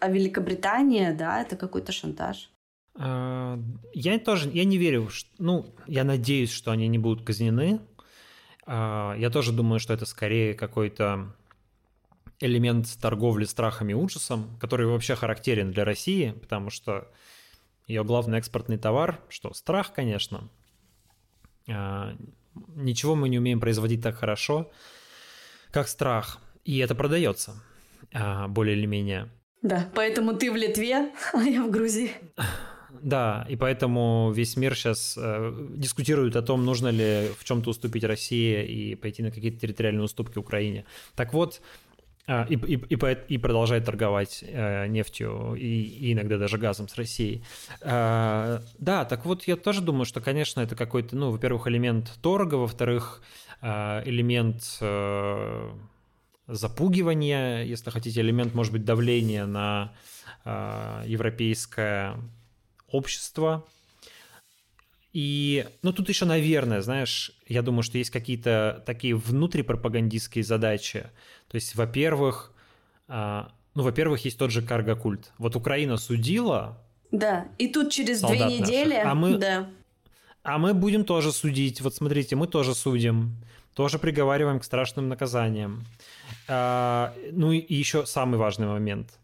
а 0.00 0.08
Великобритания, 0.08 1.12
да, 1.12 1.42
это 1.42 1.56
какой-то 1.56 1.92
шантаж. 1.92 2.50
А, 2.94 3.58
я 3.92 4.18
тоже, 4.18 4.48
я 4.50 4.64
не 4.64 4.78
верю, 4.78 5.10
что, 5.10 5.28
ну, 5.38 5.66
я 5.86 6.04
надеюсь, 6.04 6.52
что 6.52 6.70
они 6.70 6.88
не 6.88 6.98
будут 6.98 7.26
казнены. 7.26 7.80
А, 8.66 9.14
я 9.18 9.28
тоже 9.28 9.52
думаю, 9.52 9.78
что 9.78 9.92
это 9.92 10.06
скорее 10.06 10.54
какой-то 10.54 11.34
элемент 12.44 12.86
торговли 13.00 13.44
страхами 13.44 13.92
и 13.92 13.94
ужасом, 13.94 14.56
который 14.60 14.86
вообще 14.86 15.14
характерен 15.14 15.72
для 15.72 15.84
России, 15.84 16.32
потому 16.40 16.70
что 16.70 17.10
ее 17.86 18.04
главный 18.04 18.38
экспортный 18.38 18.78
товар, 18.78 19.20
что 19.28 19.52
страх, 19.54 19.92
конечно. 19.92 20.48
А, 21.68 22.14
ничего 22.74 23.14
мы 23.14 23.28
не 23.28 23.38
умеем 23.38 23.60
производить 23.60 24.02
так 24.02 24.16
хорошо, 24.16 24.70
как 25.70 25.88
страх. 25.88 26.38
И 26.64 26.78
это 26.78 26.94
продается 26.94 27.62
а, 28.12 28.48
более 28.48 28.76
или 28.76 28.86
менее. 28.86 29.30
Да, 29.62 29.90
поэтому 29.94 30.34
ты 30.34 30.52
в 30.52 30.56
Литве, 30.56 31.12
а 31.32 31.42
я 31.42 31.62
в 31.62 31.70
Грузии. 31.70 32.12
Да, 33.02 33.44
и 33.48 33.56
поэтому 33.56 34.32
весь 34.32 34.56
мир 34.56 34.74
сейчас 34.74 35.16
э, 35.18 35.52
дискутирует 35.70 36.36
о 36.36 36.42
том, 36.42 36.64
нужно 36.64 36.88
ли 36.88 37.28
в 37.38 37.44
чем-то 37.44 37.70
уступить 37.70 38.04
России 38.04 38.64
и 38.64 38.94
пойти 38.94 39.22
на 39.22 39.30
какие-то 39.30 39.58
территориальные 39.58 40.04
уступки 40.04 40.38
Украине. 40.38 40.84
Так 41.16 41.34
вот, 41.34 41.60
и, 42.26 42.54
и, 42.54 42.76
и, 42.76 43.18
и 43.28 43.38
продолжает 43.38 43.84
торговать 43.84 44.42
э, 44.46 44.86
нефтью 44.86 45.54
и, 45.56 45.82
и 45.82 46.12
иногда 46.14 46.38
даже 46.38 46.56
газом 46.56 46.88
с 46.88 46.94
Россией. 46.96 47.44
А, 47.82 48.62
да, 48.78 49.04
так 49.04 49.26
вот 49.26 49.44
я 49.44 49.56
тоже 49.56 49.82
думаю, 49.82 50.06
что, 50.06 50.22
конечно, 50.22 50.60
это 50.60 50.74
какой-то, 50.74 51.16
ну, 51.16 51.30
во-первых, 51.30 51.66
элемент 51.66 52.10
торга, 52.22 52.54
во-вторых, 52.54 53.22
а, 53.60 54.02
элемент 54.06 54.78
э, 54.80 55.70
запугивания, 56.46 57.62
если 57.64 57.90
хотите, 57.90 58.22
элемент, 58.22 58.54
может 58.54 58.72
быть, 58.72 58.84
давления 58.84 59.46
на 59.46 59.92
европейское 60.44 62.16
общество. 62.90 63.64
И, 65.14 65.66
ну, 65.82 65.92
тут 65.92 66.10
еще, 66.10 66.26
наверное, 66.26 66.82
знаешь, 66.82 67.32
я 67.46 67.62
думаю, 67.62 67.82
что 67.82 67.96
есть 67.96 68.10
какие-то 68.10 68.82
такие 68.84 69.14
внутрипропагандистские 69.14 70.44
задачи. 70.44 71.06
То 71.48 71.54
есть, 71.54 71.74
во-первых, 71.74 72.52
э, 73.08 73.44
ну, 73.74 73.82
во-первых, 73.82 74.24
есть 74.26 74.38
тот 74.38 74.50
же 74.50 74.60
карго-культ. 74.60 75.32
Вот 75.38 75.56
Украина 75.56 75.96
судила. 75.96 76.78
Да, 77.12 77.46
и 77.58 77.68
тут 77.68 77.90
через 77.92 78.20
две 78.20 78.40
недели... 78.40 78.94
Наших, 78.94 79.06
а 79.06 79.14
мы, 79.14 79.38
да. 79.38 79.70
а 80.42 80.58
мы 80.58 80.74
будем 80.74 81.04
тоже 81.04 81.32
судить. 81.32 81.80
Вот 81.80 81.94
смотрите, 81.94 82.36
мы 82.36 82.46
тоже 82.46 82.74
судим 82.74 83.36
тоже 83.74 83.98
приговариваем 83.98 84.60
к 84.60 84.64
страшным 84.64 85.08
наказаниям. 85.08 85.84
А, 86.48 87.12
ну 87.32 87.52
и 87.52 87.74
еще 87.74 88.06
самый 88.06 88.36
важный 88.38 88.66
момент. 88.66 89.18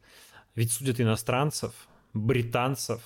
Ведь 0.55 0.73
судят 0.73 1.01
иностранцев, 1.01 1.73
британцев. 2.13 3.01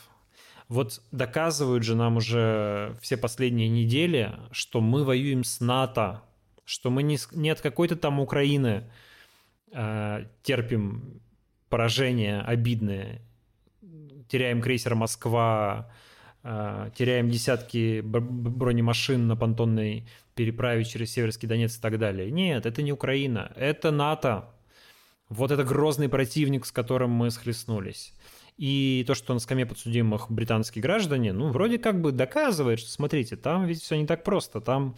Вот 0.68 1.02
доказывают 1.12 1.84
же 1.84 1.94
нам 1.94 2.16
уже 2.16 2.96
все 3.00 3.16
последние 3.16 3.68
недели, 3.68 4.32
что 4.50 4.80
мы 4.80 5.04
воюем 5.04 5.44
с 5.44 5.60
НАТО, 5.60 6.22
что 6.64 6.90
мы 6.90 7.02
не, 7.02 7.18
не 7.32 7.50
от 7.50 7.60
какой-то 7.60 7.96
там 7.96 8.18
Украины 8.18 8.90
э, 9.72 10.24
терпим 10.42 11.20
поражение 11.68 12.40
обидное, 12.40 13.20
теряем 14.28 14.62
крейсер 14.62 14.94
Москва, 14.94 15.92
э, 16.42 16.90
теряем 16.96 17.28
десятки 17.28 18.00
бронемашин 18.00 19.26
на 19.26 19.36
понтонной 19.36 20.08
переправить 20.34 20.88
через 20.88 21.12
Северский 21.12 21.46
Донец 21.46 21.76
и 21.76 21.80
так 21.80 21.98
далее. 21.98 22.30
Нет, 22.30 22.66
это 22.66 22.82
не 22.82 22.92
Украина, 22.92 23.52
это 23.56 23.90
НАТО. 23.90 24.50
Вот 25.28 25.50
это 25.50 25.64
грозный 25.64 26.08
противник, 26.08 26.66
с 26.66 26.72
которым 26.72 27.10
мы 27.10 27.30
схлестнулись. 27.30 28.14
И 28.56 29.04
то, 29.06 29.14
что 29.14 29.34
на 29.34 29.40
скамье 29.40 29.66
подсудимых 29.66 30.30
британские 30.30 30.82
граждане, 30.82 31.32
ну, 31.32 31.50
вроде 31.50 31.78
как 31.78 32.00
бы 32.00 32.12
доказывает, 32.12 32.78
что, 32.78 32.90
смотрите, 32.90 33.36
там 33.36 33.66
ведь 33.66 33.82
все 33.82 33.96
не 33.96 34.06
так 34.06 34.22
просто. 34.22 34.60
Там 34.60 34.94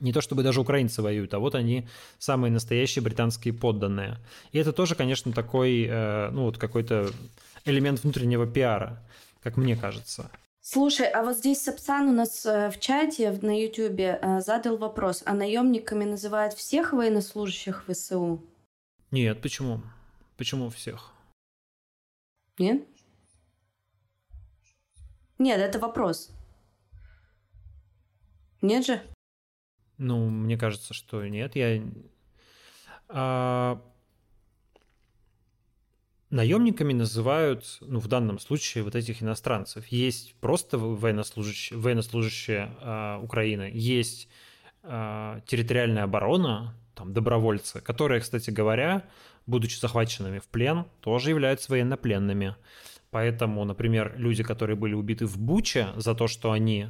не 0.00 0.12
то 0.12 0.20
чтобы 0.20 0.42
даже 0.42 0.60
украинцы 0.60 1.02
воюют, 1.02 1.32
а 1.34 1.38
вот 1.38 1.54
они 1.54 1.86
самые 2.18 2.50
настоящие 2.50 3.02
британские 3.02 3.54
подданные. 3.54 4.18
И 4.52 4.58
это 4.58 4.72
тоже, 4.72 4.94
конечно, 4.94 5.32
такой, 5.32 5.86
э, 5.88 6.30
ну, 6.30 6.44
вот 6.44 6.58
какой-то 6.58 7.10
элемент 7.64 8.02
внутреннего 8.02 8.46
пиара, 8.46 9.02
как 9.42 9.56
мне 9.56 9.76
кажется. 9.76 10.30
Слушай, 10.60 11.08
а 11.08 11.22
вот 11.22 11.36
здесь 11.36 11.62
Сапсан 11.62 12.08
у 12.08 12.12
нас 12.12 12.44
э, 12.44 12.70
в 12.70 12.80
чате 12.80 13.30
на 13.42 13.62
Ютубе 13.62 14.18
э, 14.20 14.40
задал 14.40 14.76
вопрос, 14.76 15.22
а 15.24 15.32
наемниками 15.32 16.04
называют 16.04 16.54
всех 16.54 16.92
военнослужащих 16.92 17.84
ВСУ? 17.88 18.42
Нет, 19.12 19.40
почему? 19.40 19.80
Почему 20.36 20.68
всех? 20.70 21.12
Нет? 22.58 22.86
Нет, 25.38 25.60
это 25.60 25.78
вопрос. 25.78 26.30
Нет 28.62 28.86
же? 28.86 29.02
Ну, 29.98 30.28
мне 30.28 30.56
кажется, 30.56 30.94
что 30.94 31.26
нет. 31.26 31.56
Я... 31.56 31.82
А, 33.08 33.82
Наемниками 36.30 36.92
называют, 36.92 37.78
ну, 37.80 38.00
в 38.00 38.08
данном 38.08 38.40
случае, 38.40 38.82
вот 38.82 38.96
этих 38.96 39.22
иностранцев. 39.22 39.86
Есть 39.86 40.34
просто 40.40 40.76
военнослужащие, 40.76 41.78
военнослужащие 41.78 42.76
э, 42.80 43.18
Украины, 43.22 43.70
есть 43.72 44.28
э, 44.82 45.40
территориальная 45.46 46.02
оборона, 46.02 46.74
там, 46.96 47.12
добровольцы, 47.12 47.80
которые, 47.80 48.20
кстати 48.20 48.50
говоря, 48.50 49.04
будучи 49.46 49.78
захваченными 49.78 50.38
в 50.38 50.48
плен, 50.48 50.86
тоже 51.00 51.30
являются 51.30 51.70
военнопленными. 51.70 52.56
Поэтому, 53.10 53.64
например, 53.64 54.14
люди, 54.16 54.42
которые 54.42 54.76
были 54.76 54.94
убиты 54.94 55.26
в 55.26 55.38
Буче 55.38 55.88
за 55.96 56.14
то, 56.14 56.26
что 56.26 56.50
они 56.50 56.88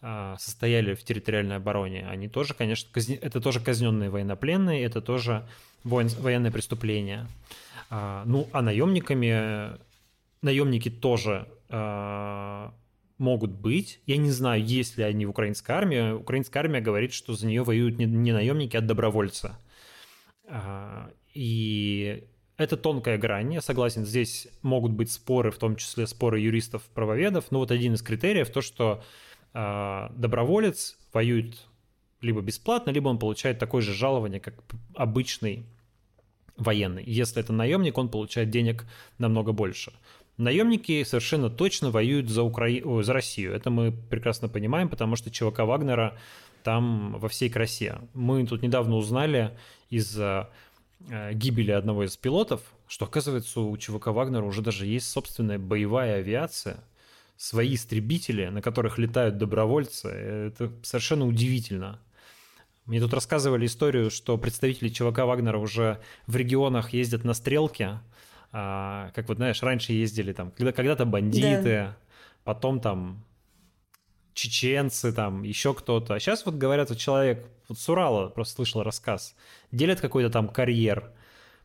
э, 0.00 0.34
состояли 0.38 0.94
в 0.94 1.04
территориальной 1.04 1.56
обороне, 1.56 2.08
они 2.08 2.28
тоже, 2.28 2.54
конечно, 2.54 2.90
казни... 2.92 3.14
это 3.14 3.40
тоже 3.40 3.60
казненные 3.60 4.10
военнопленные, 4.10 4.82
это 4.84 5.00
тоже 5.00 5.46
воен... 5.84 6.08
военное 6.18 6.50
преступление. 6.50 7.26
А, 7.90 8.24
ну, 8.24 8.48
а 8.52 8.62
наемниками 8.62 9.78
наемники 10.40 10.90
тоже 10.90 11.46
а, 11.68 12.72
могут 13.22 13.52
быть. 13.52 14.00
Я 14.04 14.18
не 14.18 14.30
знаю, 14.30 14.62
есть 14.62 14.98
ли 14.98 15.04
они 15.04 15.24
в 15.24 15.30
украинской 15.30 15.70
армии. 15.70 16.12
Украинская 16.12 16.62
армия 16.62 16.82
говорит, 16.82 17.14
что 17.14 17.34
за 17.34 17.46
нее 17.46 17.62
воюют 17.62 17.98
не, 17.98 18.32
наемники, 18.32 18.76
а 18.76 18.82
добровольцы. 18.82 19.52
А, 20.46 21.10
и 21.32 22.24
это 22.58 22.76
тонкая 22.76 23.16
грань, 23.16 23.54
я 23.54 23.62
согласен. 23.62 24.04
Здесь 24.04 24.48
могут 24.60 24.92
быть 24.92 25.10
споры, 25.10 25.50
в 25.50 25.56
том 25.56 25.76
числе 25.76 26.06
споры 26.06 26.40
юристов-правоведов. 26.40 27.46
Но 27.50 27.60
вот 27.60 27.70
один 27.70 27.94
из 27.94 28.02
критериев 28.02 28.50
то, 28.50 28.60
что 28.60 29.02
доброволец 29.54 30.98
воюет 31.12 31.56
либо 32.20 32.40
бесплатно, 32.40 32.90
либо 32.90 33.08
он 33.08 33.18
получает 33.18 33.58
такое 33.58 33.82
же 33.82 33.92
жалование, 33.92 34.40
как 34.40 34.54
обычный 34.94 35.64
военный. 36.56 37.02
Если 37.04 37.40
это 37.40 37.52
наемник, 37.52 37.98
он 37.98 38.08
получает 38.08 38.50
денег 38.50 38.86
намного 39.18 39.52
больше. 39.52 39.92
Наемники 40.42 41.04
совершенно 41.04 41.50
точно 41.50 41.90
воюют 41.90 42.28
за, 42.28 42.42
Укра... 42.42 42.68
за 43.02 43.12
Россию. 43.12 43.54
Это 43.54 43.70
мы 43.70 43.92
прекрасно 43.92 44.48
понимаем, 44.48 44.88
потому 44.88 45.16
что 45.16 45.30
ЧВК 45.30 45.60
Вагнера 45.60 46.18
там 46.62 47.18
во 47.18 47.28
всей 47.28 47.48
красе. 47.48 47.98
Мы 48.14 48.46
тут 48.46 48.62
недавно 48.62 48.96
узнали 48.96 49.56
из-за 49.90 50.50
э, 51.08 51.32
гибели 51.34 51.70
одного 51.70 52.04
из 52.04 52.16
пилотов, 52.16 52.60
что, 52.88 53.04
оказывается, 53.04 53.60
у 53.60 53.76
ЧВК 53.76 54.08
Вагнера 54.08 54.44
уже 54.44 54.62
даже 54.62 54.86
есть 54.86 55.08
собственная 55.08 55.58
боевая 55.58 56.16
авиация, 56.16 56.82
свои 57.36 57.74
истребители, 57.74 58.46
на 58.46 58.62
которых 58.62 58.98
летают 58.98 59.38
добровольцы. 59.38 60.08
Это 60.08 60.72
совершенно 60.82 61.26
удивительно. 61.26 61.98
Мне 62.86 63.00
тут 63.00 63.14
рассказывали 63.14 63.66
историю, 63.66 64.10
что 64.10 64.36
представители 64.38 64.88
ЧВК 64.88 65.20
Вагнера 65.20 65.58
уже 65.58 66.00
в 66.26 66.36
регионах 66.36 66.92
ездят 66.92 67.24
на 67.24 67.32
стрелки, 67.32 68.00
а, 68.52 69.10
как 69.14 69.28
вот, 69.28 69.38
знаешь, 69.38 69.62
раньше 69.62 69.92
ездили 69.92 70.32
там, 70.32 70.50
когда, 70.50 70.72
когда-то 70.72 71.04
бандиты, 71.06 71.62
да. 71.62 71.96
потом 72.44 72.80
там 72.80 73.24
чеченцы, 74.34 75.12
там 75.12 75.42
еще 75.42 75.74
кто-то. 75.74 76.14
А 76.14 76.20
сейчас 76.20 76.44
вот 76.44 76.54
говорят, 76.56 76.90
вот 76.90 76.98
человек, 76.98 77.46
вот 77.68 77.78
с 77.78 77.88
Урала 77.88 78.28
просто 78.28 78.56
слышал 78.56 78.82
рассказ, 78.82 79.34
делят 79.70 80.00
какой-то 80.00 80.30
там 80.30 80.48
карьер, 80.48 81.10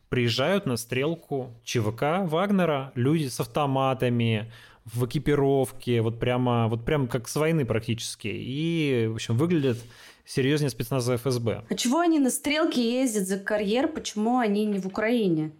приезжают 0.08 0.66
на 0.66 0.76
стрелку 0.76 1.54
ЧВК 1.64 2.24
Вагнера, 2.24 2.92
люди 2.94 3.28
с 3.28 3.38
автоматами, 3.40 4.50
в 4.92 5.06
экипировке, 5.06 6.00
вот 6.00 6.18
прямо, 6.18 6.68
вот 6.68 6.84
прямо 6.84 7.06
как 7.06 7.28
с 7.28 7.36
войны 7.36 7.64
практически. 7.66 8.28
И, 8.28 9.06
в 9.10 9.14
общем, 9.14 9.36
выглядят 9.36 9.78
серьезнее 10.24 10.70
спецназа 10.70 11.16
ФСБ. 11.16 11.64
А 11.68 11.74
чего 11.74 12.00
они 12.00 12.18
на 12.18 12.30
стрелке 12.30 13.00
ездят 13.00 13.26
за 13.26 13.38
карьер? 13.38 13.88
Почему 13.88 14.38
они 14.38 14.64
не 14.66 14.78
в 14.78 14.86
Украине? 14.86 15.52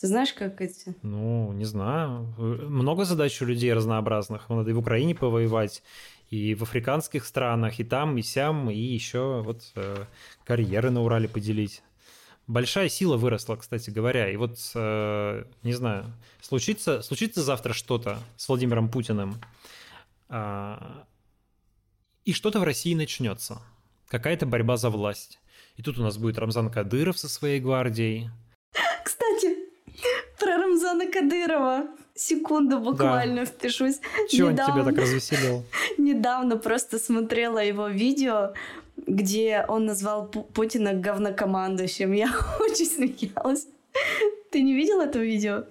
Ты 0.00 0.06
знаешь, 0.06 0.32
как 0.32 0.60
эти? 0.60 0.94
Ну, 1.02 1.52
не 1.52 1.64
знаю. 1.64 2.32
Много 2.38 3.04
задач 3.04 3.42
у 3.42 3.44
людей 3.44 3.72
разнообразных. 3.72 4.48
Надо 4.48 4.70
и 4.70 4.72
в 4.72 4.78
Украине 4.78 5.14
повоевать, 5.14 5.82
и 6.30 6.54
в 6.54 6.62
африканских 6.62 7.24
странах, 7.24 7.80
и 7.80 7.84
там, 7.84 8.16
и 8.16 8.22
сям, 8.22 8.70
и 8.70 8.78
еще 8.78 9.42
вот 9.42 9.72
э, 9.74 10.04
карьеры 10.44 10.90
на 10.90 11.02
Урале 11.02 11.28
поделить. 11.28 11.82
Большая 12.46 12.88
сила 12.88 13.16
выросла, 13.16 13.56
кстати 13.56 13.90
говоря. 13.90 14.30
И 14.30 14.36
вот, 14.36 14.58
э, 14.74 15.44
не 15.64 15.72
знаю, 15.72 16.14
случится, 16.40 17.02
случится 17.02 17.42
завтра 17.42 17.72
что-то 17.72 18.20
с 18.36 18.48
Владимиром 18.48 18.90
Путиным, 18.90 19.34
э, 20.28 20.76
и 22.24 22.32
что-то 22.32 22.60
в 22.60 22.62
России 22.62 22.94
начнется 22.94 23.60
какая-то 24.06 24.46
борьба 24.46 24.76
за 24.76 24.90
власть. 24.90 25.40
И 25.76 25.82
тут 25.82 25.98
у 25.98 26.02
нас 26.02 26.18
будет 26.18 26.38
Рамзан 26.38 26.70
Кадыров 26.70 27.18
со 27.18 27.28
своей 27.28 27.58
гвардией. 27.58 28.30
Рамзана 30.78 31.10
Кадырова. 31.10 31.86
Секунду 32.14 32.78
буквально 32.78 33.44
да. 33.44 33.46
впишусь. 33.46 34.00
Чего 34.28 34.50
недавно, 34.50 34.74
он 34.74 34.80
тебя 34.80 34.92
так 34.92 35.02
развеселил? 35.02 35.64
Недавно 35.98 36.56
просто 36.56 36.98
смотрела 36.98 37.58
его 37.58 37.88
видео, 37.88 38.54
где 38.96 39.64
он 39.68 39.86
назвал 39.86 40.26
Путина 40.26 40.94
говнокомандующим. 40.94 42.12
Я 42.12 42.32
очень 42.60 42.86
смеялась. 42.86 43.66
Ты 44.50 44.62
не 44.62 44.74
видел 44.74 45.00
это 45.00 45.18
видео? 45.18 45.64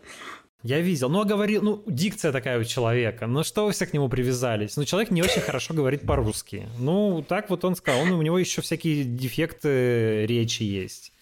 Я 0.63 0.79
видел. 0.81 1.09
Ну, 1.09 1.21
а 1.21 1.25
говорил, 1.25 1.61
ну, 1.61 1.83
дикция 1.85 2.31
такая 2.31 2.59
у 2.59 2.63
человека. 2.63 3.27
Ну, 3.27 3.43
что 3.43 3.65
вы 3.65 3.71
все 3.71 3.85
к 3.85 3.93
нему 3.93 4.09
привязались? 4.09 4.77
Ну, 4.77 4.85
человек 4.85 5.11
не 5.11 5.21
очень 5.21 5.41
хорошо 5.41 5.73
говорит 5.73 6.05
по-русски. 6.05 6.67
Ну, 6.79 7.23
так 7.27 7.49
вот 7.49 7.63
он 7.65 7.75
сказал. 7.75 8.01
Он, 8.01 8.11
у 8.11 8.21
него 8.21 8.39
еще 8.39 8.61
всякие 8.61 9.03
дефекты 9.03 10.25
речи 10.25 10.63
есть. 10.63 11.13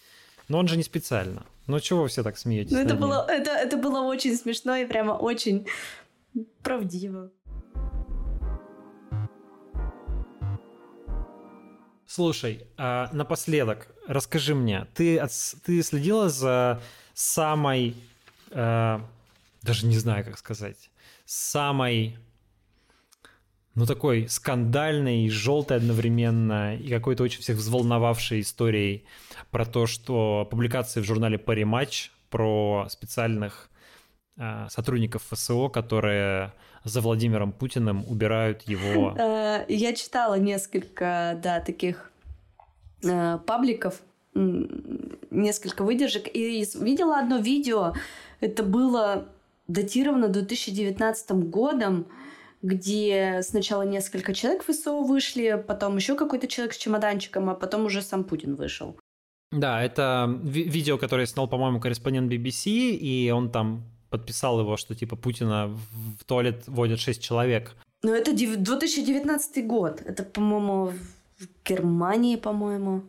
Но 0.48 0.60
он 0.60 0.68
же 0.68 0.78
не 0.78 0.84
специально. 0.84 1.46
Ну, 1.68 1.80
чего 1.80 2.04
вы 2.04 2.08
все 2.08 2.24
так 2.24 2.38
смеетесь? 2.38 2.72
Ну, 2.72 2.80
это 2.80 2.96
было, 2.96 3.26
это, 3.28 3.52
это 3.52 3.78
было 3.78 4.02
очень 4.02 4.36
смешно 4.36 4.76
и 4.76 4.86
прямо 4.86 5.14
очень 5.14 5.68
правдиво. 6.62 7.32
Слушай, 12.08 12.68
а 12.78 13.10
напоследок, 13.14 13.88
расскажи 14.08 14.54
мне, 14.54 14.88
ты, 14.94 15.18
от, 15.18 15.32
ты 15.66 15.82
следила 15.82 16.30
за 16.30 16.82
самой, 17.14 17.96
э, 18.52 19.00
даже 19.64 19.86
не 19.88 19.98
знаю, 19.98 20.24
как 20.24 20.38
сказать, 20.38 20.92
самой, 21.26 22.18
ну, 23.76 23.86
такой 23.86 24.28
скандальной, 24.30 25.30
желтой 25.30 25.78
одновременно 25.78 26.76
и 26.76 26.90
какой-то 26.90 27.24
очень 27.24 27.42
всех 27.42 27.58
взволновавшей 27.58 28.40
историей 28.40 29.06
про 29.52 29.66
то, 29.66 29.86
что 29.86 30.48
публикации 30.50 31.02
в 31.02 31.04
журнале 31.04 31.38
Париматч 31.38 32.12
про 32.30 32.88
специальных 32.90 33.70
э, 34.38 34.68
сотрудников 34.70 35.24
ФСО, 35.30 35.68
которые 35.68 36.54
за 36.86 37.02
Владимиром 37.02 37.52
Путиным 37.52 38.06
убирают 38.08 38.62
его. 38.64 39.14
Э, 39.18 39.66
я 39.68 39.94
читала 39.94 40.36
несколько, 40.36 41.40
да, 41.44 41.60
таких 41.60 42.12
э, 43.04 43.40
пабликов, 43.46 44.02
несколько 44.34 45.84
выдержек, 45.84 46.28
и 46.34 46.66
видела 46.80 47.20
одно 47.20 47.38
видео, 47.38 47.94
это 48.42 48.64
было 48.64 49.30
датировано 49.68 50.28
2019 50.28 51.32
годом, 51.50 52.06
где 52.66 53.42
сначала 53.44 53.84
несколько 53.84 54.34
человек 54.34 54.64
в 54.64 54.72
ФСО 54.72 55.02
вышли, 55.04 55.64
потом 55.68 55.98
еще 55.98 56.16
какой-то 56.16 56.48
человек 56.48 56.74
с 56.74 56.78
чемоданчиком, 56.78 57.50
а 57.50 57.54
потом 57.54 57.86
уже 57.86 58.02
сам 58.02 58.24
Путин 58.24 58.56
вышел. 58.56 58.98
Да, 59.52 59.84
это 59.84 60.28
ви- 60.44 60.64
видео, 60.64 60.98
которое 60.98 61.28
снял, 61.28 61.48
по-моему, 61.48 61.80
корреспондент 61.80 62.32
BBC, 62.32 62.72
и 63.02 63.32
он 63.32 63.50
там 63.52 63.84
подписал 64.10 64.60
его, 64.60 64.78
что 64.78 64.96
типа 64.96 65.16
Путина 65.16 65.68
в 66.20 66.24
туалет 66.26 66.64
водят 66.68 67.00
6 67.00 67.22
человек. 67.22 67.76
Ну, 68.04 68.12
это 68.14 68.34
2019 68.34 69.68
год. 69.68 70.02
Это, 70.06 70.24
по-моему, 70.24 70.92
в 71.40 71.70
Германии, 71.70 72.36
по-моему. 72.38 73.02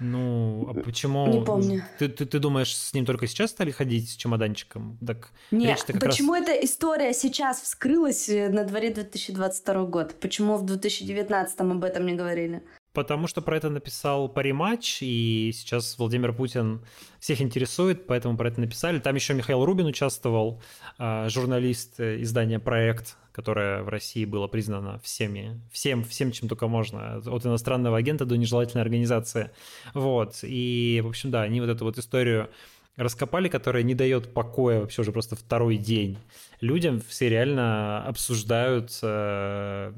Ну, 0.00 0.66
а 0.68 0.74
почему? 0.74 1.26
Не 1.26 1.44
помню. 1.44 1.82
Ты, 1.98 2.08
ты, 2.08 2.26
ты 2.26 2.38
думаешь, 2.38 2.76
с 2.76 2.92
ним 2.92 3.06
только 3.06 3.26
сейчас 3.26 3.50
стали 3.50 3.70
ходить 3.70 4.10
с 4.10 4.16
чемоданчиком? 4.16 4.98
Так 5.06 5.30
Нет, 5.50 5.84
почему 6.00 6.34
раз... 6.34 6.42
эта 6.42 6.52
история 6.64 7.14
сейчас 7.14 7.60
вскрылась 7.60 8.28
э, 8.28 8.48
на 8.48 8.64
дворе 8.64 8.90
2022 8.90 9.84
год? 9.84 10.14
Почему 10.20 10.56
в 10.56 10.64
2019 10.66 11.60
об 11.60 11.84
этом 11.84 12.06
не 12.06 12.14
говорили? 12.14 12.62
Потому 12.96 13.26
что 13.26 13.42
про 13.42 13.58
это 13.58 13.68
написал 13.68 14.26
Паримач, 14.26 15.02
и 15.02 15.50
сейчас 15.52 15.98
Владимир 15.98 16.32
Путин 16.32 16.80
всех 17.20 17.42
интересует, 17.42 18.06
поэтому 18.06 18.38
про 18.38 18.48
это 18.48 18.58
написали. 18.58 19.00
Там 19.00 19.14
еще 19.14 19.34
Михаил 19.34 19.66
Рубин 19.66 19.84
участвовал, 19.84 20.62
а, 20.96 21.28
журналист 21.28 22.00
э, 22.00 22.22
издания 22.22 22.58
«Проект», 22.58 23.18
которое 23.32 23.82
в 23.82 23.90
России 23.90 24.24
было 24.24 24.46
признано 24.46 24.98
всеми, 25.00 25.60
всем, 25.70 26.04
всем, 26.04 26.32
чем 26.32 26.48
только 26.48 26.68
можно, 26.68 27.18
от 27.18 27.44
иностранного 27.44 27.98
агента 27.98 28.24
до 28.24 28.38
нежелательной 28.38 28.82
организации. 28.82 29.50
Вот, 29.92 30.38
и, 30.42 31.02
в 31.04 31.08
общем, 31.08 31.30
да, 31.30 31.42
они 31.42 31.60
вот 31.60 31.68
эту 31.68 31.84
вот 31.84 31.98
историю 31.98 32.48
раскопали, 32.96 33.48
которая 33.48 33.82
не 33.82 33.94
дает 33.94 34.32
покоя 34.32 34.80
вообще 34.80 35.02
уже 35.02 35.12
просто 35.12 35.36
второй 35.36 35.76
день. 35.76 36.16
Людям 36.62 37.02
все 37.06 37.28
реально 37.28 38.02
обсуждают 38.06 38.98
э, 39.02 39.92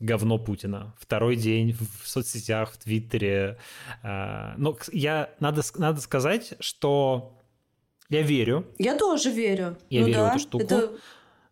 говно 0.00 0.38
Путина. 0.38 0.94
Второй 0.98 1.36
день 1.36 1.72
в 1.72 2.08
соцсетях, 2.08 2.72
в 2.72 2.78
Твиттере. 2.78 3.58
Э, 4.02 4.54
но 4.56 4.76
я, 4.92 5.30
надо, 5.40 5.62
надо 5.76 6.00
сказать, 6.00 6.54
что 6.60 7.38
я 8.08 8.22
верю. 8.22 8.66
Я 8.78 8.96
тоже 8.96 9.30
верю. 9.30 9.76
Я 9.90 10.00
ну 10.00 10.06
верю 10.06 10.18
да, 10.18 10.28
в 10.28 10.30
эту 10.30 10.38
штуку. 10.38 10.64
Это... 10.64 10.90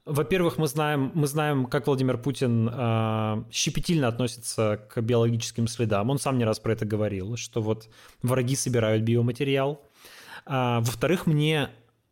Во-первых, 0.05 0.59
мы 0.59 0.67
знаем, 0.67 1.13
мы 1.15 1.27
знаем, 1.27 1.65
как 1.65 1.87
Владимир 1.87 2.19
Путин 2.19 2.69
э, 2.71 3.45
щепетильно 3.51 4.09
относится 4.09 4.87
к 4.91 5.01
биологическим 5.01 5.67
следам. 5.67 6.11
Он 6.11 6.19
сам 6.19 6.37
не 6.37 6.45
раз 6.45 6.61
про 6.61 6.75
это 6.75 6.85
говорил, 6.85 7.39
что 7.39 7.63
вот 7.63 7.89
враги 8.23 8.55
собирают 8.55 9.03
биоматериал. 9.03 9.81
А, 10.45 10.81
во-вторых, 10.81 11.27
мне, 11.27 11.71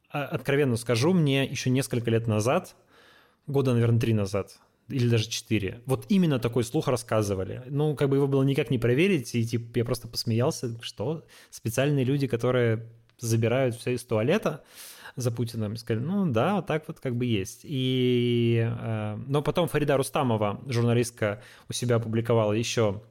а, 0.09 0.25
откровенно 0.25 0.77
скажу, 0.77 1.13
мне 1.13 1.45
еще 1.45 1.69
несколько 1.69 2.11
лет 2.11 2.27
назад, 2.27 2.75
года, 3.47 3.75
наверное, 3.75 4.01
три 4.01 4.15
назад, 4.15 4.59
или 4.93 5.09
даже 5.09 5.29
четыре. 5.29 5.81
Вот 5.87 6.07
именно 6.09 6.39
такой 6.39 6.65
слух 6.65 6.89
рассказывали. 6.89 7.63
Ну, 7.67 7.97
как 7.97 8.09
бы 8.09 8.17
его 8.17 8.27
было 8.27 8.43
никак 8.43 8.71
не 8.71 8.79
проверить, 8.79 9.35
и 9.35 9.45
типа 9.45 9.79
я 9.79 9.85
просто 9.85 10.09
посмеялся, 10.09 10.79
что 10.83 11.25
специальные 11.51 12.05
люди, 12.05 12.27
которые 12.27 12.87
забирают 13.19 13.75
все 13.77 13.95
из 13.95 14.05
туалета 14.05 14.63
за 15.17 15.31
Путиным, 15.31 15.77
сказали, 15.77 16.05
ну 16.05 16.27
да, 16.27 16.57
вот 16.57 16.67
так 16.67 16.89
вот 16.89 17.01
как 17.01 17.17
бы 17.17 17.25
есть. 17.25 17.61
И, 17.65 18.67
э, 18.67 19.17
но 19.27 19.43
потом 19.43 19.69
Фарида 19.69 19.97
Рустамова, 19.97 20.61
журналистка, 20.67 21.43
у 21.69 21.73
себя 21.73 21.97
опубликовала 21.97 22.53
еще 22.53 23.03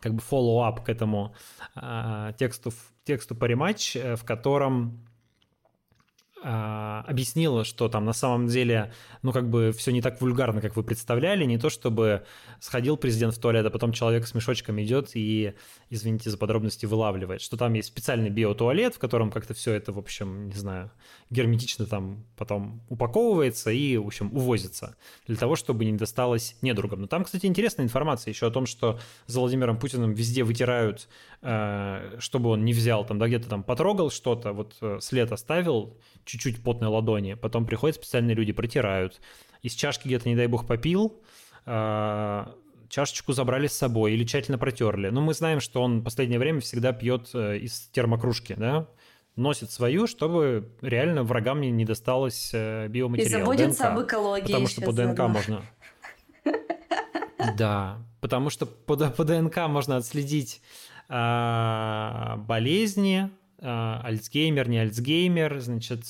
как 0.00 0.14
бы 0.14 0.22
follow-up 0.28 0.84
к 0.84 0.88
этому 0.88 1.34
э, 1.74 2.32
тексту, 2.38 2.72
тексту 3.04 3.34
по 3.34 3.44
рематч, 3.44 3.96
э, 3.96 4.16
в 4.16 4.24
котором 4.24 5.07
объяснила, 6.42 7.64
что 7.64 7.88
там 7.88 8.04
на 8.04 8.12
самом 8.12 8.46
деле, 8.46 8.92
ну, 9.22 9.32
как 9.32 9.48
бы 9.48 9.72
все 9.76 9.90
не 9.90 10.00
так 10.00 10.20
вульгарно, 10.20 10.60
как 10.60 10.76
вы 10.76 10.82
представляли, 10.82 11.44
не 11.44 11.58
то 11.58 11.68
чтобы 11.68 12.24
сходил 12.60 12.96
президент 12.96 13.34
в 13.34 13.40
туалет, 13.40 13.66
а 13.66 13.70
потом 13.70 13.92
человек 13.92 14.26
с 14.26 14.34
мешочком 14.34 14.80
идет 14.80 15.10
и, 15.14 15.54
извините 15.90 16.30
за 16.30 16.38
подробности, 16.38 16.86
вылавливает, 16.86 17.40
что 17.40 17.56
там 17.56 17.74
есть 17.74 17.88
специальный 17.88 18.30
биотуалет, 18.30 18.94
в 18.94 18.98
котором 18.98 19.30
как-то 19.30 19.54
все 19.54 19.72
это, 19.72 19.92
в 19.92 19.98
общем, 19.98 20.48
не 20.48 20.54
знаю, 20.54 20.90
герметично 21.30 21.86
там 21.86 22.24
потом 22.36 22.82
упаковывается 22.88 23.70
и, 23.70 23.96
в 23.96 24.06
общем, 24.06 24.34
увозится 24.34 24.96
для 25.26 25.36
того, 25.36 25.56
чтобы 25.56 25.84
не 25.84 25.92
досталось 25.92 26.56
недругам. 26.62 27.02
Но 27.02 27.06
там, 27.06 27.24
кстати, 27.24 27.46
интересная 27.46 27.84
информация 27.84 28.30
еще 28.32 28.46
о 28.46 28.50
том, 28.50 28.66
что 28.66 28.98
за 29.26 29.40
Владимиром 29.40 29.78
Путиным 29.78 30.12
везде 30.12 30.44
вытирают, 30.44 31.08
э, 31.42 32.16
чтобы 32.18 32.50
он 32.50 32.64
не 32.64 32.72
взял 32.72 33.04
там, 33.04 33.18
да, 33.18 33.26
где-то 33.26 33.48
там 33.48 33.62
потрогал 33.62 34.10
что-то, 34.10 34.52
вот 34.52 34.76
э, 34.80 34.98
след 35.00 35.32
оставил, 35.32 35.96
чуть-чуть 36.28 36.62
потной 36.62 36.90
ладони, 36.90 37.34
потом 37.34 37.66
приходят 37.66 37.96
специальные 37.96 38.34
люди, 38.36 38.52
протирают. 38.52 39.20
Из 39.62 39.72
чашки 39.72 40.06
где-то, 40.06 40.28
не 40.28 40.36
дай 40.36 40.46
бог, 40.46 40.66
попил, 40.66 41.20
а, 41.64 42.54
чашечку 42.88 43.32
забрали 43.32 43.66
с 43.66 43.72
собой 43.72 44.12
или 44.12 44.24
тщательно 44.24 44.58
протерли. 44.58 45.08
Но 45.08 45.20
мы 45.20 45.34
знаем, 45.34 45.60
что 45.60 45.82
он 45.82 46.00
в 46.00 46.04
последнее 46.04 46.38
время 46.38 46.60
всегда 46.60 46.92
пьет 46.92 47.30
э, 47.34 47.58
из 47.58 47.88
термокружки, 47.92 48.54
да, 48.56 48.88
носит 49.36 49.70
свою, 49.70 50.06
чтобы 50.06 50.70
реально 50.82 51.22
врагам 51.22 51.60
не, 51.60 51.84
досталось 51.84 52.50
э, 52.52 52.88
биоматериал. 52.88 53.40
И 53.40 53.44
заботится 53.44 53.84
ДНК, 53.84 53.92
об 53.92 54.06
экологии. 54.06 54.46
Потому 54.46 54.66
что 54.66 54.82
по 54.82 54.92
ДНК 54.92 55.16
заодно. 55.16 55.28
можно... 55.28 55.62
Да, 57.56 57.98
потому 58.20 58.50
что 58.50 58.66
по, 58.66 58.96
по 58.96 59.24
ДНК 59.24 59.56
можно 59.68 59.96
отследить 59.96 60.60
а, 61.08 62.36
болезни, 62.46 63.30
Альцгеймер, 63.60 64.68
не 64.68 64.78
Альцгеймер, 64.78 65.60
значит, 65.60 66.04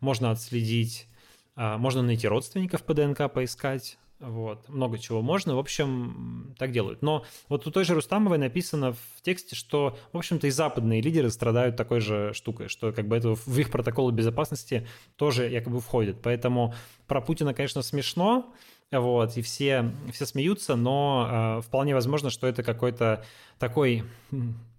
можно 0.00 0.30
отследить, 0.30 1.08
а, 1.56 1.78
можно 1.78 2.02
найти 2.02 2.28
родственников 2.28 2.82
по 2.82 2.92
ДНК 2.92 3.32
поискать, 3.32 3.98
вот, 4.18 4.68
много 4.68 4.98
чего 4.98 5.20
можно, 5.20 5.56
в 5.56 5.58
общем, 5.58 6.54
так 6.58 6.72
делают. 6.72 7.02
Но 7.02 7.24
вот 7.48 7.66
у 7.66 7.70
той 7.70 7.84
же 7.84 7.94
Рустамовой 7.94 8.38
написано 8.38 8.92
в 8.92 9.22
тексте, 9.22 9.54
что, 9.54 9.98
в 10.12 10.16
общем-то, 10.16 10.46
и 10.46 10.50
западные 10.50 11.02
лидеры 11.02 11.30
страдают 11.30 11.76
такой 11.76 12.00
же 12.00 12.32
штукой, 12.32 12.68
что 12.68 12.92
как 12.92 13.08
бы 13.08 13.16
это 13.16 13.34
в 13.34 13.58
их 13.58 13.70
протоколы 13.70 14.12
безопасности 14.12 14.86
тоже 15.16 15.48
якобы 15.48 15.80
входит. 15.80 16.22
Поэтому 16.22 16.74
про 17.06 17.20
Путина, 17.20 17.52
конечно, 17.52 17.82
смешно, 17.82 18.54
вот, 18.90 19.36
и 19.36 19.42
все, 19.42 19.92
все 20.12 20.24
смеются, 20.24 20.76
но 20.76 21.58
э, 21.58 21.62
вполне 21.62 21.92
возможно, 21.92 22.30
что 22.30 22.46
это 22.46 22.62
какой-то 22.62 23.24
такой 23.58 24.04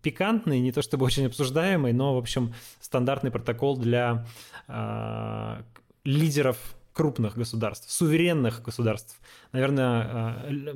пикантный, 0.08 0.62
не 0.62 0.72
то 0.72 0.82
чтобы 0.82 1.06
очень 1.06 1.26
обсуждаемый, 1.26 1.92
но, 1.92 2.16
в 2.16 2.18
общем, 2.18 2.54
стандартный 2.80 3.30
протокол 3.30 3.76
для 3.78 4.26
э, 4.70 5.62
лидеров 6.06 6.58
крупных 6.94 7.38
государств, 7.38 7.92
суверенных 7.92 8.62
государств. 8.64 9.20
Наверное, 9.52 10.36
э, 10.46 10.76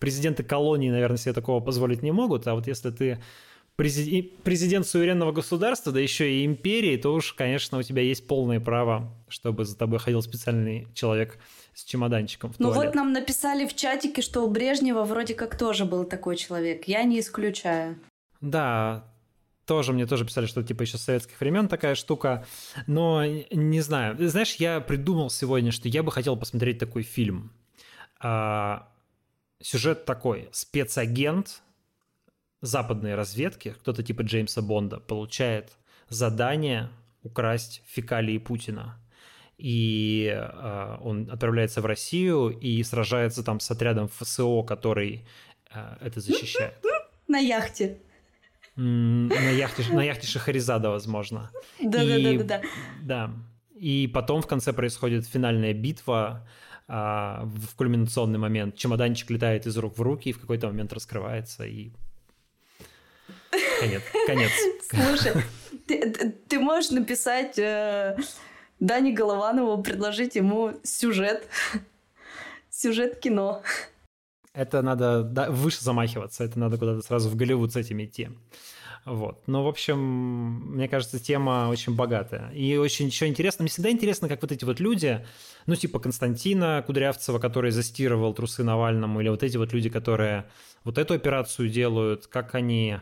президенты 0.00 0.42
колонии, 0.42 0.90
наверное, 0.90 1.18
себе 1.18 1.34
такого 1.34 1.60
позволить 1.60 2.02
не 2.02 2.10
могут, 2.12 2.48
а 2.48 2.54
вот 2.54 2.66
если 2.66 2.90
ты 2.90 3.20
президент 3.76 4.86
суверенного 4.86 5.32
государства, 5.32 5.92
да 5.92 6.00
еще 6.00 6.32
и 6.32 6.44
империи, 6.44 6.96
то 6.96 7.14
уж, 7.14 7.32
конечно, 7.32 7.78
у 7.78 7.82
тебя 7.82 8.02
есть 8.02 8.26
полное 8.26 8.60
право, 8.60 9.12
чтобы 9.28 9.64
за 9.64 9.76
тобой 9.76 9.98
ходил 9.98 10.22
специальный 10.22 10.88
человек 10.94 11.38
с 11.74 11.84
чемоданчиком 11.84 12.52
в 12.52 12.60
Ну 12.60 12.72
туалет. 12.72 12.86
вот 12.86 12.94
нам 12.94 13.12
написали 13.12 13.66
в 13.66 13.74
чатике, 13.74 14.22
что 14.22 14.42
у 14.42 14.48
Брежнева 14.50 15.04
вроде 15.04 15.34
как 15.34 15.58
тоже 15.58 15.84
был 15.84 16.04
такой 16.04 16.36
человек. 16.36 16.88
Я 16.88 17.02
не 17.04 17.18
исключаю. 17.18 17.96
Да, 18.44 19.10
тоже 19.64 19.94
мне 19.94 20.06
тоже 20.06 20.26
писали, 20.26 20.44
что 20.44 20.62
типа 20.62 20.82
еще 20.82 20.98
с 20.98 21.02
советских 21.02 21.40
времен 21.40 21.66
такая 21.66 21.94
штука, 21.94 22.44
но 22.86 23.24
не 23.24 23.80
знаю. 23.80 24.16
Знаешь, 24.28 24.56
я 24.56 24.80
придумал 24.80 25.30
сегодня, 25.30 25.72
что 25.72 25.88
я 25.88 26.02
бы 26.02 26.12
хотел 26.12 26.36
посмотреть 26.36 26.78
такой 26.78 27.04
фильм. 27.04 27.52
А, 28.20 28.86
сюжет 29.62 30.04
такой: 30.04 30.50
спецагент 30.52 31.62
западной 32.60 33.14
разведки, 33.14 33.74
кто-то 33.80 34.02
типа 34.02 34.20
Джеймса 34.22 34.60
Бонда, 34.60 35.00
получает 35.00 35.72
задание 36.10 36.90
украсть 37.22 37.82
фекалии 37.86 38.36
Путина 38.36 39.00
и 39.56 40.30
э, 40.34 40.96
он 41.00 41.30
отправляется 41.30 41.80
в 41.80 41.86
Россию 41.86 42.48
и 42.50 42.82
сражается 42.82 43.42
там 43.42 43.60
с 43.60 43.70
отрядом 43.70 44.08
ФСО, 44.08 44.62
который 44.64 45.24
э, 45.70 45.96
это 46.02 46.20
защищает. 46.20 46.74
На 47.28 47.38
яхте. 47.38 47.98
На 48.76 49.50
яхте, 49.50 49.84
на 49.92 50.02
яхте 50.02 50.26
Шахаризада, 50.26 50.90
возможно. 50.90 51.50
Да-да-да. 51.80 52.62
Да. 53.02 53.30
И 53.74 54.10
потом 54.12 54.42
в 54.42 54.46
конце 54.46 54.72
происходит 54.72 55.26
финальная 55.26 55.74
битва, 55.74 56.46
а, 56.86 57.44
в 57.44 57.76
кульминационный 57.76 58.38
момент. 58.38 58.76
Чемоданчик 58.76 59.30
летает 59.30 59.66
из 59.66 59.76
рук 59.78 59.96
в 59.96 60.02
руки 60.02 60.30
и 60.30 60.32
в 60.32 60.40
какой-то 60.40 60.66
момент 60.66 60.92
раскрывается, 60.92 61.64
и 61.64 61.92
конец. 63.80 64.02
конец. 64.26 64.50
Слушай, 64.90 65.42
ты, 65.86 66.34
ты 66.48 66.58
можешь 66.58 66.90
написать 66.90 67.58
э, 67.58 68.16
Дане 68.80 69.12
Голованову, 69.12 69.82
предложить 69.82 70.36
ему 70.36 70.74
сюжет. 70.82 71.48
Сюжет 72.70 73.18
кино. 73.20 73.62
Это 74.54 74.82
надо 74.82 75.24
да, 75.24 75.50
выше 75.50 75.82
замахиваться, 75.82 76.44
это 76.44 76.60
надо 76.60 76.78
куда-то 76.78 77.02
сразу 77.02 77.28
в 77.28 77.34
Голливуд 77.34 77.72
с 77.72 77.76
этим 77.76 78.02
идти. 78.04 78.30
Вот. 79.04 79.46
Но, 79.48 79.64
в 79.64 79.66
общем, 79.68 79.98
мне 79.98 80.88
кажется, 80.88 81.18
тема 81.18 81.68
очень 81.68 81.94
богатая. 81.94 82.50
И 82.52 82.76
очень 82.76 83.06
еще 83.06 83.26
интересно, 83.26 83.64
мне 83.64 83.70
всегда 83.70 83.90
интересно, 83.90 84.28
как 84.28 84.40
вот 84.40 84.52
эти 84.52 84.64
вот 84.64 84.78
люди, 84.78 85.26
ну, 85.66 85.74
типа 85.74 85.98
Константина 85.98 86.82
Кудрявцева, 86.86 87.40
который 87.40 87.72
застирывал 87.72 88.32
трусы 88.32 88.62
Навальному, 88.62 89.20
или 89.20 89.28
вот 89.28 89.42
эти 89.42 89.56
вот 89.56 89.72
люди, 89.72 89.90
которые 89.90 90.46
вот 90.84 90.98
эту 90.98 91.14
операцию 91.14 91.68
делают, 91.68 92.28
как 92.28 92.54
они, 92.54 93.00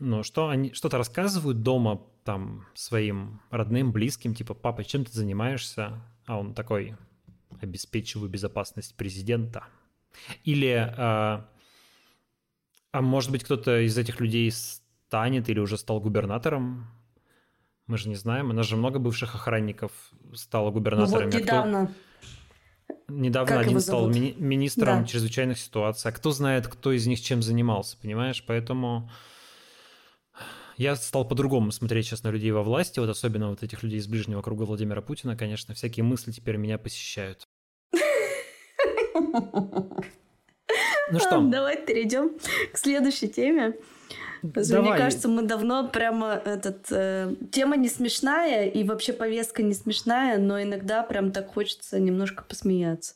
ну, 0.00 0.22
что 0.22 0.48
они 0.48 0.72
что-то 0.72 0.96
рассказывают 0.96 1.62
дома 1.62 2.00
там 2.24 2.66
своим 2.74 3.42
родным, 3.50 3.92
близким, 3.92 4.34
типа, 4.34 4.54
папа, 4.54 4.82
чем 4.82 5.04
ты 5.04 5.12
занимаешься? 5.12 6.02
А 6.26 6.38
он 6.38 6.54
такой, 6.54 6.96
обеспечиваю 7.60 8.30
безопасность 8.30 8.96
президента– 8.96 9.64
или, 10.44 10.92
а, 10.96 11.48
а 12.92 13.02
может 13.02 13.30
быть, 13.30 13.44
кто-то 13.44 13.84
из 13.84 13.96
этих 13.96 14.20
людей 14.20 14.50
станет 14.50 15.48
или 15.48 15.58
уже 15.58 15.78
стал 15.78 16.00
губернатором? 16.00 16.86
Мы 17.86 17.96
же 17.96 18.08
не 18.08 18.16
знаем. 18.16 18.50
У 18.50 18.52
нас 18.52 18.66
же 18.66 18.76
много 18.76 18.98
бывших 18.98 19.34
охранников 19.34 19.92
стало 20.34 20.70
губернаторами. 20.70 21.30
Ну 21.30 21.30
вот 21.30 21.40
недавно. 21.40 21.82
А 21.82 21.86
кто... 21.86 21.94
Недавно 23.08 23.56
как 23.56 23.66
один 23.66 23.80
стал 23.80 24.10
ми- 24.10 24.34
министром 24.38 25.00
да. 25.00 25.06
чрезвычайных 25.06 25.58
ситуаций. 25.58 26.10
А 26.10 26.12
кто 26.12 26.30
знает, 26.30 26.68
кто 26.68 26.92
из 26.92 27.06
них 27.06 27.20
чем 27.20 27.42
занимался, 27.42 27.96
понимаешь? 27.96 28.44
Поэтому 28.46 29.10
я 30.76 30.94
стал 30.94 31.26
по-другому 31.26 31.72
смотреть 31.72 32.06
сейчас 32.06 32.22
на 32.22 32.28
людей 32.30 32.50
во 32.50 32.62
власти, 32.62 33.00
вот 33.00 33.08
особенно 33.08 33.50
вот 33.50 33.62
этих 33.62 33.82
людей 33.82 33.98
из 33.98 34.06
ближнего 34.06 34.42
круга 34.42 34.62
Владимира 34.62 35.00
Путина, 35.00 35.36
конечно, 35.36 35.74
всякие 35.74 36.04
мысли 36.04 36.30
теперь 36.30 36.56
меня 36.56 36.78
посещают. 36.78 37.48
Ну 41.10 41.18
что? 41.18 41.40
Давай 41.40 41.76
перейдем 41.82 42.32
к 42.72 42.76
следующей 42.78 43.28
теме. 43.28 43.74
Давай. 44.42 44.90
Мне 44.90 44.96
кажется, 44.96 45.28
мы 45.28 45.42
давно 45.42 45.88
прямо 45.88 46.40
этот 46.44 46.86
э, 46.90 47.34
тема 47.50 47.76
не 47.76 47.88
смешная 47.88 48.66
и 48.66 48.84
вообще 48.84 49.12
повестка 49.12 49.62
не 49.62 49.74
смешная, 49.74 50.38
но 50.38 50.62
иногда 50.62 51.02
прям 51.02 51.32
так 51.32 51.52
хочется 51.52 51.98
немножко 51.98 52.44
посмеяться. 52.44 53.14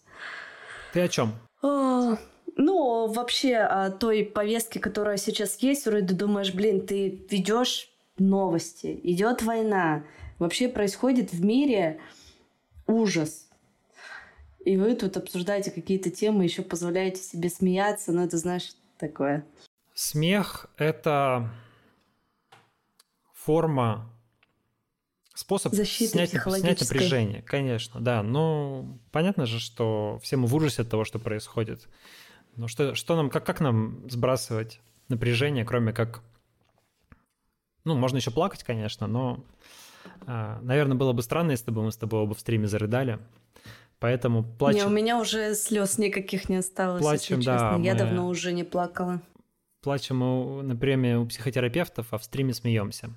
Ты 0.92 1.00
о 1.00 1.08
чем? 1.08 1.32
О, 1.62 2.16
ну, 2.56 3.06
вообще 3.06 3.58
о 3.58 3.90
той 3.90 4.24
повестке, 4.24 4.80
которая 4.80 5.16
сейчас 5.16 5.58
есть, 5.58 5.86
вроде 5.86 6.14
думаешь, 6.14 6.52
блин, 6.52 6.86
ты 6.86 7.24
ведешь 7.30 7.88
новости, 8.18 9.00
идет 9.04 9.42
война, 9.42 10.04
вообще 10.38 10.68
происходит 10.68 11.32
в 11.32 11.44
мире 11.44 12.00
ужас. 12.86 13.48
И 14.64 14.76
вы 14.76 14.94
тут 14.94 15.16
обсуждаете 15.16 15.70
какие-то 15.70 16.10
темы, 16.10 16.44
еще 16.44 16.62
позволяете 16.62 17.20
себе 17.20 17.48
смеяться, 17.48 18.12
но 18.12 18.24
это, 18.24 18.38
знаешь, 18.38 18.74
такое. 18.96 19.44
Смех— 19.94 20.66
это 20.76 21.50
форма, 23.34 24.08
способ 25.34 25.74
Защиты 25.74 26.12
снять, 26.12 26.30
снять 26.30 26.80
напряжение, 26.80 27.42
конечно, 27.42 28.00
да. 28.00 28.22
Но 28.22 28.98
понятно 29.10 29.46
же, 29.46 29.58
что 29.58 30.20
все 30.22 30.36
мы 30.36 30.46
в 30.46 30.54
ужасе 30.54 30.82
от 30.82 30.90
того, 30.90 31.04
что 31.04 31.18
происходит. 31.18 31.88
Но 32.56 32.68
что, 32.68 32.94
что 32.94 33.16
нам, 33.16 33.30
как, 33.30 33.44
как 33.44 33.60
нам 33.60 34.08
сбрасывать 34.08 34.80
напряжение, 35.08 35.64
кроме 35.64 35.92
как... 35.92 36.22
Ну, 37.84 37.96
можно 37.96 38.18
еще 38.18 38.30
плакать, 38.30 38.62
конечно, 38.62 39.06
но, 39.08 39.44
а, 40.26 40.60
наверное, 40.62 40.96
было 40.96 41.12
бы 41.12 41.22
странно, 41.22 41.50
если 41.50 41.70
бы 41.72 41.82
мы 41.82 41.90
с 41.90 41.96
тобой 41.96 42.20
оба 42.20 42.34
в 42.34 42.40
стриме 42.40 42.68
зарыдали. 42.68 43.18
Поэтому 44.02 44.42
плачем. 44.42 44.80
Не, 44.80 44.86
у 44.86 44.90
меня 44.90 45.20
уже 45.20 45.54
слез 45.54 45.96
никаких 45.96 46.48
не 46.48 46.56
осталось, 46.56 47.00
плачем, 47.00 47.38
если 47.38 47.52
честно. 47.52 47.78
Да, 47.78 47.84
Я 47.84 47.92
мы... 47.92 47.98
давно 48.00 48.26
уже 48.26 48.52
не 48.52 48.64
плакала. 48.64 49.22
Плачем 49.80 50.16
мы 50.18 50.62
на 50.64 50.74
премии 50.74 51.14
у 51.14 51.24
психотерапевтов, 51.24 52.08
а 52.10 52.18
в 52.18 52.24
стриме 52.24 52.52
смеемся. 52.52 53.10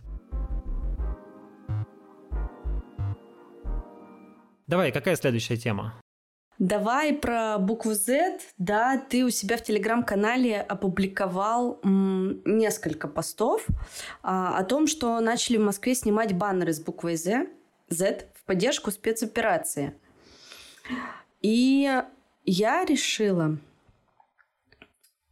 Давай, 4.67 4.91
какая 4.91 5.15
следующая 5.15 5.57
тема? 5.57 5.95
Давай 6.59 7.13
про 7.13 7.57
букву 7.57 7.95
Z. 7.95 8.39
Да, 8.59 8.99
ты 9.09 9.25
у 9.25 9.31
себя 9.31 9.57
в 9.57 9.63
телеграм-канале 9.63 10.61
опубликовал 10.61 11.79
м, 11.83 12.43
несколько 12.45 13.07
постов 13.07 13.65
а, 14.21 14.55
о 14.59 14.63
том, 14.63 14.86
что 14.86 15.19
начали 15.19 15.57
в 15.57 15.61
Москве 15.61 15.95
снимать 15.95 16.33
баннеры 16.33 16.73
с 16.73 16.79
буквой 16.79 17.15
Z, 17.15 17.47
Z 17.89 18.27
в 18.36 18.45
поддержку 18.45 18.91
спецоперации. 18.91 19.95
И 21.41 22.01
я 22.45 22.86
решила, 22.86 23.57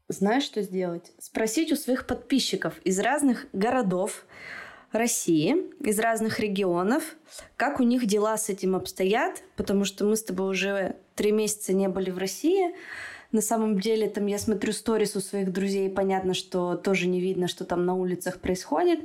знаешь, 0.07 0.43
что 0.43 0.61
сделать? 0.61 1.11
Спросить 1.19 1.71
у 1.71 1.75
своих 1.75 2.05
подписчиков 2.05 2.79
из 2.83 2.99
разных 2.99 3.47
городов 3.53 4.25
России, 4.91 5.55
из 5.79 5.99
разных 5.99 6.39
регионов, 6.39 7.15
как 7.57 7.79
у 7.79 7.83
них 7.83 8.05
дела 8.05 8.37
с 8.37 8.49
этим 8.49 8.75
обстоят, 8.75 9.43
потому 9.55 9.85
что 9.85 10.05
мы 10.05 10.15
с 10.15 10.23
тобой 10.23 10.51
уже 10.51 10.97
три 11.15 11.31
месяца 11.31 11.73
не 11.73 11.87
были 11.87 12.11
в 12.11 12.17
России. 12.17 12.75
На 13.31 13.41
самом 13.41 13.79
деле, 13.79 14.07
там 14.07 14.27
я 14.27 14.37
смотрю 14.37 14.71
сторис 14.71 15.15
у 15.15 15.19
своих 15.19 15.51
друзей, 15.51 15.89
понятно, 15.89 16.35
что 16.35 16.75
тоже 16.75 17.07
не 17.07 17.19
видно, 17.19 17.47
что 17.47 17.65
там 17.65 17.85
на 17.85 17.95
улицах 17.95 18.39
происходит. 18.39 18.99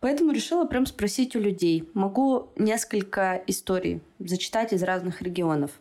Поэтому 0.00 0.32
решила 0.32 0.64
прям 0.64 0.86
спросить 0.86 1.34
у 1.36 1.40
людей. 1.40 1.88
Могу 1.94 2.52
несколько 2.56 3.42
историй 3.46 4.00
зачитать 4.18 4.72
из 4.72 4.82
разных 4.82 5.22
регионов. 5.22 5.72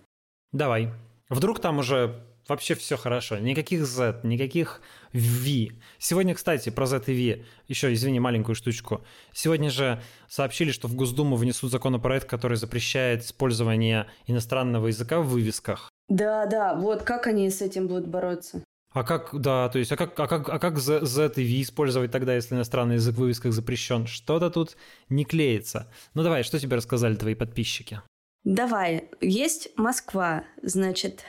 Давай. 0.52 0.90
Вдруг 1.30 1.60
там 1.60 1.80
уже 1.80 2.24
вообще 2.48 2.76
все 2.76 2.98
хорошо. 2.98 3.38
Никаких 3.38 3.86
Z, 3.86 4.22
никаких 4.24 4.82
V. 5.14 5.70
Сегодня, 6.00 6.34
кстати, 6.34 6.70
про 6.70 6.86
Z 6.86 7.04
и 7.08 7.36
V, 7.36 7.46
еще, 7.68 7.94
извини, 7.94 8.20
маленькую 8.20 8.56
штучку. 8.56 9.02
Сегодня 9.34 9.70
же 9.70 10.02
сообщили, 10.28 10.72
что 10.72 10.88
в 10.88 10.96
Госдуму 10.96 11.36
внесут 11.36 11.72
законопроект, 11.72 12.28
который 12.30 12.58
запрещает 12.58 13.24
использование 13.24 14.08
иностранного 14.26 14.88
языка 14.88 15.20
в 15.20 15.28
вывесках. 15.28 15.90
Да, 16.10 16.46
да, 16.46 16.76
вот 16.76 17.04
как 17.04 17.28
они 17.28 17.50
с 17.50 17.62
этим 17.62 17.88
будут 17.88 18.08
бороться? 18.08 18.64
А 18.98 19.04
как, 19.04 19.30
да, 19.40 19.70
то 19.70 19.78
есть, 19.78 19.92
а 19.92 19.96
как, 19.96 20.20
а 20.20 20.28
как, 20.28 20.50
а 20.50 20.58
как 20.58 20.80
Z, 20.80 21.06
Z 21.06 21.34
и 21.36 21.44
V 21.44 21.62
использовать 21.62 22.10
тогда, 22.12 22.34
если 22.34 22.56
иностранный 22.56 22.96
язык 22.96 23.14
в 23.14 23.20
вывесках 23.20 23.54
запрещен? 23.54 24.08
Что-то 24.08 24.50
тут 24.50 24.76
не 25.08 25.24
клеится. 25.24 25.88
Ну 26.16 26.24
давай, 26.24 26.42
что 26.42 26.60
тебе 26.60 26.78
рассказали 26.78 27.14
твои 27.14 27.36
подписчики? 27.36 28.02
Давай, 28.44 29.12
есть 29.22 29.70
Москва, 29.78 30.46
значит, 30.64 31.26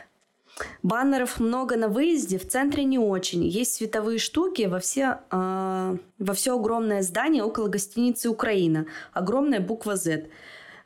баннеров 0.82 1.40
много 1.40 1.76
на 1.76 1.88
выезде, 1.88 2.38
в 2.38 2.48
центре 2.48 2.84
не 2.84 2.98
очень. 2.98 3.44
Есть 3.44 3.74
световые 3.74 4.18
штуки 4.18 4.62
во 4.62 4.78
все, 4.78 5.18
э, 5.30 5.96
во 6.18 6.32
все 6.32 6.58
огромное 6.58 7.02
здание 7.02 7.42
около 7.42 7.68
гостиницы 7.68 8.30
«Украина». 8.30 8.86
Огромная 9.12 9.60
буква 9.60 9.96
Z. 9.96 10.28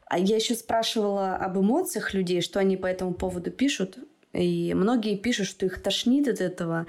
А 0.06 0.18
я 0.18 0.34
еще 0.34 0.56
спрашивала 0.56 1.36
об 1.36 1.58
эмоциях 1.58 2.12
людей, 2.12 2.40
что 2.40 2.58
они 2.58 2.76
по 2.76 2.86
этому 2.86 3.14
поводу 3.14 3.52
пишут. 3.52 3.98
И 4.32 4.72
многие 4.74 5.16
пишут, 5.16 5.46
что 5.46 5.66
их 5.66 5.82
тошнит 5.82 6.28
от 6.28 6.40
этого 6.40 6.86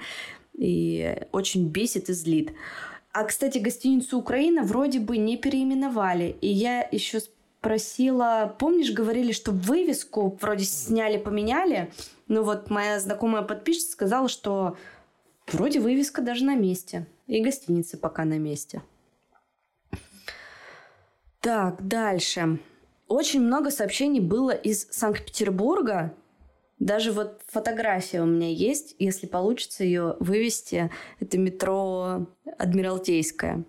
и 0.54 1.26
очень 1.32 1.68
бесит 1.68 2.08
и 2.08 2.12
злит. 2.12 2.52
А, 3.12 3.24
кстати, 3.24 3.58
гостиницу 3.58 4.18
«Украина» 4.18 4.62
вроде 4.62 4.98
бы 4.98 5.18
не 5.18 5.36
переименовали. 5.36 6.36
И 6.40 6.48
я 6.48 6.88
еще 6.90 7.20
спросила, 7.20 8.54
помнишь, 8.58 8.92
говорили, 8.92 9.32
что 9.32 9.52
вывеску 9.52 10.36
вроде 10.40 10.64
сняли, 10.64 11.18
поменяли? 11.18 11.92
Ну 12.28 12.42
вот 12.42 12.70
моя 12.70 12.98
знакомая 12.98 13.42
подписчица 13.42 13.92
сказала, 13.92 14.28
что 14.28 14.76
вроде 15.46 15.80
вывеска 15.80 16.22
даже 16.22 16.44
на 16.44 16.56
месте. 16.56 17.06
И 17.26 17.42
гостиница 17.42 17.98
пока 17.98 18.24
на 18.24 18.38
месте. 18.38 18.82
Так, 21.40 21.86
дальше. 21.86 22.58
Очень 23.06 23.42
много 23.42 23.70
сообщений 23.70 24.20
было 24.20 24.50
из 24.50 24.88
Санкт-Петербурга 24.90 26.14
даже 26.78 27.12
вот 27.12 27.40
фотография 27.46 28.20
у 28.20 28.26
меня 28.26 28.50
есть, 28.50 28.96
если 28.98 29.26
получится 29.26 29.84
ее 29.84 30.16
вывести. 30.20 30.90
Это 31.20 31.38
метро 31.38 32.26
Адмиралтейское. 32.58 33.64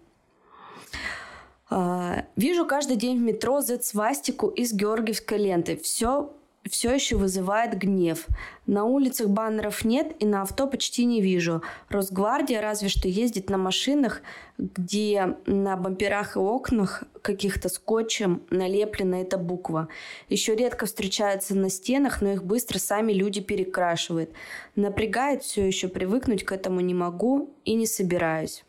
А, 1.69 2.25
вижу 2.35 2.65
каждый 2.65 2.95
день 2.97 3.17
в 3.17 3.21
метро 3.21 3.61
Z-свастику 3.61 4.47
из 4.47 4.73
георгиевской 4.73 5.37
ленты. 5.37 5.77
Все 5.77 6.34
все 6.69 6.93
еще 6.93 7.15
вызывает 7.15 7.77
гнев. 7.77 8.25
На 8.65 8.85
улицах 8.85 9.29
баннеров 9.29 9.85
нет 9.85 10.15
и 10.19 10.25
на 10.25 10.41
авто 10.41 10.67
почти 10.67 11.05
не 11.05 11.21
вижу. 11.21 11.61
Росгвардия 11.89 12.61
разве 12.61 12.89
что 12.89 13.07
ездит 13.07 13.49
на 13.49 13.57
машинах, 13.57 14.21
где 14.57 15.37
на 15.45 15.77
бамперах 15.77 16.35
и 16.35 16.39
окнах 16.39 17.03
каких-то 17.21 17.69
скотчем 17.69 18.41
налеплена 18.49 19.21
эта 19.21 19.37
буква. 19.37 19.89
Еще 20.29 20.55
редко 20.55 20.85
встречаются 20.85 21.55
на 21.55 21.69
стенах, 21.69 22.21
но 22.21 22.31
их 22.31 22.43
быстро 22.43 22.79
сами 22.79 23.11
люди 23.11 23.41
перекрашивают. 23.41 24.31
Напрягает 24.75 25.43
все 25.43 25.65
еще, 25.65 25.87
привыкнуть 25.87 26.43
к 26.43 26.51
этому 26.51 26.79
не 26.79 26.93
могу 26.93 27.53
и 27.63 27.75
не 27.75 27.85
собираюсь. 27.85 28.63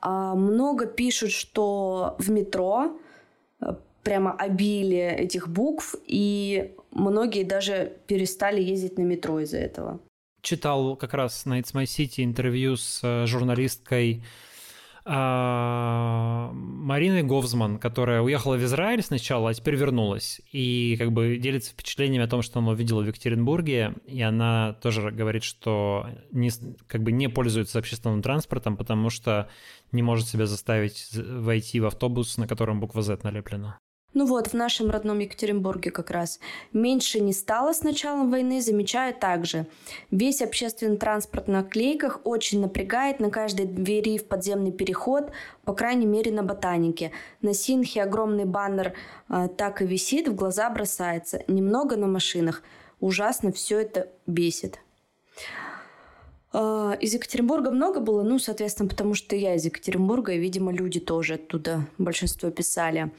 А, 0.00 0.34
много 0.34 0.86
пишут, 0.86 1.32
что 1.32 2.16
в 2.18 2.30
метро 2.30 2.98
э, 3.60 3.74
прямо 4.02 4.32
обилие 4.32 5.16
этих 5.16 5.48
букв, 5.48 5.94
и 6.06 6.72
многие 6.90 7.44
даже 7.44 7.92
перестали 8.06 8.60
ездить 8.62 8.98
на 8.98 9.02
метро 9.02 9.40
из-за 9.40 9.58
этого. 9.58 10.00
Читал 10.42 10.96
как 10.96 11.14
раз 11.14 11.44
на 11.44 11.60
It's 11.60 11.74
My 11.74 11.84
City 11.84 12.24
интервью 12.24 12.76
с 12.76 13.00
э, 13.02 13.26
журналисткой 13.26 14.22
а, 15.12 16.50
Мариной 16.52 17.22
Говзман, 17.22 17.78
которая 17.78 18.20
уехала 18.20 18.56
в 18.56 18.64
Израиль 18.64 19.02
сначала, 19.02 19.50
а 19.50 19.54
теперь 19.54 19.76
вернулась. 19.76 20.40
И 20.52 20.96
как 20.98 21.12
бы 21.12 21.38
делится 21.38 21.72
впечатлениями 21.72 22.24
о 22.24 22.28
том, 22.28 22.42
что 22.42 22.58
она 22.58 22.70
увидела 22.70 23.02
в 23.02 23.06
Екатеринбурге. 23.06 23.94
И 24.06 24.20
она 24.20 24.74
тоже 24.82 25.10
говорит, 25.10 25.42
что 25.42 26.06
не, 26.32 26.50
как 26.86 27.02
бы 27.02 27.12
не 27.12 27.28
пользуется 27.28 27.78
общественным 27.78 28.22
транспортом, 28.22 28.76
потому 28.76 29.10
что 29.10 29.48
не 29.90 30.02
может 30.02 30.28
себя 30.28 30.46
заставить 30.46 31.08
войти 31.12 31.80
в 31.80 31.86
автобус, 31.86 32.36
на 32.36 32.46
котором 32.46 32.80
буква 32.80 33.02
Z 33.02 33.20
налеплена. 33.22 33.78
Ну 34.12 34.26
вот, 34.26 34.48
в 34.48 34.54
нашем 34.54 34.90
родном 34.90 35.20
Екатеринбурге 35.20 35.92
как 35.92 36.10
раз. 36.10 36.40
Меньше 36.72 37.20
не 37.20 37.32
стало 37.32 37.72
с 37.72 37.82
началом 37.82 38.30
войны, 38.30 38.60
замечаю 38.60 39.14
также. 39.14 39.66
Весь 40.10 40.42
общественный 40.42 40.96
транспорт 40.96 41.46
на 41.46 41.62
клейках 41.62 42.20
очень 42.24 42.60
напрягает 42.60 43.20
на 43.20 43.30
каждой 43.30 43.66
двери 43.66 44.18
в 44.18 44.26
подземный 44.26 44.72
переход, 44.72 45.30
по 45.64 45.74
крайней 45.74 46.06
мере 46.06 46.32
на 46.32 46.42
ботанике. 46.42 47.12
На 47.40 47.54
Синхе 47.54 48.02
огромный 48.02 48.46
баннер 48.46 48.94
э, 49.28 49.48
так 49.56 49.80
и 49.80 49.86
висит, 49.86 50.26
в 50.26 50.34
глаза 50.34 50.68
бросается. 50.70 51.44
Немного 51.46 51.96
на 51.96 52.08
машинах. 52.08 52.64
Ужасно 52.98 53.52
все 53.52 53.78
это 53.78 54.08
бесит. 54.26 54.80
А, 56.52 56.96
из 57.00 57.14
Екатеринбурга 57.14 57.70
много 57.70 58.00
было, 58.00 58.22
ну, 58.22 58.38
соответственно, 58.38 58.88
потому 58.88 59.14
что 59.14 59.36
я 59.36 59.54
из 59.54 59.64
Екатеринбурга, 59.64 60.32
и, 60.32 60.38
видимо, 60.38 60.72
люди 60.72 60.98
тоже 60.98 61.34
оттуда 61.34 61.86
большинство 61.98 62.50
писали. 62.50 63.12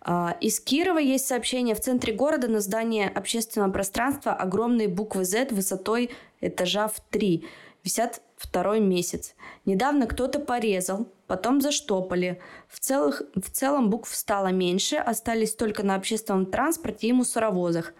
А, 0.00 0.36
из 0.40 0.60
Кирова 0.60 0.98
есть 0.98 1.26
сообщение. 1.26 1.74
В 1.74 1.80
центре 1.80 2.12
города 2.12 2.48
на 2.48 2.60
здании 2.60 3.10
общественного 3.12 3.70
пространства 3.70 4.32
огромные 4.32 4.88
буквы 4.88 5.24
Z 5.24 5.48
высотой 5.50 6.10
этажа 6.40 6.88
в 6.88 7.00
три 7.10 7.44
висят 7.84 8.20
второй 8.36 8.80
месяц. 8.80 9.34
Недавно 9.64 10.06
кто-то 10.06 10.38
порезал, 10.38 11.08
потом 11.26 11.60
заштопали. 11.60 12.40
В, 12.68 12.80
целых, 12.80 13.22
в 13.34 13.50
целом 13.50 13.90
букв 13.90 14.14
стало 14.14 14.48
меньше, 14.48 14.96
остались 14.96 15.54
только 15.54 15.82
на 15.82 15.94
общественном 15.94 16.46
транспорте 16.46 17.08
и 17.08 17.12
мусоровозах. 17.12 17.94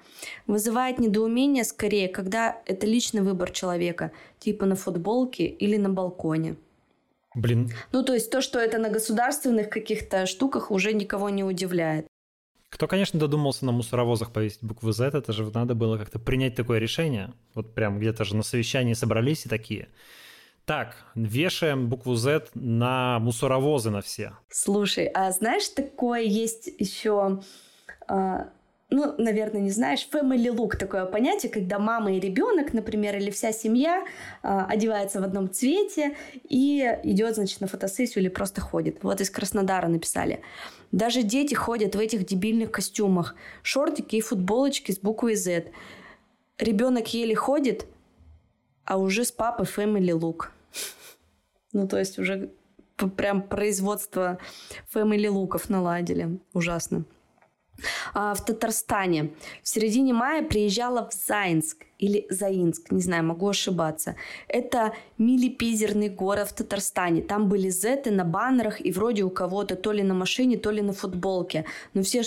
Вызывает 0.46 0.98
недоумение 0.98 1.64
скорее, 1.64 2.08
когда 2.08 2.60
это 2.66 2.86
личный 2.86 3.22
выбор 3.22 3.50
человека, 3.50 4.12
типа 4.40 4.66
на 4.66 4.74
футболке 4.74 5.46
или 5.46 5.76
на 5.76 5.90
балконе. 5.90 6.56
Блин. 7.34 7.70
Ну, 7.92 8.02
то 8.02 8.14
есть 8.14 8.30
то, 8.30 8.40
что 8.40 8.58
это 8.58 8.78
на 8.78 8.88
государственных 8.88 9.70
каких-то 9.70 10.26
штуках, 10.26 10.72
уже 10.72 10.92
никого 10.92 11.30
не 11.30 11.44
удивляет. 11.44 12.06
Кто, 12.70 12.88
конечно, 12.88 13.20
додумался 13.20 13.66
на 13.66 13.72
мусоровозах 13.72 14.32
повесить 14.32 14.62
букву 14.62 14.92
Z, 14.92 15.06
это 15.06 15.32
же 15.32 15.48
надо 15.52 15.74
было 15.74 15.98
как-то 15.98 16.18
принять 16.18 16.54
такое 16.56 16.78
решение. 16.78 17.32
Вот 17.54 17.74
прям 17.74 17.98
где-то 17.98 18.24
же 18.24 18.36
на 18.36 18.42
совещании 18.42 18.94
собрались 18.94 19.46
и 19.46 19.48
такие. 19.48 19.88
Так, 20.64 20.96
вешаем 21.14 21.88
букву 21.88 22.14
Z 22.14 22.48
на 22.54 23.18
мусоровозы 23.18 23.90
на 23.90 24.02
все. 24.02 24.34
Слушай, 24.48 25.06
а 25.06 25.30
знаешь, 25.32 25.68
такое 25.68 26.22
есть 26.22 26.68
еще 26.78 27.40
а, 28.06 28.50
ну, 28.90 29.14
наверное, 29.18 29.60
не 29.60 29.70
знаешь, 29.70 30.08
family 30.12 30.52
look 30.52 30.76
такое 30.76 31.06
понятие, 31.06 31.50
когда 31.50 31.78
мама 31.78 32.12
и 32.12 32.20
ребенок, 32.20 32.72
например, 32.72 33.16
или 33.16 33.30
вся 33.30 33.52
семья 33.52 34.04
э, 34.42 34.64
одевается 34.68 35.20
в 35.20 35.24
одном 35.24 35.50
цвете 35.50 36.16
и 36.48 36.98
идет, 37.04 37.36
значит, 37.36 37.60
на 37.60 37.68
фотосессию 37.68 38.22
или 38.22 38.28
просто 38.28 38.60
ходит. 38.60 39.02
Вот 39.02 39.20
из 39.20 39.30
Краснодара 39.30 39.86
написали. 39.86 40.42
Даже 40.90 41.22
дети 41.22 41.54
ходят 41.54 41.94
в 41.94 41.98
этих 42.00 42.26
дебильных 42.26 42.72
костюмах. 42.72 43.36
Шортики 43.62 44.16
и 44.16 44.20
футболочки 44.20 44.90
с 44.90 44.98
буквой 44.98 45.36
Z. 45.36 45.66
Ребенок 46.58 47.14
еле 47.14 47.36
ходит, 47.36 47.86
а 48.84 48.98
уже 48.98 49.24
с 49.24 49.30
папой 49.30 49.66
family 49.66 50.18
look. 50.18 50.46
Ну, 51.72 51.86
то 51.86 52.00
есть 52.00 52.18
уже 52.18 52.50
прям 53.16 53.42
производство 53.42 54.40
family 54.92 55.28
луков 55.28 55.70
наладили. 55.70 56.40
Ужасно. 56.52 57.04
А, 58.14 58.34
в 58.34 58.44
Татарстане. 58.44 59.30
В 59.62 59.68
середине 59.68 60.12
мая 60.12 60.42
приезжала 60.42 61.08
в 61.08 61.14
Заинск 61.14 61.84
или 61.98 62.26
Заинск, 62.30 62.90
не 62.90 63.02
знаю, 63.02 63.24
могу 63.24 63.48
ошибаться. 63.48 64.16
Это 64.48 64.94
милипизерный 65.18 66.08
город 66.08 66.48
в 66.48 66.52
Татарстане. 66.54 67.22
Там 67.22 67.48
были 67.48 67.68
зеты 67.68 68.10
на 68.10 68.24
баннерах 68.24 68.84
и 68.84 68.90
вроде 68.90 69.22
у 69.22 69.30
кого-то 69.30 69.76
то 69.76 69.92
ли 69.92 70.02
на 70.02 70.14
машине, 70.14 70.56
то 70.56 70.70
ли 70.70 70.82
на 70.82 70.92
футболке. 70.92 71.64
Но 71.94 72.02
все 72.02 72.22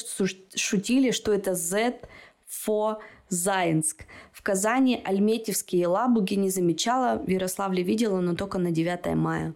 шутили, 0.56 1.12
что 1.12 1.34
это 1.34 1.56
Z 1.56 2.00
for 2.48 2.98
Заинск. 3.30 4.06
В 4.32 4.44
Казани 4.44 5.02
альметьевские 5.04 5.88
лабуги 5.88 6.36
не 6.36 6.50
замечала, 6.50 7.18
в 7.18 7.30
Ярославле 7.30 7.82
видела, 7.82 8.20
но 8.22 8.36
только 8.36 8.60
на 8.60 8.72
9 8.72 9.16
мая. 9.16 9.54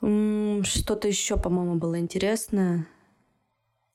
Что-то 0.00 1.08
еще, 1.08 1.36
по-моему, 1.36 1.76
было 1.76 1.98
интересное. 1.98 2.86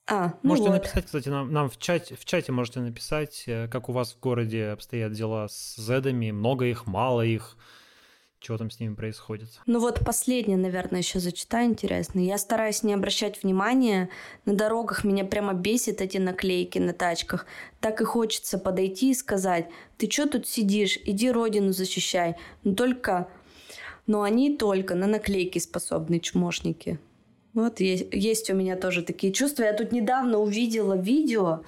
А, 0.06 0.34
ну 0.42 0.50
можете 0.50 0.68
вот. 0.68 0.74
написать, 0.78 1.06
кстати, 1.06 1.28
нам, 1.28 1.52
нам 1.52 1.70
в, 1.70 1.78
чате, 1.78 2.16
в 2.16 2.24
чате 2.24 2.50
можете 2.50 2.80
написать, 2.80 3.44
э, 3.46 3.68
как 3.68 3.88
у 3.88 3.92
вас 3.92 4.12
в 4.12 4.20
городе 4.20 4.68
обстоят 4.68 5.12
дела 5.12 5.48
с 5.48 5.76
зедами, 5.76 6.32
много 6.32 6.66
их, 6.66 6.86
мало 6.86 7.22
их, 7.22 7.56
что 8.40 8.58
там 8.58 8.70
с 8.70 8.80
ними 8.80 8.94
происходит. 8.94 9.48
Ну 9.66 9.78
вот 9.78 10.04
последнее, 10.04 10.58
наверное, 10.58 11.00
еще 11.00 11.20
зачитаю 11.20 11.66
интересно. 11.68 12.18
Я 12.18 12.38
стараюсь 12.38 12.82
не 12.82 12.92
обращать 12.92 13.42
внимания. 13.42 14.08
На 14.44 14.54
дорогах 14.54 15.04
меня 15.04 15.24
прямо 15.24 15.52
бесит 15.52 16.00
эти 16.00 16.18
наклейки 16.18 16.78
на 16.78 16.92
тачках. 16.92 17.46
Так 17.80 18.00
и 18.00 18.04
хочется 18.04 18.58
подойти 18.58 19.12
и 19.12 19.14
сказать, 19.14 19.68
ты 19.96 20.10
что 20.10 20.28
тут 20.28 20.48
сидишь, 20.48 20.98
иди 21.04 21.30
родину 21.30 21.72
защищай. 21.72 22.36
Но 22.64 22.74
только... 22.74 23.28
Но 24.08 24.22
они 24.22 24.56
только 24.56 24.96
на 24.96 25.06
наклейки 25.06 25.60
способны, 25.60 26.18
чмошники. 26.18 26.98
Вот 27.54 27.80
есть, 27.80 28.06
есть 28.12 28.50
у 28.50 28.54
меня 28.54 28.76
тоже 28.76 29.02
такие 29.02 29.32
чувства. 29.32 29.64
Я 29.64 29.72
тут 29.74 29.92
недавно 29.92 30.38
увидела 30.38 30.94
видео, 30.94 31.62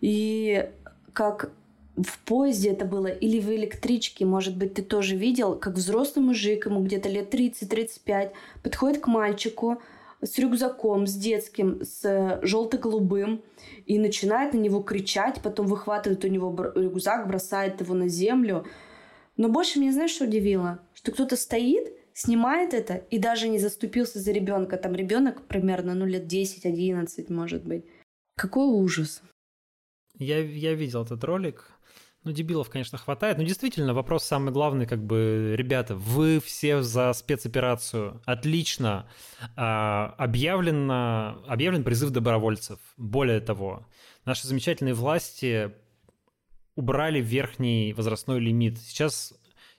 и 0.00 0.68
как 1.12 1.50
в 1.96 2.18
поезде 2.20 2.70
это 2.70 2.84
было, 2.84 3.06
или 3.06 3.40
в 3.40 3.50
электричке, 3.50 4.24
может 4.24 4.56
быть, 4.56 4.74
ты 4.74 4.82
тоже 4.82 5.16
видел, 5.16 5.56
как 5.56 5.74
взрослый 5.74 6.24
мужик, 6.24 6.66
ему 6.66 6.82
где-то 6.82 7.08
лет 7.08 7.32
30-35, 7.32 8.30
подходит 8.62 9.00
к 9.00 9.06
мальчику 9.08 9.80
с 10.22 10.38
рюкзаком, 10.38 11.06
с 11.06 11.14
детским, 11.14 11.80
с 11.82 12.40
желто-голубым, 12.42 13.42
и 13.86 13.98
начинает 13.98 14.52
на 14.52 14.58
него 14.58 14.80
кричать, 14.80 15.40
потом 15.42 15.66
выхватывает 15.66 16.24
у 16.24 16.28
него 16.28 16.54
рюкзак, 16.74 17.28
бросает 17.28 17.80
его 17.80 17.94
на 17.94 18.08
землю. 18.08 18.64
Но 19.36 19.48
больше 19.48 19.78
меня, 19.78 19.92
знаешь, 19.92 20.10
что 20.10 20.24
удивило? 20.24 20.80
Что 20.94 21.12
кто-то 21.12 21.36
стоит 21.36 21.92
снимает 22.18 22.74
это 22.74 22.94
и 22.94 23.18
даже 23.18 23.48
не 23.48 23.58
заступился 23.58 24.18
за 24.18 24.32
ребенка. 24.32 24.76
Там 24.76 24.94
ребенок 24.94 25.46
примерно, 25.46 25.94
ну, 25.94 26.04
лет 26.04 26.24
10-11, 26.32 27.32
может 27.32 27.64
быть. 27.64 27.84
Какой 28.36 28.66
ужас. 28.66 29.22
Я, 30.18 30.40
я 30.40 30.74
видел 30.74 31.04
этот 31.04 31.22
ролик. 31.22 31.70
Ну, 32.24 32.32
дебилов, 32.32 32.70
конечно, 32.70 32.98
хватает. 32.98 33.38
Но 33.38 33.44
действительно, 33.44 33.94
вопрос 33.94 34.24
самый 34.24 34.52
главный, 34.52 34.86
как 34.86 35.04
бы, 35.04 35.54
ребята, 35.56 35.94
вы 35.94 36.40
все 36.40 36.82
за 36.82 37.12
спецоперацию. 37.12 38.20
Отлично. 38.26 39.08
А, 39.54 40.14
объявлено, 40.18 41.44
объявлен 41.46 41.84
призыв 41.84 42.10
добровольцев. 42.10 42.80
Более 42.96 43.40
того, 43.40 43.86
наши 44.24 44.48
замечательные 44.48 44.94
власти 44.94 45.72
убрали 46.74 47.20
верхний 47.20 47.92
возрастной 47.92 48.40
лимит. 48.40 48.78
Сейчас 48.78 49.34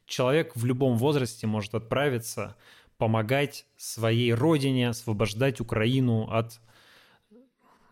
человек 0.09 0.55
в 0.55 0.65
любом 0.65 0.97
возрасте 0.97 1.47
может 1.47 1.73
отправиться, 1.75 2.57
помогать 2.97 3.65
своей 3.77 4.33
родине, 4.33 4.89
освобождать 4.89 5.61
Украину 5.61 6.29
от 6.29 6.59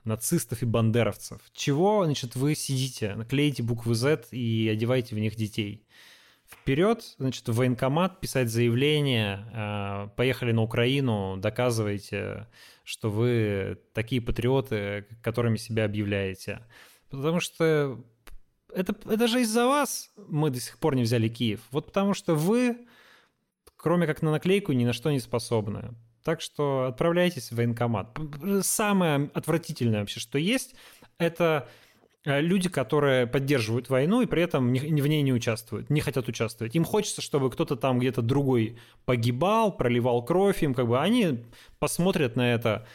нацистов 0.03 0.63
и 0.63 0.65
бандеровцев. 0.65 1.39
Чего, 1.53 2.05
значит, 2.05 2.35
вы 2.35 2.55
сидите, 2.55 3.15
наклеите 3.15 3.63
буквы 3.63 3.95
Z 3.95 4.27
и 4.31 4.69
одеваете 4.71 5.15
в 5.15 5.19
них 5.19 5.35
детей? 5.35 5.85
Вперед, 6.49 7.15
значит, 7.17 7.47
в 7.49 7.55
военкомат 7.55 8.21
писать 8.21 8.49
заявление, 8.49 9.45
э, 9.53 10.09
поехали 10.15 10.53
на 10.53 10.61
Украину, 10.61 11.35
доказывайте, 11.37 12.47
что 12.85 13.09
вы 13.09 13.79
такие 13.93 14.21
патриоты, 14.21 15.05
которыми 15.21 15.57
себя 15.57 15.83
объявляете 15.83 16.61
Потому 17.09 17.39
что 17.39 18.03
это, 18.73 18.95
это 19.09 19.27
же 19.27 19.41
из-за 19.41 19.65
вас 19.65 20.11
мы 20.27 20.49
до 20.49 20.59
сих 20.59 20.77
пор 20.77 20.95
не 20.95 21.03
взяли 21.03 21.27
Киев. 21.27 21.61
Вот 21.71 21.87
потому 21.87 22.13
что 22.13 22.35
вы, 22.35 22.87
кроме 23.75 24.07
как 24.07 24.21
на 24.21 24.31
наклейку, 24.31 24.73
ни 24.73 24.85
на 24.85 24.93
что 24.93 25.11
не 25.11 25.19
способны. 25.19 25.95
Так 26.23 26.41
что 26.41 26.87
отправляйтесь 26.89 27.51
в 27.51 27.55
военкомат. 27.55 28.17
Самое 28.61 29.29
отвратительное 29.33 30.01
вообще, 30.01 30.19
что 30.19 30.37
есть, 30.37 30.75
это 31.17 31.69
э, 32.25 32.41
люди, 32.41 32.67
которые 32.67 33.27
поддерживают 33.27 33.89
войну 33.89 34.21
и 34.21 34.25
при 34.25 34.43
этом 34.43 34.73
в 34.73 35.07
ней 35.07 35.21
не 35.21 35.31
участвуют, 35.31 35.89
не 35.89 36.01
хотят 36.01 36.27
участвовать. 36.27 36.75
Им 36.75 36.83
хочется, 36.83 37.21
чтобы 37.21 37.49
кто-то 37.49 37.77
там 37.77 37.99
где-то 37.99 38.21
другой 38.21 38.77
погибал, 39.05 39.75
проливал 39.75 40.25
кровь, 40.25 40.63
им 40.63 40.73
как 40.73 40.87
бы 40.87 40.99
они 40.99 41.45
посмотрят 41.79 42.35
на 42.35 42.53
это 42.53 42.85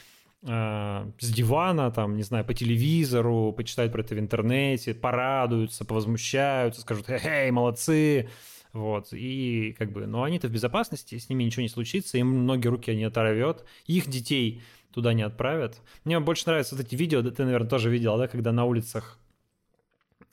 с 0.44 1.28
дивана, 1.32 1.90
там, 1.92 2.16
не 2.16 2.22
знаю, 2.24 2.44
по 2.44 2.52
телевизору, 2.52 3.52
почитают 3.52 3.92
про 3.92 4.02
это 4.02 4.14
в 4.14 4.18
интернете, 4.18 4.92
порадуются, 4.92 5.84
повозмущаются, 5.84 6.80
скажут 6.80 7.08
«Эй, 7.08 7.50
молодцы!» 7.50 8.28
Вот, 8.72 9.08
и 9.12 9.74
как 9.78 9.92
бы, 9.92 10.06
ну, 10.06 10.22
они-то 10.22 10.48
в 10.48 10.50
безопасности, 10.50 11.18
с 11.18 11.28
ними 11.28 11.44
ничего 11.44 11.62
не 11.62 11.68
случится, 11.68 12.16
им 12.16 12.46
ноги, 12.46 12.66
руки 12.66 12.94
не 12.96 13.04
оторвет, 13.04 13.66
их 13.86 14.08
детей 14.08 14.62
туда 14.92 15.12
не 15.12 15.22
отправят. 15.22 15.80
Мне 16.04 16.18
больше 16.20 16.44
нравятся 16.46 16.74
вот 16.74 16.84
эти 16.84 16.94
видео, 16.94 17.22
ты, 17.22 17.44
наверное, 17.44 17.68
тоже 17.68 17.90
видел, 17.90 18.16
да, 18.16 18.28
когда 18.28 18.50
на 18.50 18.64
улицах 18.64 19.18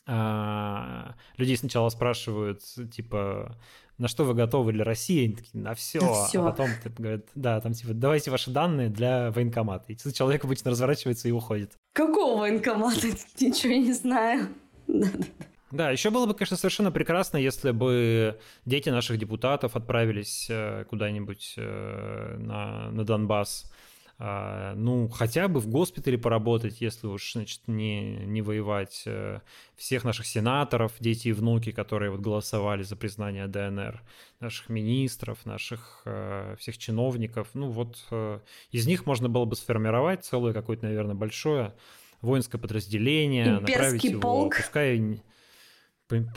а, 0.06 1.16
людей 1.38 1.58
сначала 1.58 1.90
спрашивают, 1.90 2.62
типа, 2.92 3.58
на 4.00 4.08
что 4.08 4.24
вы 4.24 4.34
готовы 4.34 4.72
для 4.72 4.84
России? 4.84 5.26
Они 5.26 5.36
такие, 5.36 5.62
на 5.62 5.76
все. 5.76 6.00
На 6.00 6.26
все. 6.26 6.42
А 6.42 6.52
потом 6.52 6.70
говорят, 6.98 7.26
да, 7.36 7.60
там 7.60 7.74
типа, 7.74 7.94
давайте 7.94 8.32
ваши 8.32 8.50
данные 8.50 8.90
для 8.90 9.30
военкомата. 9.32 9.92
И 9.92 9.96
человек 10.14 10.46
обычно 10.46 10.72
разворачивается 10.72 11.28
и 11.28 11.32
уходит. 11.32 11.74
Какого 11.94 12.40
военкомата? 12.40 13.08
Ничего 13.40 13.74
не 13.74 13.94
знаю. 13.94 14.48
Да, 15.72 15.92
еще 15.92 16.10
было 16.10 16.26
бы, 16.26 16.34
конечно, 16.34 16.58
совершенно 16.58 16.92
прекрасно, 16.92 17.38
если 17.38 17.72
бы 17.72 18.40
дети 18.66 18.90
наших 18.90 19.20
депутатов 19.20 19.76
отправились 19.76 20.48
э, 20.50 20.86
куда-нибудь 20.90 21.54
э, 21.58 22.38
на, 22.40 22.90
на 22.90 23.04
Донбасс 23.04 23.72
ну, 24.20 25.08
хотя 25.08 25.48
бы 25.48 25.62
в 25.62 25.68
госпитале 25.68 26.18
поработать, 26.18 26.82
если 26.82 27.08
уж, 27.08 27.34
значит, 27.34 27.62
не, 27.68 28.18
не 28.26 28.42
воевать. 28.42 29.04
Э, 29.06 29.40
всех 29.78 30.04
наших 30.04 30.26
сенаторов, 30.26 30.92
дети 31.00 31.30
и 31.30 31.32
внуки, 31.32 31.72
которые 31.72 32.12
вот 32.12 32.20
голосовали 32.20 32.84
за 32.84 32.98
признание 32.98 33.48
ДНР, 33.48 34.02
наших 34.42 34.68
министров, 34.68 35.46
наших 35.46 36.02
э, 36.04 36.56
всех 36.60 36.78
чиновников. 36.78 37.48
Ну, 37.54 37.70
вот 37.70 38.06
э, 38.12 38.40
из 38.72 38.88
них 38.88 39.06
можно 39.06 39.30
было 39.30 39.46
бы 39.46 39.56
сформировать 39.56 40.26
целое 40.26 40.52
какое-то, 40.52 40.86
наверное, 40.86 41.16
большое 41.16 41.74
воинское 42.22 42.60
подразделение, 42.60 43.46
Имперский 43.46 43.74
направить 43.74 44.04
его, 44.04 44.22
полк. 44.22 44.58
пускай 44.58 45.22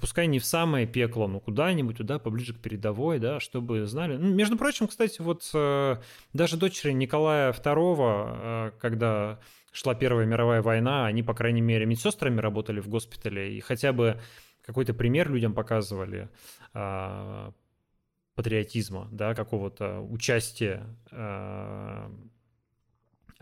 пускай 0.01 0.27
не 0.27 0.39
в 0.39 0.45
самое 0.45 0.87
пекло, 0.87 1.27
но 1.27 1.41
куда-нибудь 1.41 1.97
туда, 1.97 2.19
поближе 2.19 2.55
к 2.55 2.61
передовой, 2.61 3.19
да, 3.19 3.41
чтобы 3.41 3.87
знали. 3.87 4.17
Ну, 4.17 4.33
между 4.35 4.57
прочим, 4.57 4.87
кстати, 4.87 5.21
вот 5.23 5.51
э, 5.55 5.97
даже 6.33 6.57
дочери 6.57 6.93
Николая 6.93 7.53
II, 7.53 7.97
э, 7.99 8.73
когда 8.81 9.41
шла 9.73 9.95
Первая 9.95 10.27
мировая 10.27 10.61
война, 10.63 11.07
они, 11.07 11.23
по 11.23 11.35
крайней 11.35 11.63
мере, 11.63 11.87
медсестрами 11.87 12.41
работали 12.41 12.81
в 12.81 12.89
госпитале 12.89 13.57
и 13.57 13.61
хотя 13.61 13.93
бы 13.93 14.21
какой-то 14.65 14.93
пример 14.93 15.31
людям 15.31 15.55
показывали 15.55 16.29
э, 16.75 17.51
патриотизма, 18.35 19.09
да, 19.11 19.35
какого-то 19.35 20.01
участия. 20.01 20.87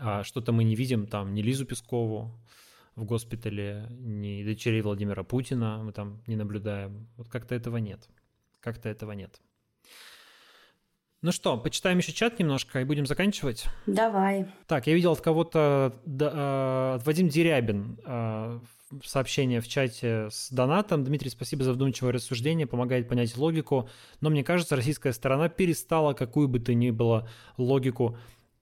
А 0.03 0.23
что-то 0.23 0.51
мы 0.51 0.63
не 0.63 0.75
видим 0.75 1.05
там 1.05 1.35
ни 1.35 1.43
Лизу 1.43 1.63
Пескову, 1.63 2.31
в 2.95 3.05
госпитале, 3.05 3.87
ни 3.89 4.43
дочерей 4.43 4.81
Владимира 4.81 5.23
Путина 5.23 5.81
мы 5.83 5.91
там 5.93 6.21
не 6.27 6.35
наблюдаем. 6.35 7.07
Вот 7.17 7.29
как-то 7.29 7.55
этого 7.55 7.77
нет. 7.77 8.09
Как-то 8.59 8.89
этого 8.89 9.13
нет. 9.13 9.41
Ну 11.21 11.31
что, 11.31 11.55
почитаем 11.55 11.99
еще 11.99 12.13
чат 12.13 12.39
немножко 12.39 12.81
и 12.81 12.83
будем 12.83 13.05
заканчивать? 13.05 13.65
Давай. 13.85 14.47
Так, 14.65 14.87
я 14.87 14.95
видел 14.95 15.11
от 15.11 15.21
кого-то, 15.21 15.93
да, 16.03 16.97
э, 16.99 17.05
Вадим 17.05 17.29
Дерябин, 17.29 17.99
э, 18.03 18.59
сообщение 19.03 19.61
в 19.61 19.67
чате 19.67 20.29
с 20.31 20.49
донатом. 20.51 21.03
Дмитрий, 21.03 21.29
спасибо 21.29 21.63
за 21.63 21.73
вдумчивое 21.73 22.11
рассуждение, 22.11 22.65
помогает 22.65 23.07
понять 23.07 23.37
логику. 23.37 23.87
Но 24.19 24.31
мне 24.31 24.43
кажется, 24.43 24.75
российская 24.75 25.13
сторона 25.13 25.47
перестала 25.47 26.13
какую 26.13 26.47
бы 26.47 26.59
то 26.59 26.73
ни 26.73 26.89
было 26.89 27.29
логику 27.55 28.17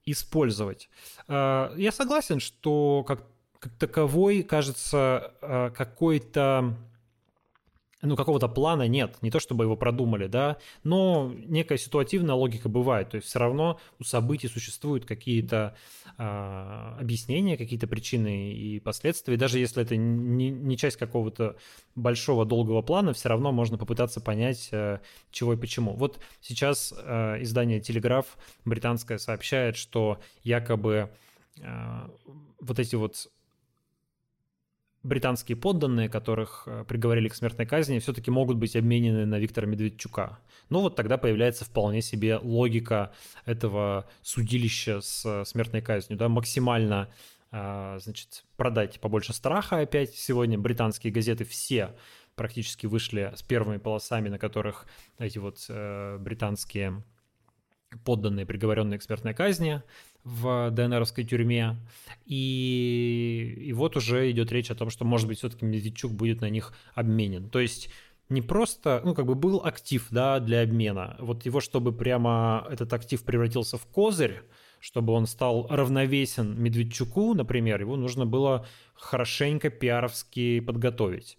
использовать. 0.05 0.89
Э, 1.29 1.71
я 1.77 1.93
согласен, 1.93 2.41
что 2.41 3.05
как 3.07 3.25
как 3.59 3.73
таковой, 3.73 4.43
кажется, 4.43 5.33
э, 5.41 5.71
какой-то 5.75 6.75
ну, 8.01 8.15
какого-то 8.15 8.47
плана 8.47 8.87
нет, 8.87 9.17
не 9.21 9.29
то 9.29 9.39
чтобы 9.39 9.65
его 9.65 9.75
продумали, 9.75 10.27
да, 10.27 10.57
но 10.83 11.33
некая 11.35 11.77
ситуативная 11.77 12.35
логика 12.35 12.69
бывает, 12.69 13.09
то 13.09 13.17
есть 13.17 13.27
все 13.27 13.39
равно 13.39 13.79
у 13.99 14.03
событий 14.03 14.47
существуют 14.47 15.05
какие-то 15.05 15.75
э, 16.17 16.95
объяснения, 16.99 17.57
какие-то 17.57 17.87
причины 17.87 18.53
и 18.53 18.79
последствия, 18.79 19.35
даже 19.35 19.59
если 19.59 19.83
это 19.83 19.97
не, 19.97 20.49
не 20.49 20.77
часть 20.77 20.95
какого-то 20.95 21.57
большого 21.95 22.45
долгого 22.45 22.81
плана, 22.81 23.11
все 23.11 23.27
равно 23.27 23.51
можно 23.51 23.77
попытаться 23.77 24.21
понять, 24.21 24.69
э, 24.71 24.99
чего 25.31 25.53
и 25.53 25.57
почему. 25.57 25.93
Вот 25.95 26.19
сейчас 26.39 26.93
э, 26.95 27.41
издание 27.41 27.81
«Телеграф» 27.81 28.37
британское 28.63 29.17
сообщает, 29.17 29.75
что 29.75 30.21
якобы 30.43 31.09
э, 31.57 32.07
вот 32.61 32.79
эти 32.79 32.95
вот 32.95 33.29
британские 35.03 35.55
подданные, 35.55 36.09
которых 36.09 36.63
э, 36.65 36.83
приговорили 36.87 37.29
к 37.29 37.35
смертной 37.35 37.65
казни, 37.65 37.99
все-таки 37.99 38.31
могут 38.31 38.57
быть 38.57 38.75
обменены 38.75 39.25
на 39.25 39.39
Виктора 39.39 39.67
Медведчука. 39.67 40.39
Ну 40.69 40.81
вот 40.81 40.95
тогда 40.95 41.17
появляется 41.17 41.65
вполне 41.65 42.01
себе 42.01 42.37
логика 42.37 43.13
этого 43.45 44.09
судилища 44.21 45.01
с 45.01 45.25
э, 45.25 45.45
смертной 45.45 45.81
казнью, 45.81 46.17
да, 46.17 46.27
максимально 46.27 47.09
э, 47.51 47.99
значит, 48.01 48.43
продать 48.57 48.99
побольше 48.99 49.33
страха 49.33 49.79
опять. 49.79 50.13
Сегодня 50.15 50.59
британские 50.59 51.13
газеты 51.13 51.45
все 51.45 51.95
практически 52.35 52.85
вышли 52.85 53.31
с 53.35 53.41
первыми 53.41 53.77
полосами, 53.77 54.29
на 54.29 54.37
которых 54.39 54.85
эти 55.17 55.39
вот 55.39 55.69
британские 56.21 57.03
подданные, 58.05 58.45
приговоренные 58.45 58.97
к 58.97 59.03
смертной 59.03 59.33
казни, 59.33 59.83
в 60.23 60.71
ДНРовской 60.71 61.23
тюрьме. 61.23 61.77
И, 62.25 63.55
и 63.57 63.73
вот 63.73 63.95
уже 63.95 64.29
идет 64.31 64.51
речь 64.51 64.71
о 64.71 64.75
том, 64.75 64.89
что, 64.89 65.05
может 65.05 65.27
быть, 65.27 65.39
все-таки 65.39 65.65
Медведчук 65.65 66.11
будет 66.11 66.41
на 66.41 66.49
них 66.49 66.73
обменен. 66.93 67.49
То 67.49 67.59
есть 67.59 67.89
не 68.29 68.41
просто, 68.41 69.01
ну, 69.03 69.15
как 69.15 69.25
бы 69.25 69.35
был 69.35 69.61
актив, 69.63 70.05
да, 70.11 70.39
для 70.39 70.61
обмена. 70.61 71.15
Вот 71.19 71.45
его, 71.45 71.59
чтобы 71.59 71.91
прямо 71.91 72.67
этот 72.69 72.93
актив 72.93 73.23
превратился 73.23 73.77
в 73.77 73.85
козырь, 73.87 74.43
чтобы 74.79 75.13
он 75.13 75.25
стал 75.25 75.67
равновесен 75.69 76.61
Медведчуку, 76.61 77.33
например, 77.33 77.81
его 77.81 77.95
нужно 77.95 78.25
было 78.25 78.65
хорошенько 78.93 79.69
пиаровски 79.69 80.59
подготовить 80.59 81.37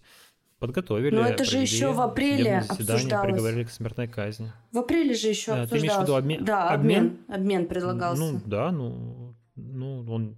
подготовили. 0.61 1.15
Но 1.15 1.25
это 1.25 1.43
же 1.43 1.57
еще 1.57 1.91
в 1.91 1.99
апреле 1.99 2.59
обсуждалось. 2.59 3.25
приговорили 3.25 3.63
к 3.63 3.71
смертной 3.71 4.07
казни. 4.07 4.53
В 4.71 4.77
апреле 4.77 5.15
же 5.15 5.27
еще 5.27 5.53
а, 5.53 5.63
обсуждалось. 5.63 5.69
Ты 5.69 5.77
имеешь 5.87 5.97
в 5.97 6.01
виду 6.03 6.15
обмен? 6.15 6.45
Да, 6.45 6.69
обмен. 6.69 7.05
Обмен, 7.05 7.25
обмен 7.27 7.67
предлагался. 7.67 8.21
Ну, 8.21 8.41
да, 8.45 8.71
ну, 8.71 9.35
ну, 9.55 10.05
он 10.07 10.37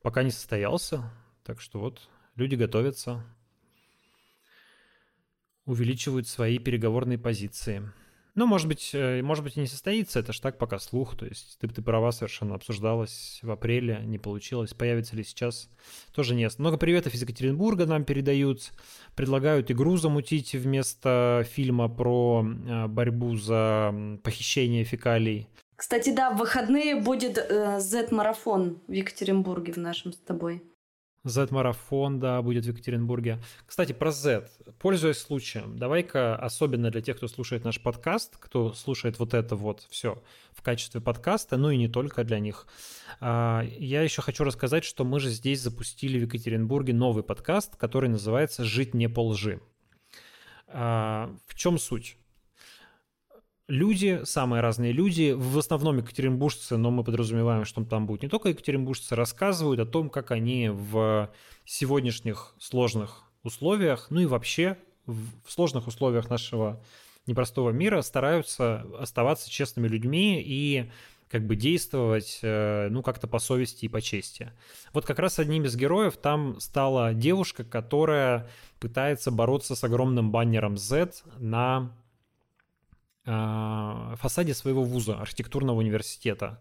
пока 0.00 0.22
не 0.22 0.30
состоялся. 0.30 1.04
Так 1.44 1.60
что 1.60 1.78
вот, 1.78 2.08
люди 2.36 2.54
готовятся. 2.54 3.22
Увеличивают 5.66 6.26
свои 6.26 6.58
переговорные 6.58 7.18
позиции. 7.18 7.82
Ну, 8.40 8.46
может 8.46 8.68
быть, 8.68 8.92
э, 8.94 9.20
может 9.20 9.44
быть 9.44 9.58
и 9.58 9.60
не 9.60 9.66
состоится, 9.66 10.18
это 10.18 10.32
ж 10.32 10.40
так 10.40 10.56
пока 10.56 10.78
слух, 10.78 11.14
то 11.14 11.26
есть 11.26 11.58
ты, 11.60 11.68
ты 11.68 11.82
права 11.82 12.10
совершенно 12.10 12.54
обсуждалась 12.54 13.38
в 13.42 13.50
апреле, 13.50 14.00
не 14.06 14.16
получилось, 14.16 14.72
появится 14.72 15.14
ли 15.14 15.24
сейчас, 15.24 15.68
тоже 16.14 16.34
не. 16.34 16.48
Много 16.56 16.78
приветов 16.78 17.12
из 17.12 17.20
Екатеринбурга 17.20 17.84
нам 17.84 18.02
передают, 18.02 18.72
предлагают 19.14 19.70
игру 19.70 19.98
замутить 19.98 20.54
вместо 20.54 21.44
фильма 21.50 21.90
про 21.90 22.42
э, 22.42 22.86
борьбу 22.86 23.36
за 23.36 23.94
похищение 24.24 24.84
фекалий. 24.84 25.46
Кстати, 25.76 26.08
да, 26.08 26.30
в 26.30 26.38
выходные 26.38 26.96
будет 26.96 27.36
э, 27.36 27.78
Z-марафон 27.78 28.80
в 28.88 28.92
Екатеринбурге 28.92 29.74
в 29.74 29.76
нашем 29.76 30.14
с 30.14 30.16
тобой. 30.16 30.62
Z-марафон, 31.24 32.18
да, 32.18 32.40
будет 32.40 32.64
в 32.64 32.68
Екатеринбурге. 32.68 33.38
Кстати, 33.66 33.92
про 33.92 34.10
Z. 34.10 34.48
Пользуясь 34.78 35.18
случаем, 35.18 35.76
давай-ка, 35.76 36.34
особенно 36.36 36.90
для 36.90 37.02
тех, 37.02 37.16
кто 37.18 37.28
слушает 37.28 37.64
наш 37.64 37.80
подкаст, 37.80 38.36
кто 38.38 38.72
слушает 38.72 39.18
вот 39.18 39.34
это 39.34 39.54
вот 39.54 39.86
все 39.90 40.22
в 40.52 40.62
качестве 40.62 41.00
подкаста, 41.00 41.56
ну 41.58 41.70
и 41.70 41.76
не 41.76 41.88
только 41.88 42.24
для 42.24 42.38
них, 42.38 42.66
а, 43.20 43.62
я 43.78 44.02
еще 44.02 44.22
хочу 44.22 44.44
рассказать, 44.44 44.84
что 44.84 45.04
мы 45.04 45.20
же 45.20 45.28
здесь 45.28 45.60
запустили 45.60 46.18
в 46.18 46.22
Екатеринбурге 46.22 46.94
новый 46.94 47.22
подкаст, 47.22 47.76
который 47.76 48.08
называется 48.08 48.64
«Жить 48.64 48.94
не 48.94 49.08
по 49.08 49.26
лжи». 49.26 49.60
А, 50.68 51.34
в 51.46 51.54
чем 51.54 51.78
суть? 51.78 52.16
Люди, 53.70 54.20
самые 54.24 54.60
разные 54.60 54.92
люди, 54.92 55.32
в 55.32 55.58
основном 55.58 55.98
екатеринбуржцы, 55.98 56.76
но 56.76 56.90
мы 56.90 57.04
подразумеваем, 57.04 57.64
что 57.64 57.84
там 57.84 58.06
будут 58.06 58.22
не 58.22 58.28
только 58.28 58.50
екатеринбуржцы, 58.50 59.14
рассказывают 59.14 59.80
о 59.80 59.86
том, 59.86 60.10
как 60.10 60.32
они 60.32 60.68
в 60.68 61.30
сегодняшних 61.64 62.54
сложных 62.58 63.22
условиях, 63.42 64.08
ну 64.10 64.20
и 64.20 64.26
вообще 64.26 64.76
в 65.06 65.30
сложных 65.48 65.86
условиях 65.86 66.28
нашего 66.28 66.82
непростого 67.26 67.70
мира 67.70 68.02
стараются 68.02 68.86
оставаться 68.98 69.50
честными 69.50 69.88
людьми 69.88 70.42
и 70.44 70.90
как 71.30 71.46
бы 71.46 71.54
действовать, 71.54 72.40
э, 72.42 72.88
ну, 72.90 73.02
как-то 73.02 73.28
по 73.28 73.38
совести 73.38 73.84
и 73.84 73.88
по 73.88 74.00
чести. 74.02 74.50
Вот 74.92 75.04
как 75.06 75.20
раз 75.20 75.38
одним 75.38 75.64
из 75.64 75.76
героев 75.76 76.16
там 76.16 76.58
стала 76.58 77.14
девушка, 77.14 77.62
которая 77.62 78.48
пытается 78.80 79.30
бороться 79.30 79.76
с 79.76 79.84
огромным 79.84 80.32
баннером 80.32 80.76
Z 80.76 81.22
на 81.38 81.92
фасаде 83.24 84.54
своего 84.54 84.82
вуза, 84.82 85.20
архитектурного 85.20 85.78
университета. 85.78 86.60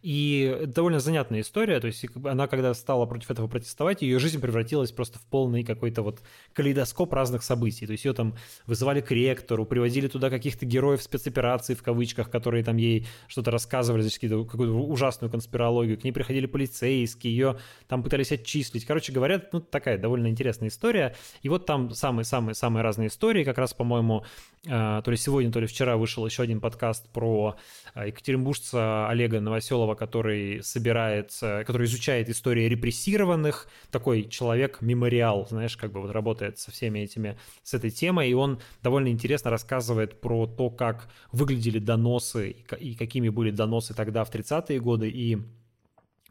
И 0.00 0.62
довольно 0.66 1.00
занятная 1.00 1.40
история, 1.40 1.80
то 1.80 1.88
есть 1.88 2.06
она, 2.24 2.46
когда 2.46 2.72
стала 2.74 3.04
против 3.06 3.32
этого 3.32 3.48
протестовать, 3.48 4.00
ее 4.02 4.20
жизнь 4.20 4.40
превратилась 4.40 4.92
просто 4.92 5.18
в 5.18 5.22
полный 5.22 5.64
какой-то 5.64 6.02
вот 6.02 6.20
калейдоскоп 6.52 7.12
разных 7.12 7.42
событий. 7.42 7.84
То 7.84 7.92
есть 7.92 8.04
ее 8.04 8.12
там 8.12 8.36
вызывали 8.66 9.00
к 9.00 9.10
ректору, 9.10 9.66
приводили 9.66 10.06
туда 10.06 10.30
каких-то 10.30 10.66
героев 10.66 11.02
спецоперации, 11.02 11.74
в 11.74 11.82
кавычках, 11.82 12.30
которые 12.30 12.62
там 12.62 12.76
ей 12.76 13.08
что-то 13.26 13.50
рассказывали, 13.50 14.02
значит, 14.02 14.20
какую-то 14.20 14.72
ужасную 14.72 15.32
конспирологию. 15.32 15.98
К 15.98 16.04
ней 16.04 16.12
приходили 16.12 16.46
полицейские, 16.46 17.32
ее 17.34 17.58
там 17.88 18.04
пытались 18.04 18.30
отчислить. 18.30 18.84
Короче 18.84 19.12
говоря, 19.12 19.42
ну, 19.52 19.60
такая 19.60 19.98
довольно 19.98 20.28
интересная 20.28 20.68
история. 20.68 21.16
И 21.42 21.48
вот 21.48 21.66
там 21.66 21.90
самые-самые-самые 21.90 22.84
разные 22.84 23.08
истории. 23.08 23.42
Как 23.42 23.58
раз, 23.58 23.74
по-моему, 23.74 24.24
э, 24.64 25.02
то 25.04 25.10
ли 25.10 25.16
сегодня, 25.16 25.50
то 25.50 25.58
ли 25.58 25.66
вчера 25.66 25.96
вышел 25.98 26.24
еще 26.24 26.42
один 26.42 26.60
подкаст 26.60 27.08
про 27.10 27.56
э, 27.94 28.08
екатеринбуржца 28.08 29.08
Олега 29.08 29.40
Новоселова, 29.40 29.94
который 29.94 30.62
собирается, 30.62 31.64
который 31.66 31.86
изучает 31.86 32.28
истории 32.28 32.68
репрессированных, 32.68 33.68
такой 33.90 34.24
человек-мемориал, 34.24 35.46
знаешь, 35.48 35.76
как 35.76 35.92
бы 35.92 36.00
вот 36.00 36.10
работает 36.10 36.58
со 36.58 36.70
всеми 36.70 37.00
этими, 37.00 37.38
с 37.62 37.74
этой 37.74 37.90
темой, 37.90 38.30
и 38.30 38.34
он 38.34 38.60
довольно 38.82 39.08
интересно 39.08 39.50
рассказывает 39.50 40.20
про 40.20 40.46
то, 40.46 40.70
как 40.70 41.08
выглядели 41.32 41.78
доносы 41.78 42.50
и 42.80 42.94
какими 42.94 43.28
были 43.28 43.50
доносы 43.50 43.94
тогда 43.94 44.24
в 44.24 44.32
30-е 44.32 44.80
годы, 44.80 45.08
и 45.08 45.38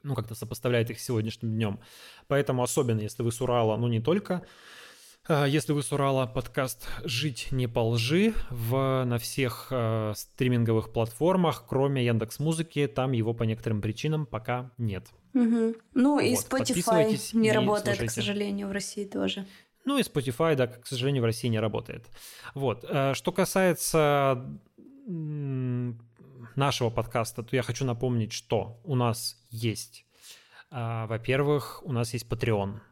ну, 0.04 0.16
как-то 0.16 0.36
сопоставляет 0.36 0.90
их 0.90 1.00
с 1.00 1.04
сегодняшним 1.04 1.54
днем. 1.54 1.80
Поэтому 2.28 2.64
особенно, 2.64 3.02
если 3.02 3.24
вы 3.24 3.32
с 3.32 3.42
Урала, 3.42 3.78
ну, 3.78 3.88
не 3.88 4.00
только 4.00 4.44
если 5.30 5.74
вы 5.74 5.84
с 5.84 5.92
Урала, 5.92 6.26
подкаст 6.26 6.88
«Жить 7.04 7.50
не 7.52 7.68
по 7.68 7.80
лжи» 7.80 8.34
в, 8.50 9.04
на 9.04 9.18
всех 9.18 9.68
э, 9.72 10.14
стриминговых 10.16 10.94
платформах, 10.94 11.66
кроме 11.68 12.06
Яндекс 12.06 12.40
Музыки, 12.40 12.88
там 12.88 13.12
его 13.12 13.34
по 13.34 13.44
некоторым 13.44 13.82
причинам 13.82 14.26
пока 14.26 14.72
нет. 14.78 15.06
Угу. 15.34 15.76
Ну 15.96 16.14
вот, 16.14 16.22
и 16.22 16.34
Spotify 16.34 17.20
не 17.34 17.52
работает, 17.52 17.98
слушайте. 17.98 18.08
к 18.08 18.12
сожалению, 18.12 18.70
в 18.70 18.72
России 18.72 19.04
тоже. 19.04 19.46
Ну 19.84 19.98
и 19.98 20.02
Spotify, 20.02 20.56
да, 20.56 20.68
к 20.68 20.88
сожалению, 20.88 21.24
в 21.24 21.26
России 21.26 21.50
не 21.50 21.60
работает. 21.60 22.08
Вот. 22.54 22.86
Э, 22.88 23.14
что 23.14 23.34
касается 23.34 24.46
нашего 26.56 26.90
подкаста, 26.90 27.44
то 27.44 27.54
я 27.54 27.64
хочу 27.64 27.84
напомнить, 27.84 28.32
что 28.32 28.80
у 28.86 28.96
нас 28.96 29.36
есть, 29.50 30.06
э, 30.72 31.06
во-первых, 31.06 31.82
у 31.84 31.92
нас 31.92 32.14
есть 32.14 32.28
Patreon– 32.28 32.80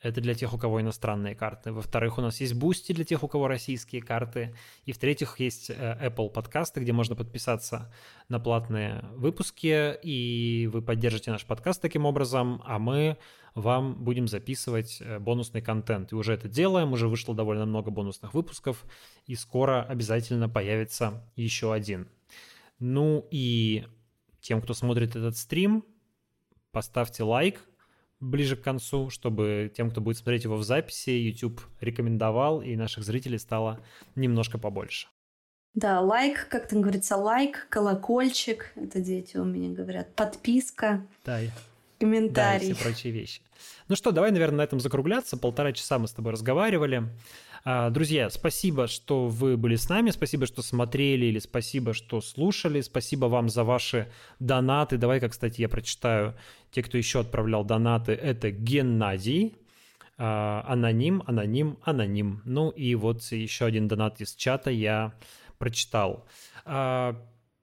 это 0.00 0.20
для 0.20 0.34
тех, 0.34 0.52
у 0.54 0.58
кого 0.58 0.80
иностранные 0.80 1.34
карты. 1.34 1.72
Во-вторых, 1.72 2.18
у 2.18 2.20
нас 2.20 2.40
есть 2.40 2.54
Boosty 2.54 2.94
для 2.94 3.04
тех, 3.04 3.22
у 3.22 3.28
кого 3.28 3.48
российские 3.48 4.00
карты. 4.00 4.54
И 4.84 4.92
в-третьих, 4.92 5.40
есть 5.40 5.70
э, 5.70 5.74
Apple 6.00 6.30
подкасты, 6.30 6.80
где 6.80 6.92
можно 6.92 7.16
подписаться 7.16 7.92
на 8.28 8.38
платные 8.38 9.04
выпуски, 9.14 9.98
и 10.02 10.68
вы 10.72 10.82
поддержите 10.82 11.32
наш 11.32 11.44
подкаст 11.44 11.82
таким 11.82 12.06
образом, 12.06 12.62
а 12.64 12.78
мы 12.78 13.18
вам 13.54 14.04
будем 14.04 14.28
записывать 14.28 14.98
э, 15.00 15.18
бонусный 15.18 15.62
контент. 15.62 16.12
И 16.12 16.14
уже 16.14 16.32
это 16.32 16.48
делаем, 16.48 16.92
уже 16.92 17.08
вышло 17.08 17.34
довольно 17.34 17.66
много 17.66 17.90
бонусных 17.90 18.34
выпусков, 18.34 18.84
и 19.26 19.34
скоро 19.34 19.82
обязательно 19.82 20.48
появится 20.48 21.24
еще 21.34 21.72
один. 21.72 22.08
Ну 22.78 23.26
и 23.32 23.84
тем, 24.40 24.62
кто 24.62 24.74
смотрит 24.74 25.16
этот 25.16 25.36
стрим, 25.36 25.84
поставьте 26.70 27.24
лайк, 27.24 27.60
ближе 28.20 28.56
к 28.56 28.62
концу, 28.62 29.10
чтобы 29.10 29.72
тем, 29.74 29.90
кто 29.90 30.00
будет 30.00 30.18
смотреть 30.18 30.44
его 30.44 30.56
в 30.56 30.64
записи, 30.64 31.10
YouTube 31.10 31.60
рекомендовал, 31.80 32.62
и 32.62 32.76
наших 32.76 33.04
зрителей 33.04 33.38
стало 33.38 33.80
немножко 34.14 34.58
побольше. 34.58 35.08
Да, 35.74 36.00
лайк, 36.00 36.48
как 36.48 36.66
там 36.68 36.80
говорится, 36.80 37.16
лайк, 37.16 37.66
колокольчик, 37.68 38.72
это 38.74 39.00
дети 39.00 39.36
у 39.36 39.44
меня 39.44 39.74
говорят, 39.74 40.14
подписка, 40.14 41.06
да, 41.24 41.40
комментарий. 41.98 42.68
Да, 42.68 42.72
и 42.72 42.74
все 42.74 42.82
прочие 42.82 43.12
вещи. 43.12 43.40
Ну 43.88 43.96
что, 43.96 44.12
давай, 44.12 44.30
наверное, 44.30 44.58
на 44.58 44.62
этом 44.62 44.80
закругляться. 44.80 45.36
Полтора 45.36 45.72
часа 45.72 45.98
мы 45.98 46.08
с 46.08 46.12
тобой 46.12 46.32
разговаривали. 46.32 47.08
А, 47.64 47.90
друзья, 47.90 48.30
спасибо, 48.30 48.86
что 48.86 49.26
вы 49.26 49.56
были 49.56 49.76
с 49.76 49.88
нами, 49.88 50.10
спасибо, 50.10 50.46
что 50.46 50.62
смотрели 50.62 51.26
или 51.26 51.38
спасибо, 51.38 51.92
что 51.92 52.20
слушали, 52.20 52.80
спасибо 52.80 53.26
вам 53.26 53.48
за 53.48 53.64
ваши 53.64 54.10
донаты. 54.38 54.96
Давай-ка, 54.96 55.28
кстати, 55.28 55.60
я 55.60 55.68
прочитаю 55.68 56.34
те, 56.70 56.82
кто 56.82 56.96
еще 56.96 57.20
отправлял 57.20 57.64
донаты. 57.64 58.12
Это 58.12 58.50
Геннадий, 58.50 59.56
а, 60.16 60.64
аноним, 60.66 61.22
аноним, 61.26 61.78
аноним. 61.82 62.42
Ну 62.44 62.70
и 62.70 62.94
вот 62.94 63.22
еще 63.32 63.64
один 63.64 63.88
донат 63.88 64.20
из 64.20 64.34
чата 64.34 64.70
я 64.70 65.14
прочитал. 65.58 66.26
А, 66.64 67.16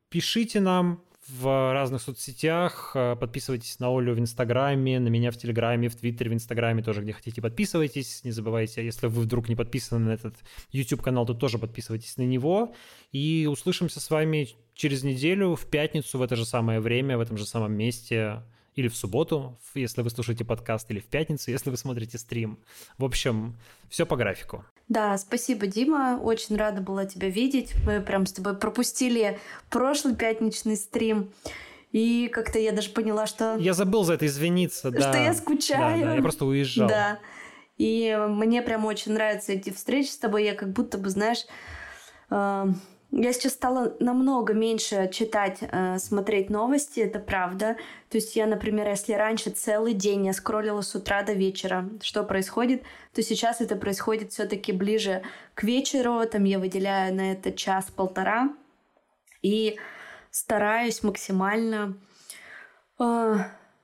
пишите 0.09 0.59
нам, 0.59 1.01
в 1.27 1.73
разных 1.73 2.01
соцсетях. 2.01 2.91
Э, 2.95 3.15
подписывайтесь 3.15 3.79
на 3.79 3.87
Олю 3.87 4.13
в 4.13 4.19
Инстаграме, 4.19 4.99
на 4.99 5.07
меня 5.07 5.31
в 5.31 5.37
Телеграме, 5.37 5.89
в 5.89 5.95
Твиттере, 5.95 6.31
в 6.31 6.33
Инстаграме 6.33 6.83
тоже, 6.83 7.01
где 7.01 7.13
хотите, 7.13 7.41
подписывайтесь. 7.41 8.23
Не 8.23 8.31
забывайте, 8.31 8.85
если 8.85 9.07
вы 9.07 9.23
вдруг 9.23 9.49
не 9.49 9.55
подписаны 9.55 10.05
на 10.05 10.13
этот 10.13 10.35
YouTube-канал, 10.71 11.25
то 11.25 11.33
тоже 11.33 11.57
подписывайтесь 11.57 12.17
на 12.17 12.23
него. 12.23 12.73
И 13.11 13.47
услышимся 13.49 13.99
с 13.99 14.09
вами 14.09 14.49
через 14.73 15.03
неделю, 15.03 15.55
в 15.55 15.65
пятницу, 15.69 16.17
в 16.17 16.21
это 16.21 16.35
же 16.35 16.45
самое 16.45 16.79
время, 16.79 17.17
в 17.17 17.21
этом 17.21 17.37
же 17.37 17.45
самом 17.45 17.73
месте 17.73 18.43
или 18.75 18.89
в 18.89 18.95
субботу, 18.95 19.57
если 19.73 20.01
вы 20.01 20.09
слушаете 20.09 20.43
подкаст, 20.43 20.91
или 20.91 20.99
в 20.99 21.05
пятницу, 21.05 21.49
если 21.49 21.69
вы 21.69 21.77
смотрите 21.77 22.17
стрим. 22.17 22.59
В 22.97 23.05
общем, 23.05 23.55
все 23.89 24.05
по 24.05 24.17
графику. 24.17 24.65
Да, 24.87 25.17
спасибо, 25.17 25.65
Дима. 25.67 26.19
Очень 26.21 26.57
рада 26.57 26.81
была 26.81 27.05
тебя 27.05 27.29
видеть. 27.29 27.73
Мы 27.85 28.01
прям 28.01 28.25
с 28.25 28.33
тобой 28.33 28.55
пропустили 28.55 29.39
прошлый 29.69 30.15
пятничный 30.15 30.77
стрим. 30.77 31.31
И 31.91 32.27
как-то 32.27 32.59
я 32.59 32.71
даже 32.71 32.89
поняла, 32.89 33.25
что... 33.25 33.55
Я 33.55 33.73
забыл 33.73 34.03
за 34.03 34.15
это 34.15 34.27
извиниться, 34.27 34.91
да. 34.91 35.11
Что 35.11 35.17
я 35.17 35.33
скучаю. 35.33 36.01
Да, 36.01 36.07
да, 36.07 36.15
я 36.15 36.21
просто 36.21 36.45
уезжал. 36.45 36.87
Да. 36.87 37.19
И 37.77 38.15
мне 38.29 38.61
прям 38.61 38.85
очень 38.85 39.13
нравятся 39.13 39.53
эти 39.53 39.71
встречи 39.71 40.09
с 40.09 40.17
тобой. 40.17 40.45
Я 40.45 40.55
как 40.55 40.71
будто 40.71 40.97
бы, 40.97 41.09
знаешь, 41.09 41.45
э, 42.29 42.65
я 43.11 43.33
сейчас 43.33 43.53
стала 43.53 43.95
намного 43.99 44.53
меньше 44.53 45.09
читать, 45.11 45.59
э, 45.61 45.97
смотреть 45.99 46.49
новости, 46.49 46.99
это 46.99 47.19
правда. 47.19 47.77
То 48.09 48.17
есть 48.17 48.35
я, 48.35 48.45
например, 48.45 48.87
если 48.87 49.13
раньше 49.13 49.51
целый 49.51 49.93
день 49.93 50.25
я 50.25 50.33
скроллила 50.33 50.81
с 50.81 50.95
утра 50.95 51.23
до 51.23 51.33
вечера, 51.33 51.89
что 52.01 52.23
происходит, 52.23 52.83
то 53.13 53.21
сейчас 53.21 53.61
это 53.61 53.75
происходит 53.75 54.31
все-таки 54.31 54.71
ближе 54.71 55.21
к 55.53 55.63
вечеру, 55.63 56.25
там 56.25 56.43
я 56.43 56.59
выделяю 56.59 57.15
на 57.15 57.31
это 57.31 57.51
час-полтора 57.51 58.49
и 59.41 59.77
стараюсь 60.31 61.03
максимально 61.03 61.97
э, 62.99 63.35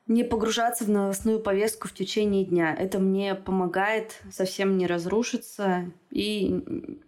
не 0.07 0.23
погружаться 0.23 0.84
в 0.84 0.90
новостную 0.90 1.40
повестку 1.40 1.88
в 1.88 1.94
течение 1.94 2.44
дня. 2.44 2.76
Это 2.78 2.99
мне 2.99 3.36
помогает 3.36 4.22
совсем 4.32 4.78
не 4.78 4.88
разрушиться 4.88 5.91
и 6.10 6.64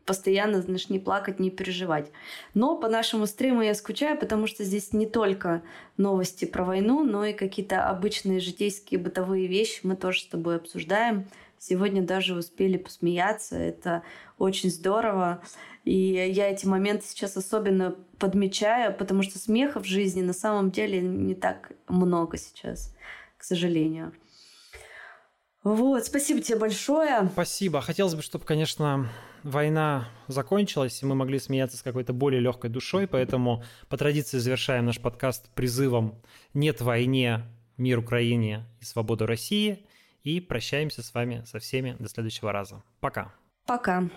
постоянно, 0.06 0.62
знаешь, 0.62 0.90
не 0.90 1.00
плакать, 1.00 1.40
не 1.40 1.50
переживать. 1.50 2.12
Но 2.54 2.78
по 2.78 2.88
нашему 2.88 3.26
стриму 3.26 3.62
я 3.62 3.74
скучаю, 3.74 4.18
потому 4.18 4.48
что 4.48 4.64
здесь 4.64 4.94
не 4.94 5.06
только 5.06 5.64
новости 5.98 6.46
про 6.46 6.64
войну, 6.64 7.04
но 7.04 7.26
и 7.26 7.34
какие-то 7.34 7.90
обычные 7.90 8.40
житейские 8.40 9.00
бытовые 9.00 9.48
вещи 9.48 9.82
мы 9.84 9.96
тоже 9.96 10.22
с 10.22 10.28
тобой 10.28 10.56
обсуждаем. 10.56 11.28
Сегодня 11.66 12.02
даже 12.02 12.36
успели 12.36 12.76
посмеяться, 12.76 13.56
это 13.56 14.04
очень 14.38 14.70
здорово. 14.70 15.42
И 15.86 15.96
я 15.96 16.52
эти 16.52 16.66
моменты 16.66 17.06
сейчас 17.08 17.38
особенно 17.38 17.96
подмечаю, 18.20 18.94
потому 18.94 19.24
что 19.24 19.40
смеха 19.40 19.80
в 19.80 19.86
жизни 19.86 20.22
на 20.22 20.34
самом 20.34 20.72
деле 20.72 21.00
не 21.00 21.36
так 21.36 21.72
много 21.88 22.36
сейчас, 22.36 22.94
к 23.38 23.44
сожалению. 23.46 24.12
Вот, 25.64 26.06
спасибо 26.06 26.42
тебе 26.42 26.58
большое. 26.58 27.30
Спасибо. 27.32 27.80
Хотелось 27.80 28.16
бы, 28.16 28.22
чтобы, 28.22 28.44
конечно, 28.44 29.10
война 29.44 30.10
закончилась, 30.28 31.02
и 31.02 31.06
мы 31.06 31.16
могли 31.16 31.40
смеяться 31.40 31.78
с 31.78 31.82
какой-то 31.82 32.12
более 32.12 32.42
легкой 32.42 32.72
душой, 32.72 33.08
поэтому 33.08 33.64
по 33.88 33.96
традиции 33.96 34.38
завершаем 34.38 34.86
наш 34.86 35.00
подкаст 35.00 35.50
призывом 35.52 36.22
«Нет 36.54 36.82
войне, 36.82 37.46
мир 37.78 38.00
Украине 38.00 38.66
и 38.82 38.84
свободу 38.84 39.26
России», 39.26 39.88
и 40.24 40.40
прощаемся 40.40 41.04
с 41.04 41.14
вами 41.14 41.44
со 41.46 41.60
всеми 41.60 41.98
до 42.00 42.08
следующего 42.08 42.52
раза. 42.54 42.82
Пока. 43.02 43.34
Пока. 43.66 44.10